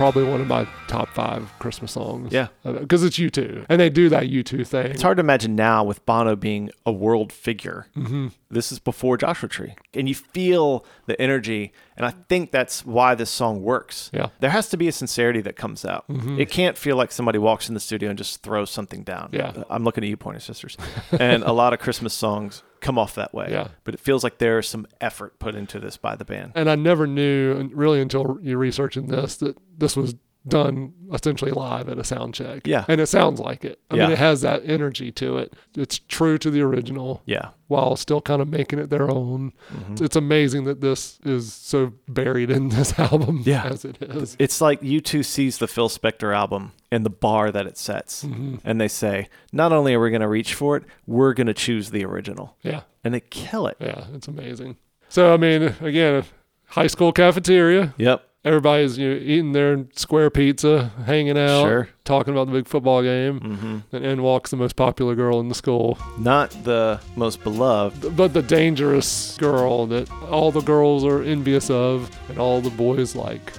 Probably 0.00 0.24
one 0.24 0.40
of 0.40 0.46
my 0.46 0.79
top 0.90 1.08
five 1.08 1.50
Christmas 1.58 1.92
songs. 1.92 2.32
Yeah. 2.32 2.48
Because 2.64 3.04
it's 3.04 3.16
U2. 3.16 3.66
And 3.68 3.80
they 3.80 3.88
do 3.88 4.08
that 4.08 4.24
U2 4.24 4.66
thing. 4.66 4.86
It's 4.86 5.02
hard 5.02 5.18
to 5.18 5.20
imagine 5.20 5.54
now 5.54 5.84
with 5.84 6.04
Bono 6.04 6.34
being 6.36 6.70
a 6.84 6.92
world 6.92 7.32
figure. 7.32 7.86
Mm-hmm. 7.96 8.28
This 8.50 8.72
is 8.72 8.78
before 8.80 9.16
Joshua 9.16 9.48
Tree. 9.48 9.74
And 9.94 10.08
you 10.08 10.14
feel 10.14 10.84
the 11.06 11.20
energy. 11.20 11.72
And 11.96 12.04
I 12.04 12.10
think 12.28 12.50
that's 12.50 12.84
why 12.84 13.14
this 13.14 13.30
song 13.30 13.62
works. 13.62 14.10
Yeah. 14.12 14.22
Mm-hmm. 14.22 14.34
There 14.40 14.50
has 14.50 14.68
to 14.70 14.76
be 14.76 14.88
a 14.88 14.92
sincerity 14.92 15.40
that 15.42 15.56
comes 15.56 15.84
out. 15.84 16.04
It 16.08 16.50
can't 16.50 16.76
feel 16.76 16.96
like 16.96 17.12
somebody 17.12 17.38
walks 17.38 17.68
in 17.68 17.74
the 17.74 17.80
studio 17.80 18.08
and 18.08 18.18
just 18.18 18.42
throws 18.42 18.70
something 18.70 19.04
down. 19.04 19.30
Yeah. 19.32 19.62
I'm 19.70 19.84
looking 19.84 20.02
at 20.02 20.10
you, 20.10 20.16
Pointer 20.16 20.40
Sisters. 20.40 20.76
and 21.12 21.44
a 21.44 21.52
lot 21.52 21.72
of 21.72 21.78
Christmas 21.78 22.12
songs 22.12 22.62
come 22.80 22.98
off 22.98 23.14
that 23.14 23.32
way. 23.32 23.48
Yeah. 23.50 23.68
But 23.84 23.94
it 23.94 24.00
feels 24.00 24.24
like 24.24 24.38
there's 24.38 24.68
some 24.68 24.86
effort 25.00 25.38
put 25.38 25.54
into 25.54 25.78
this 25.78 25.96
by 25.96 26.16
the 26.16 26.24
band. 26.24 26.52
And 26.56 26.68
I 26.68 26.74
never 26.74 27.06
knew, 27.06 27.70
really 27.72 28.00
until 28.00 28.38
you 28.42 28.56
researching 28.56 29.06
this, 29.06 29.36
that 29.36 29.56
this 29.78 29.96
was 29.96 30.14
done 30.48 30.94
essentially 31.12 31.50
live 31.50 31.88
at 31.88 31.98
a 31.98 32.04
sound 32.04 32.32
check. 32.34 32.66
Yeah. 32.66 32.84
And 32.88 33.00
it 33.00 33.06
sounds 33.08 33.40
like 33.40 33.64
it. 33.64 33.78
I 33.90 33.94
mean, 33.94 34.02
Yeah. 34.08 34.12
it 34.12 34.18
has 34.18 34.40
that 34.40 34.62
energy 34.64 35.12
to 35.12 35.36
it. 35.38 35.52
It's 35.76 35.98
true 35.98 36.38
to 36.38 36.50
the 36.50 36.62
original 36.62 37.20
Yeah. 37.26 37.50
while 37.68 37.94
still 37.96 38.20
kind 38.22 38.40
of 38.40 38.48
making 38.48 38.78
it 38.78 38.88
their 38.88 39.10
own. 39.10 39.52
Mm-hmm. 39.72 40.02
It's 40.04 40.16
amazing 40.16 40.64
that 40.64 40.80
this 40.80 41.18
is 41.24 41.52
so 41.52 41.92
buried 42.08 42.50
in 42.50 42.70
this 42.70 42.98
album 42.98 43.42
Yeah. 43.44 43.64
as 43.66 43.84
it 43.84 44.00
is. 44.00 44.36
It's 44.38 44.60
like 44.62 44.80
U2 44.80 45.24
sees 45.24 45.58
the 45.58 45.68
Phil 45.68 45.90
Spector 45.90 46.34
album 46.34 46.72
and 46.90 47.04
the 47.04 47.10
bar 47.10 47.50
that 47.50 47.66
it 47.66 47.76
sets. 47.76 48.24
Mm-hmm. 48.24 48.56
And 48.64 48.80
they 48.80 48.88
say, 48.88 49.28
not 49.52 49.72
only 49.72 49.92
are 49.94 50.00
we 50.00 50.08
going 50.10 50.22
to 50.22 50.28
reach 50.28 50.54
for 50.54 50.76
it, 50.76 50.84
we're 51.06 51.34
going 51.34 51.48
to 51.48 51.54
choose 51.54 51.90
the 51.90 52.04
original. 52.04 52.56
Yeah. 52.62 52.82
And 53.04 53.12
they 53.12 53.20
kill 53.20 53.66
it. 53.66 53.76
Yeah. 53.78 54.04
It's 54.14 54.26
amazing. 54.28 54.76
So, 55.10 55.34
I 55.34 55.36
mean, 55.36 55.74
again, 55.80 56.24
high 56.66 56.86
school 56.86 57.12
cafeteria. 57.12 57.94
Yep. 57.98 58.26
Everybody's 58.42 58.96
you 58.96 59.10
know, 59.10 59.20
eating 59.20 59.52
their 59.52 59.84
square 59.92 60.30
pizza, 60.30 60.90
hanging 61.04 61.36
out, 61.36 61.62
Sure. 61.64 61.88
talking 62.04 62.32
about 62.32 62.46
the 62.46 62.52
big 62.54 62.66
football 62.66 63.02
game. 63.02 63.38
Mm-hmm. 63.40 63.96
And 63.96 64.04
in 64.04 64.22
walks 64.22 64.50
the 64.50 64.56
most 64.56 64.76
popular 64.76 65.14
girl 65.14 65.40
in 65.40 65.48
the 65.48 65.54
school, 65.54 65.98
Not 66.18 66.50
the 66.64 67.00
most 67.16 67.42
beloved. 67.44 68.16
but 68.16 68.32
the 68.32 68.40
dangerous 68.42 69.36
girl 69.38 69.86
that 69.88 70.10
all 70.30 70.50
the 70.52 70.62
girls 70.62 71.04
are 71.04 71.22
envious 71.22 71.68
of 71.68 72.10
and 72.30 72.38
all 72.38 72.62
the 72.62 72.70
boys 72.70 73.14
like. 73.14 73.52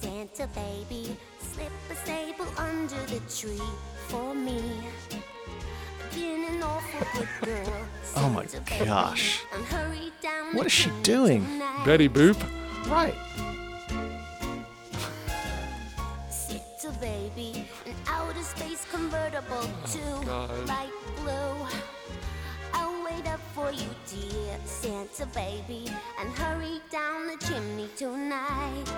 Santa 0.00 0.46
baby, 0.54 1.16
slip 1.40 1.72
a 1.90 1.96
staple 1.96 2.46
under 2.56 2.94
the 3.06 3.20
tree 3.28 3.58
for 4.06 4.36
me. 4.36 4.62
Been 6.14 6.44
an 6.44 6.62
awful 6.62 7.06
good 7.12 7.28
girl. 7.44 7.72
Oh 8.16 8.28
my 8.28 8.46
Santa 8.46 8.70
baby, 8.70 8.84
gosh. 8.84 9.40
and 9.52 9.64
hurry 9.64 10.12
down 10.22 10.54
What 10.54 10.60
the 10.60 10.66
is 10.66 10.72
she 10.72 10.90
doing? 11.02 11.44
Betty 11.84 12.08
Boop. 12.08 12.40
Right. 12.88 13.14
Baby, 17.04 17.68
an 17.84 17.94
outer 18.08 18.42
space 18.42 18.86
convertible 18.90 19.68
to 19.92 20.00
Oh, 20.00 20.22
God. 20.24 20.66
light 20.66 20.96
blue. 21.20 21.56
I'll 22.72 23.04
wait 23.04 23.26
up 23.28 23.40
for 23.54 23.70
you, 23.70 23.88
dear 24.08 24.56
Santa 24.64 25.26
baby, 25.34 25.84
and 26.18 26.30
hurry 26.30 26.80
down 26.90 27.26
the 27.26 27.36
chimney 27.46 27.88
tonight. 27.94 28.88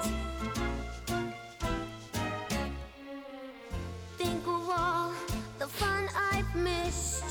Think 4.19 4.43
of 4.47 4.71
all 4.71 5.13
the 5.59 5.67
fun 5.67 6.09
I've 6.33 6.55
missed. 6.55 7.25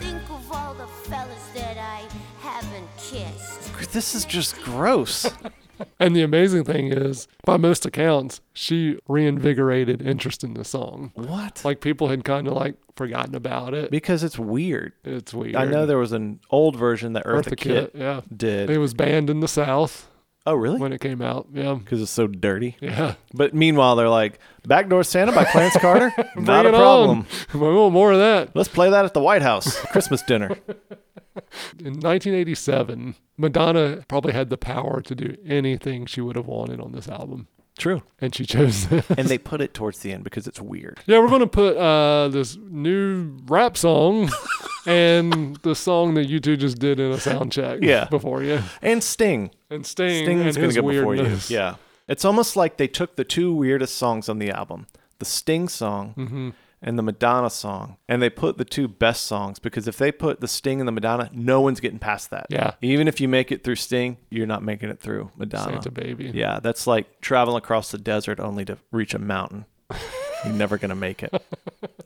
Think 0.00 0.22
of 0.30 0.50
all 0.50 0.74
the 0.74 0.88
fellas 1.08 1.46
that 1.54 1.78
I 1.78 2.00
haven't 2.40 2.88
kissed. 2.96 3.92
This 3.92 4.16
is 4.16 4.24
just 4.24 4.60
gross. 4.62 5.30
And 6.00 6.14
the 6.14 6.22
amazing 6.22 6.64
thing 6.64 6.92
is, 6.92 7.28
by 7.44 7.56
most 7.56 7.84
accounts, 7.86 8.40
she 8.52 8.98
reinvigorated 9.08 10.00
interest 10.02 10.44
in 10.44 10.54
the 10.54 10.64
song. 10.64 11.12
what? 11.14 11.62
Like 11.64 11.80
people 11.80 12.08
had 12.08 12.24
kind 12.24 12.46
of 12.46 12.54
like 12.54 12.76
forgotten 12.96 13.34
about 13.34 13.74
it. 13.74 13.90
because 13.90 14.22
it's 14.22 14.38
weird. 14.38 14.92
It's 15.04 15.32
weird. 15.34 15.56
I 15.56 15.64
know 15.64 15.86
there 15.86 15.98
was 15.98 16.12
an 16.12 16.40
old 16.50 16.76
version 16.76 17.12
that 17.14 17.24
Eartha, 17.24 17.44
Eartha 17.44 17.56
Kitt, 17.56 17.58
Kitt, 17.58 17.94
yeah. 17.94 18.20
did. 18.34 18.70
It 18.70 18.78
was 18.78 18.94
banned 18.94 19.30
in 19.30 19.40
the 19.40 19.48
South 19.48 20.08
oh, 20.50 20.54
really? 20.54 20.78
when 20.78 20.92
it 20.92 21.00
came 21.00 21.22
out. 21.22 21.48
Yeah. 21.52 21.74
Because 21.74 22.02
it's 22.02 22.10
so 22.10 22.26
dirty. 22.26 22.76
Yeah. 22.80 23.14
But 23.34 23.54
meanwhile, 23.54 23.96
they're 23.96 24.08
like, 24.08 24.38
Backdoor 24.66 25.04
Santa 25.04 25.32
by 25.32 25.44
Clarence 25.44 25.76
Carter? 25.78 26.12
Not 26.36 26.66
a 26.66 26.70
problem. 26.70 27.20
on. 27.20 27.26
We 27.60 27.74
want 27.74 27.92
more 27.92 28.12
of 28.12 28.18
that. 28.18 28.54
Let's 28.54 28.68
play 28.68 28.90
that 28.90 29.04
at 29.04 29.14
the 29.14 29.20
White 29.20 29.42
House 29.42 29.78
Christmas 29.86 30.22
dinner. 30.22 30.48
In 31.78 31.94
1987, 32.00 33.14
Madonna 33.36 34.04
probably 34.08 34.32
had 34.32 34.50
the 34.50 34.58
power 34.58 35.00
to 35.00 35.14
do 35.14 35.36
anything 35.46 36.04
she 36.06 36.20
would 36.20 36.36
have 36.36 36.46
wanted 36.46 36.80
on 36.80 36.92
this 36.92 37.08
album. 37.08 37.46
True. 37.78 38.02
And 38.20 38.34
she 38.34 38.44
chose 38.44 38.88
this. 38.88 39.08
And 39.10 39.28
they 39.28 39.38
put 39.38 39.60
it 39.60 39.72
towards 39.72 40.00
the 40.00 40.12
end 40.12 40.24
because 40.24 40.48
it's 40.48 40.60
weird. 40.60 40.98
Yeah, 41.06 41.20
we're 41.20 41.28
going 41.28 41.40
to 41.40 41.46
put 41.46 41.76
uh, 41.76 42.28
this 42.28 42.56
new 42.56 43.38
rap 43.46 43.76
song 43.76 44.30
and 44.88 45.56
the 45.58 45.74
song 45.74 46.14
that 46.14 46.28
U2 46.28 46.58
just 46.58 46.78
did 46.78 46.98
in 47.00 47.12
a 47.12 47.18
sound 47.20 47.52
check 47.52 47.78
Yeah. 47.82 48.06
before 48.06 48.42
you. 48.42 48.60
And 48.82 49.02
Sting. 49.04 49.50
And 49.70 49.86
Sting, 49.86 50.24
Sting 50.24 50.38
is 50.40 50.56
going 50.56 50.70
to 50.70 50.80
go 50.82 50.88
before 50.88 51.14
you. 51.14 51.36
Yeah. 51.48 51.76
It's 52.08 52.24
almost 52.24 52.56
like 52.56 52.78
they 52.78 52.88
took 52.88 53.16
the 53.16 53.24
two 53.24 53.52
weirdest 53.54 53.96
songs 53.96 54.28
on 54.28 54.38
the 54.38 54.50
album 54.50 54.86
the 55.18 55.24
Sting 55.24 55.68
song 55.68 56.14
Mm-hmm. 56.16 56.50
and 56.80 56.96
the 56.98 57.02
Madonna 57.02 57.50
song, 57.50 57.96
and 58.08 58.22
they 58.22 58.30
put 58.30 58.56
the 58.56 58.64
two 58.64 58.86
best 58.86 59.26
songs 59.26 59.58
because 59.58 59.88
if 59.88 59.98
they 59.98 60.12
put 60.12 60.40
the 60.40 60.46
Sting 60.48 60.80
and 60.80 60.86
the 60.86 60.92
Madonna, 60.92 61.28
no 61.32 61.60
one's 61.60 61.80
getting 61.80 61.98
past 61.98 62.30
that. 62.30 62.46
Yeah. 62.50 62.74
Even 62.80 63.08
if 63.08 63.20
you 63.20 63.26
make 63.28 63.50
it 63.50 63.64
through 63.64 63.74
Sting, 63.74 64.16
you're 64.30 64.46
not 64.46 64.62
making 64.62 64.90
it 64.90 65.00
through 65.00 65.32
Madonna. 65.36 65.72
Santa 65.72 65.90
Baby. 65.90 66.30
Yeah, 66.32 66.60
that's 66.60 66.86
like 66.86 67.20
traveling 67.20 67.58
across 67.58 67.90
the 67.90 67.98
desert 67.98 68.38
only 68.40 68.64
to 68.66 68.78
reach 68.92 69.12
a 69.12 69.18
mountain. 69.18 69.66
You're 70.44 70.54
never 70.54 70.78
going 70.78 70.90
to 70.90 70.94
make 70.94 71.22
it. 71.22 71.32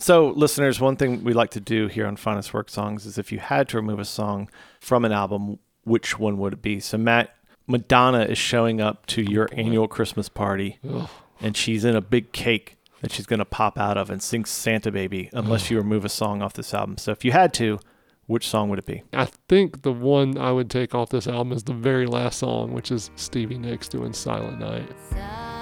So, 0.03 0.31
listeners, 0.31 0.81
one 0.81 0.97
thing 0.97 1.23
we 1.23 1.33
like 1.33 1.51
to 1.51 1.61
do 1.61 1.87
here 1.87 2.09
on 2.09 2.17
Finest 2.17 2.53
Work 2.53 2.69
Songs 2.71 3.07
is 3.07 3.19
if 3.19 3.31
you 3.31 3.39
had 3.39 3.69
to 3.69 3.77
remove 3.77 4.01
a 4.01 4.05
song 4.05 4.51
from 4.81 5.05
an 5.05 5.13
album, 5.13 5.61
which 5.85 6.19
one 6.19 6.39
would 6.39 6.55
it 6.55 6.61
be? 6.61 6.81
So, 6.81 6.99
Matt, 6.99 7.37
Madonna 7.69 8.23
is 8.23 8.37
showing 8.37 8.81
up 8.81 9.07
to 9.07 9.25
oh, 9.25 9.31
your 9.31 9.49
annual 9.53 9.87
Christmas 9.87 10.29
party, 10.29 10.81
Ugh. 10.89 11.09
and 11.41 11.57
she's 11.57 11.85
in 11.85 11.95
a 11.95 12.01
big 12.01 12.33
cake 12.33 12.79
that 13.01 13.13
she's 13.13 13.27
going 13.27 13.39
to 13.39 13.45
pop 13.45 13.79
out 13.79 13.97
of 13.97 14.11
and 14.11 14.21
sing 14.21 14.45
Santa 14.45 14.91
Baby 14.91 15.31
unless 15.33 15.71
you 15.71 15.77
remove 15.77 16.05
a 16.05 16.09
song 16.09 16.43
off 16.43 16.55
this 16.55 16.75
album. 16.75 16.99
So, 16.99 17.13
if 17.13 17.25
you 17.25 17.31
had 17.31 17.55
to, 17.55 17.79
which 18.27 18.49
song 18.49 18.71
would 18.71 18.81
it 18.81 18.87
be? 18.87 19.05
I 19.13 19.27
think 19.49 19.83
the 19.83 19.93
one 19.93 20.37
I 20.37 20.51
would 20.51 20.69
take 20.69 20.97
off 20.97 21.11
this 21.11 21.29
album 21.29 21.53
is 21.53 21.63
the 21.63 21.75
very 21.75 22.07
last 22.07 22.41
song, 22.41 22.73
which 22.73 22.91
is 22.91 23.13
Stevie 23.15 23.57
Nicks 23.59 23.87
doing 23.87 24.13
Silent 24.13 24.59
Night. 24.59 24.91
Silent 25.11 25.62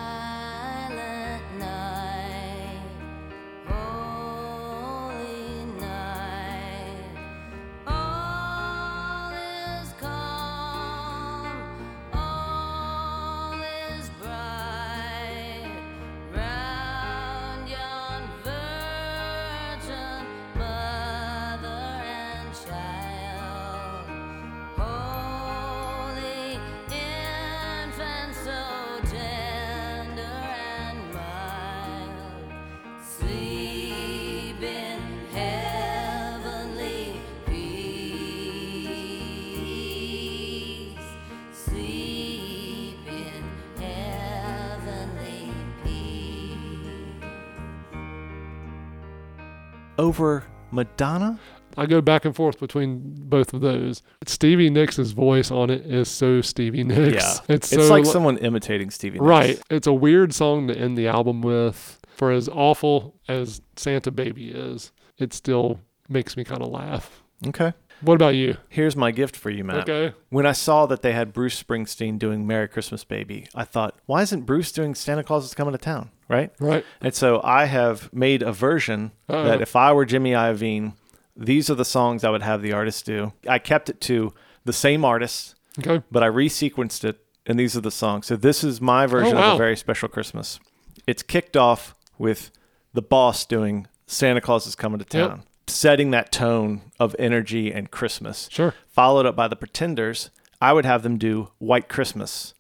Over 50.00 50.44
Madonna? 50.70 51.38
I 51.76 51.84
go 51.84 52.00
back 52.00 52.24
and 52.24 52.34
forth 52.34 52.58
between 52.58 53.02
both 53.28 53.52
of 53.52 53.60
those. 53.60 54.02
Stevie 54.26 54.70
Nicks' 54.70 54.96
voice 55.10 55.50
on 55.50 55.68
it 55.68 55.84
is 55.84 56.08
so 56.08 56.40
Stevie 56.40 56.84
Nicks. 56.84 57.22
Yeah. 57.22 57.54
It's, 57.54 57.70
It's 57.70 57.86
so 57.86 57.90
like 57.92 58.04
li- 58.04 58.10
someone 58.10 58.38
imitating 58.38 58.88
Stevie 58.90 59.18
Nicks. 59.18 59.24
Right. 59.28 59.62
It's 59.68 59.86
a 59.86 59.92
weird 59.92 60.32
song 60.34 60.68
to 60.68 60.76
end 60.76 60.96
the 60.96 61.06
album 61.06 61.42
with. 61.42 62.00
For 62.16 62.32
as 62.32 62.48
awful 62.48 63.14
as 63.28 63.60
Santa 63.76 64.10
Baby 64.10 64.50
is, 64.50 64.90
it 65.18 65.34
still 65.34 65.80
makes 66.08 66.34
me 66.36 66.44
kind 66.44 66.62
of 66.62 66.68
laugh. 66.68 67.22
Okay. 67.46 67.72
What 68.00 68.14
about 68.14 68.34
you? 68.34 68.56
Here's 68.70 68.96
my 68.96 69.10
gift 69.10 69.36
for 69.36 69.50
you, 69.50 69.64
Matt. 69.64 69.88
Okay. 69.88 70.14
When 70.30 70.46
I 70.46 70.52
saw 70.52 70.86
that 70.86 71.02
they 71.02 71.12
had 71.12 71.34
Bruce 71.34 71.62
Springsteen 71.62 72.18
doing 72.18 72.46
Merry 72.46 72.68
Christmas 72.68 73.04
Baby, 73.04 73.48
I 73.54 73.64
thought, 73.64 73.98
why 74.06 74.22
isn't 74.22 74.46
Bruce 74.46 74.72
doing 74.72 74.94
Santa 74.94 75.22
Claus 75.22 75.44
is 75.44 75.54
Coming 75.54 75.72
to 75.72 75.78
Town? 75.78 76.10
Right? 76.30 76.52
Right. 76.60 76.84
And 77.00 77.12
so 77.14 77.40
I 77.42 77.64
have 77.66 78.12
made 78.12 78.42
a 78.42 78.52
version 78.52 79.10
Uh-oh. 79.28 79.44
that 79.44 79.60
if 79.60 79.74
I 79.74 79.92
were 79.92 80.04
Jimmy 80.06 80.30
Iovine, 80.30 80.94
these 81.36 81.68
are 81.68 81.74
the 81.74 81.84
songs 81.84 82.22
I 82.24 82.30
would 82.30 82.42
have 82.42 82.62
the 82.62 82.72
artist 82.72 83.04
do. 83.04 83.32
I 83.48 83.58
kept 83.58 83.88
it 83.90 84.00
to 84.02 84.32
the 84.64 84.72
same 84.72 85.04
artist, 85.04 85.54
Okay. 85.78 86.02
but 86.10 86.22
I 86.22 86.28
resequenced 86.28 87.04
it, 87.04 87.18
and 87.46 87.58
these 87.58 87.76
are 87.76 87.80
the 87.80 87.90
songs. 87.90 88.26
So 88.26 88.36
this 88.36 88.62
is 88.62 88.80
my 88.80 89.04
oh, 89.04 89.08
version 89.08 89.36
Oh, 89.36 89.40
wow. 89.40 89.48
of 89.50 89.54
a 89.56 89.58
very 89.58 89.76
special 89.76 90.08
Christmas. 90.08 90.60
It's 91.06 91.22
kicked 91.22 91.56
off 91.56 91.94
with 92.18 92.50
the 92.92 93.02
boss 93.02 93.44
doing 93.44 93.86
Santa 94.06 94.40
Claus 94.40 94.66
is 94.66 94.74
Coming 94.76 95.00
to 95.00 95.18
Yep. 95.18 95.28
Town, 95.28 95.42
setting 95.66 96.10
that 96.12 96.30
tone 96.30 96.82
of 97.00 97.16
energy 97.18 97.72
and 97.72 97.90
Christmas 97.90 98.48
Sure. 98.50 98.74
followed 98.88 99.26
up 99.26 99.34
by 99.36 99.48
the 99.48 99.56
Pretenders, 99.56 100.30
I 100.60 100.72
would 100.74 100.84
have 100.84 101.02
them 101.02 101.16
do 101.18 101.50
White 101.58 101.88
Christmas. 101.88 102.54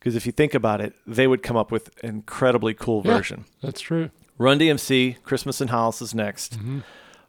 Because 0.00 0.16
if 0.16 0.26
you 0.26 0.32
think 0.32 0.54
about 0.54 0.80
it, 0.80 0.94
they 1.06 1.26
would 1.28 1.42
come 1.42 1.56
up 1.56 1.70
with 1.70 1.90
an 2.02 2.08
incredibly 2.08 2.74
cool 2.74 3.02
Yeah. 3.04 3.16
version. 3.16 3.44
That's 3.62 3.80
true. 3.80 4.10
Run 4.38 4.58
DMC, 4.58 5.18
Christmas 5.22 5.60
in 5.60 5.68
Hollis 5.68 6.00
is 6.02 6.14
next, 6.14 6.58
Mm-hmm. 6.58 6.78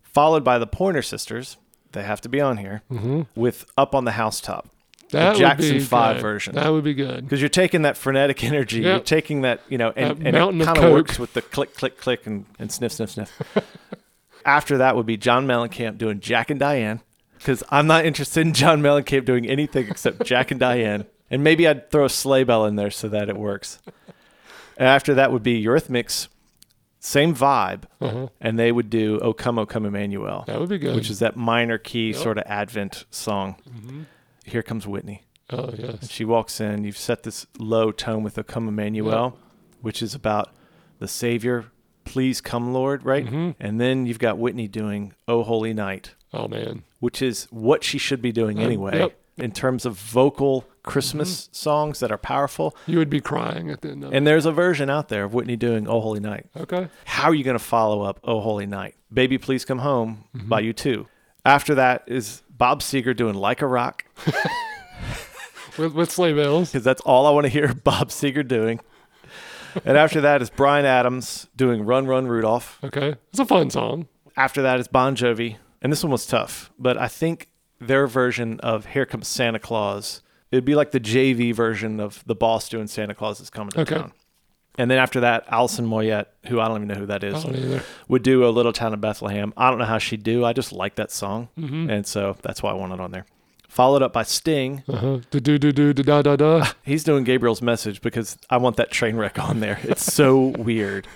followed 0.01 0.43
by 0.43 0.57
the 0.57 0.65
Pointer 0.67 1.01
Sisters. 1.01 1.57
They 1.91 2.03
have 2.03 2.21
to 2.21 2.29
be 2.29 2.39
on 2.39 2.55
here 2.57 2.83
with 3.35 3.65
Up 3.77 3.93
on 3.93 4.05
the 4.05 4.11
Housetop. 4.13 4.65
Mm-hmm. 4.67 5.17
That 5.17 5.35
Jackson 5.35 5.81
5 5.81 6.15
good. 6.15 6.21
version. 6.21 6.55
That 6.55 6.69
would 6.69 6.85
be 6.85 6.93
good. 6.93 7.25
Because 7.25 7.41
you're 7.41 7.49
taking 7.49 7.81
that 7.81 7.97
frenetic 7.97 8.41
energy, 8.45 8.79
you're 8.83 9.01
taking 9.01 9.41
that, 9.41 9.59
you 9.67 9.77
know, 9.77 9.91
and, 9.97 10.25
and 10.25 10.37
it 10.61 10.65
kind 10.65 10.77
of 10.77 10.91
works 10.93 11.19
with 11.19 11.33
the 11.33 11.41
click, 11.41 11.75
click, 11.75 11.97
click, 11.97 12.25
and, 12.25 12.45
and 12.57 12.71
sniff, 12.71 12.93
sniff, 12.93 13.09
sniff. 13.11 13.41
After 14.45 14.77
that 14.77 14.95
would 14.95 15.05
be 15.05 15.17
John 15.17 15.45
Mellencamp 15.45 15.97
doing 15.97 16.21
Jack 16.21 16.49
and 16.49 16.59
Diane, 16.59 17.01
because 17.37 17.61
I'm 17.69 17.87
not 17.87 18.05
interested 18.05 18.39
in 18.47 18.53
John 18.53 18.81
Mellencamp 18.81 19.25
doing 19.25 19.45
anything 19.47 19.87
except 19.89 20.23
Jack 20.25 20.49
and 20.49 20.59
Diane. 20.61 21.05
And 21.31 21.43
maybe 21.43 21.67
I'd 21.67 21.89
throw 21.89 22.05
a 22.05 22.09
sleigh 22.09 22.43
bell 22.43 22.65
in 22.65 22.75
there 22.75 22.91
so 22.91 23.07
that 23.09 23.29
it 23.29 23.37
works. 23.37 23.79
And 24.77 24.87
after 24.87 25.13
that 25.15 25.31
would 25.31 25.43
be 25.43 25.63
Eurythmics, 25.63 26.27
same 26.99 27.33
vibe, 27.35 27.83
Uh-huh. 27.99 28.27
and 28.39 28.59
they 28.59 28.71
would 28.71 28.89
do 28.89 29.17
"O 29.19 29.33
Come, 29.33 29.57
O 29.57 29.65
Come, 29.65 29.85
Emmanuel," 29.85 30.43
That 30.47 30.59
would 30.59 30.69
be 30.69 30.77
good. 30.77 30.95
which 30.95 31.09
is 31.09 31.19
that 31.19 31.35
minor 31.35 31.77
key 31.77 32.07
Yep. 32.07 32.15
Mm-hmm. 32.15 32.23
sort 32.23 32.37
of 32.37 32.43
Advent 32.47 33.05
song. 33.09 33.55
Here 34.45 34.61
comes 34.61 34.85
Whitney. 34.87 35.23
oh 35.49 35.69
yes. 35.77 36.09
She 36.09 36.23
walks 36.25 36.59
in. 36.61 36.83
You've 36.83 36.97
set 36.97 37.23
this 37.23 37.45
low 37.57 37.91
tone 37.91 38.23
with 38.23 38.37
"O 38.37 38.43
Come, 38.43 38.67
Emmanuel," 38.67 39.37
which 39.81 40.01
is 40.01 40.13
about 40.13 40.49
the 40.99 41.07
Savior. 41.07 41.65
Please 42.05 42.41
come, 42.41 42.73
Lord, 42.73 43.03
right? 43.05 43.25
Mhm. 43.25 43.55
And 43.59 43.79
then 43.79 44.05
you've 44.05 44.19
got 44.19 44.37
Whitney 44.37 44.67
doing 44.67 45.13
"O 45.27 45.43
Holy 45.43 45.73
Night," 45.73 46.15
Oh 46.33 46.47
man. 46.47 46.83
which 46.99 47.21
is 47.21 47.47
what 47.51 47.83
she 47.83 47.97
should 47.97 48.21
be 48.21 48.31
doing 48.31 48.57
Um, 48.59 48.65
anyway 48.65 48.97
yep. 48.99 49.19
in 49.37 49.51
terms 49.51 49.85
of 49.85 49.93
vocal 49.97 50.65
Christmas 50.83 51.43
mm-hmm. 51.43 51.53
songs 51.53 51.99
that 51.99 52.11
are 52.11 52.17
powerful. 52.17 52.75
You 52.87 52.97
would 52.97 53.09
be 53.09 53.21
crying 53.21 53.69
at 53.69 53.81
the 53.81 53.89
end 53.89 54.03
of 54.03 54.13
And 54.13 54.25
there's 54.25 54.45
a 54.45 54.51
version 54.51 54.89
out 54.89 55.09
there 55.09 55.23
of 55.23 55.33
Whitney 55.33 55.55
doing 55.55 55.87
"Oh 55.87 56.01
Holy 56.01 56.19
Night." 56.19 56.47
Okay. 56.57 56.87
How 57.05 57.29
are 57.29 57.35
you 57.35 57.43
going 57.43 57.57
to 57.57 57.63
follow 57.63 58.01
up 58.01 58.19
"Oh 58.23 58.39
Holy 58.41 58.65
Night"? 58.65 58.95
"Baby 59.13 59.37
Please 59.37 59.65
Come 59.65 59.79
Home" 59.79 60.25
mm-hmm. 60.35 60.49
by 60.49 60.63
U2. 60.63 61.05
After 61.45 61.75
that 61.75 62.03
is 62.07 62.43
Bob 62.49 62.81
Seger 62.81 63.15
doing 63.15 63.35
"Like 63.35 63.61
a 63.61 63.67
Rock" 63.67 64.05
With, 65.77 65.93
with 65.93 66.11
sleigh 66.11 66.33
bells. 66.33 66.71
because 66.71 66.83
that's 66.83 67.01
all 67.01 67.25
I 67.25 67.31
want 67.31 67.45
to 67.45 67.49
hear 67.49 67.73
Bob 67.83 68.09
Seger 68.09 68.47
doing. 68.47 68.79
and 69.85 69.97
after 69.97 70.21
that 70.21 70.41
is 70.41 70.49
Bryan 70.49 70.85
Adams 70.85 71.47
doing 71.55 71.83
"Run 71.83 72.07
Run 72.07 72.27
Rudolph." 72.27 72.79
Okay. 72.83 73.15
It's 73.29 73.39
a 73.39 73.45
fun 73.45 73.69
song. 73.69 74.07
After 74.35 74.61
that 74.61 74.79
is 74.79 74.87
Bon 74.87 75.15
Jovi, 75.15 75.57
and 75.81 75.91
this 75.91 76.03
one 76.03 76.11
was 76.11 76.25
tough, 76.25 76.71
but 76.79 76.97
I 76.97 77.07
think 77.07 77.49
their 77.79 78.07
version 78.07 78.59
of 78.61 78.87
"Here 78.87 79.05
Comes 79.05 79.27
Santa 79.27 79.59
Claus" 79.59 80.21
it'd 80.51 80.65
be 80.65 80.75
like 80.75 80.91
the 80.91 80.99
JV 80.99 81.53
version 81.53 81.99
of 81.99 82.23
the 82.25 82.35
boss 82.35 82.69
doing 82.69 82.87
"Santa 82.87 83.15
Claus 83.15 83.39
is 83.39 83.49
Coming 83.49 83.71
to 83.71 83.81
Okay. 83.81 83.95
Town." 83.95 84.13
And 84.77 84.89
then 84.89 84.99
after 84.99 85.19
that, 85.19 85.43
Alison 85.49 85.85
Moyet, 85.85 86.27
who 86.47 86.59
I 86.61 86.67
don't 86.69 86.77
even 86.77 86.87
know 86.87 86.95
who 86.95 87.05
that 87.07 87.23
is, 87.25 87.35
I 87.35 87.41
don't 87.43 87.55
either. 87.57 87.83
would 88.07 88.23
do 88.23 88.45
a 88.47 88.49
little 88.49 88.71
town 88.71 88.93
of 88.93 89.01
Bethlehem. 89.01 89.53
I 89.57 89.69
don't 89.69 89.79
know 89.79 89.85
how 89.85 89.97
she'd 89.97 90.23
do. 90.23 90.45
I 90.45 90.53
just 90.53 90.71
like 90.71 90.95
that 90.95 91.11
song, 91.11 91.49
Mm-hmm. 91.59 91.89
and 91.89 92.05
so 92.07 92.37
that's 92.41 92.63
why 92.63 92.71
I 92.71 92.73
want 92.73 92.93
it 92.93 92.99
on 93.01 93.11
there. 93.11 93.25
Followed 93.67 94.01
up 94.01 94.11
by 94.11 94.23
Sting. 94.23 94.83
Uh-huh. 94.87 95.19
Do 95.29 95.39
do 95.39 95.57
do 95.57 95.71
do 95.71 95.93
da 95.93 96.21
da 96.21 96.35
da. 96.35 96.67
He's 96.83 97.05
doing 97.05 97.23
Gabriel's 97.23 97.61
message 97.61 98.01
because 98.01 98.37
I 98.49 98.57
want 98.57 98.75
that 98.75 98.91
train 98.91 99.15
wreck 99.15 99.39
on 99.39 99.61
there. 99.61 99.79
It's 99.83 100.11
so 100.13 100.37
weird, 100.57 101.07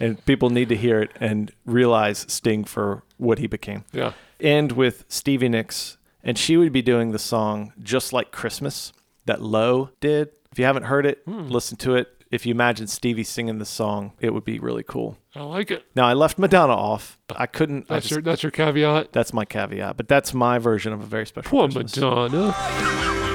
and 0.00 0.22
people 0.24 0.48
need 0.48 0.70
to 0.70 0.76
hear 0.76 1.00
it 1.02 1.10
and 1.20 1.50
realize 1.66 2.24
Sting 2.28 2.64
for 2.64 3.02
what 3.18 3.38
he 3.38 3.46
became. 3.46 3.84
Yeah. 3.92 4.12
End 4.40 4.72
with 4.72 5.04
Stevie 5.08 5.50
Nicks, 5.50 5.97
and 6.22 6.36
she 6.38 6.56
would 6.56 6.72
be 6.72 6.82
doing 6.82 7.12
the 7.12 7.18
song 7.18 7.72
"Just 7.82 8.12
Like 8.12 8.30
Christmas" 8.30 8.92
that 9.26 9.42
Low 9.42 9.90
did. 10.00 10.30
If 10.52 10.58
you 10.58 10.64
haven't 10.64 10.84
heard 10.84 11.06
it, 11.06 11.22
Hmm. 11.24 11.48
listen 11.48 11.76
to 11.78 11.94
it. 11.94 12.08
If 12.30 12.44
you 12.44 12.50
imagine 12.52 12.86
Stevie 12.88 13.24
singing 13.24 13.58
the 13.58 13.64
song, 13.64 14.12
it 14.20 14.34
would 14.34 14.44
be 14.44 14.58
really 14.58 14.82
cool. 14.82 15.16
I 15.34 15.42
like 15.42 15.70
it. 15.70 15.86
Now 15.94 16.06
I 16.06 16.12
left 16.12 16.38
Madonna 16.38 16.74
off. 16.74 17.18
I 17.34 17.46
couldn't. 17.46 17.86
I 17.90 17.94
That's 17.94 18.04
just- 18.06 18.10
your 18.12 18.22
that's 18.22 18.42
your 18.42 18.50
caveat. 18.52 19.12
That's 19.12 19.32
my 19.32 19.44
caveat, 19.46 19.96
but 19.96 20.08
that's 20.08 20.34
my 20.34 20.58
version 20.58 20.92
of 20.92 21.00
a 21.00 21.06
very 21.06 21.26
special 21.26 21.48
Poor 21.50 21.68
Christmas. 21.68 21.96
Madonna. 21.96 23.27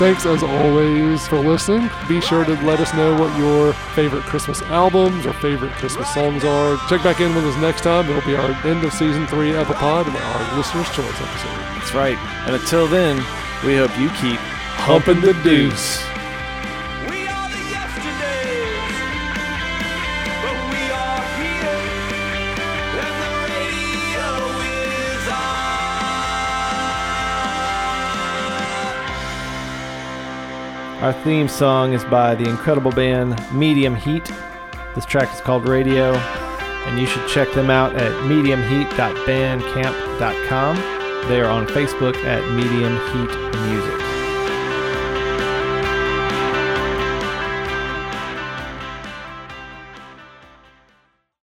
Thanks 0.00 0.24
as 0.24 0.42
always 0.42 1.28
for 1.28 1.40
listening. 1.40 1.90
Be 2.08 2.22
sure 2.22 2.42
to 2.46 2.54
let 2.64 2.80
us 2.80 2.94
know 2.94 3.20
what 3.20 3.38
your 3.38 3.74
favorite 3.94 4.22
Christmas 4.22 4.62
albums 4.62 5.26
or 5.26 5.34
favorite 5.34 5.72
Christmas 5.72 6.08
songs 6.14 6.42
are. 6.42 6.78
Check 6.88 7.02
back 7.02 7.20
in 7.20 7.34
with 7.34 7.44
us 7.44 7.54
next 7.60 7.82
time. 7.82 8.08
It'll 8.08 8.26
be 8.26 8.34
our 8.34 8.50
end 8.66 8.82
of 8.82 8.94
season 8.94 9.26
three 9.26 9.52
Epipod, 9.52 10.06
our 10.06 10.56
listener's 10.56 10.88
choice 10.92 11.20
episode. 11.20 11.50
That's 11.76 11.92
right. 11.92 12.16
And 12.46 12.54
until 12.54 12.86
then, 12.86 13.18
we 13.62 13.76
hope 13.76 13.90
you 13.98 14.08
keep 14.18 14.40
humping 14.80 15.20
the 15.20 15.34
deuce. 15.42 16.02
Our 31.00 31.14
theme 31.24 31.48
song 31.48 31.94
is 31.94 32.04
by 32.04 32.34
the 32.34 32.46
incredible 32.46 32.92
band 32.92 33.42
Medium 33.54 33.94
Heat. 33.94 34.30
This 34.94 35.06
track 35.06 35.34
is 35.34 35.40
called 35.40 35.66
Radio, 35.66 36.12
and 36.14 37.00
you 37.00 37.06
should 37.06 37.26
check 37.26 37.50
them 37.52 37.70
out 37.70 37.96
at 37.96 38.12
mediumheat.bandcamp.com. 38.24 40.76
They 41.28 41.40
are 41.40 41.50
on 41.50 41.66
Facebook 41.68 42.16
at 42.16 42.42
Medium 42.52 42.98
Heat 43.12 43.30
Music. 43.70 44.09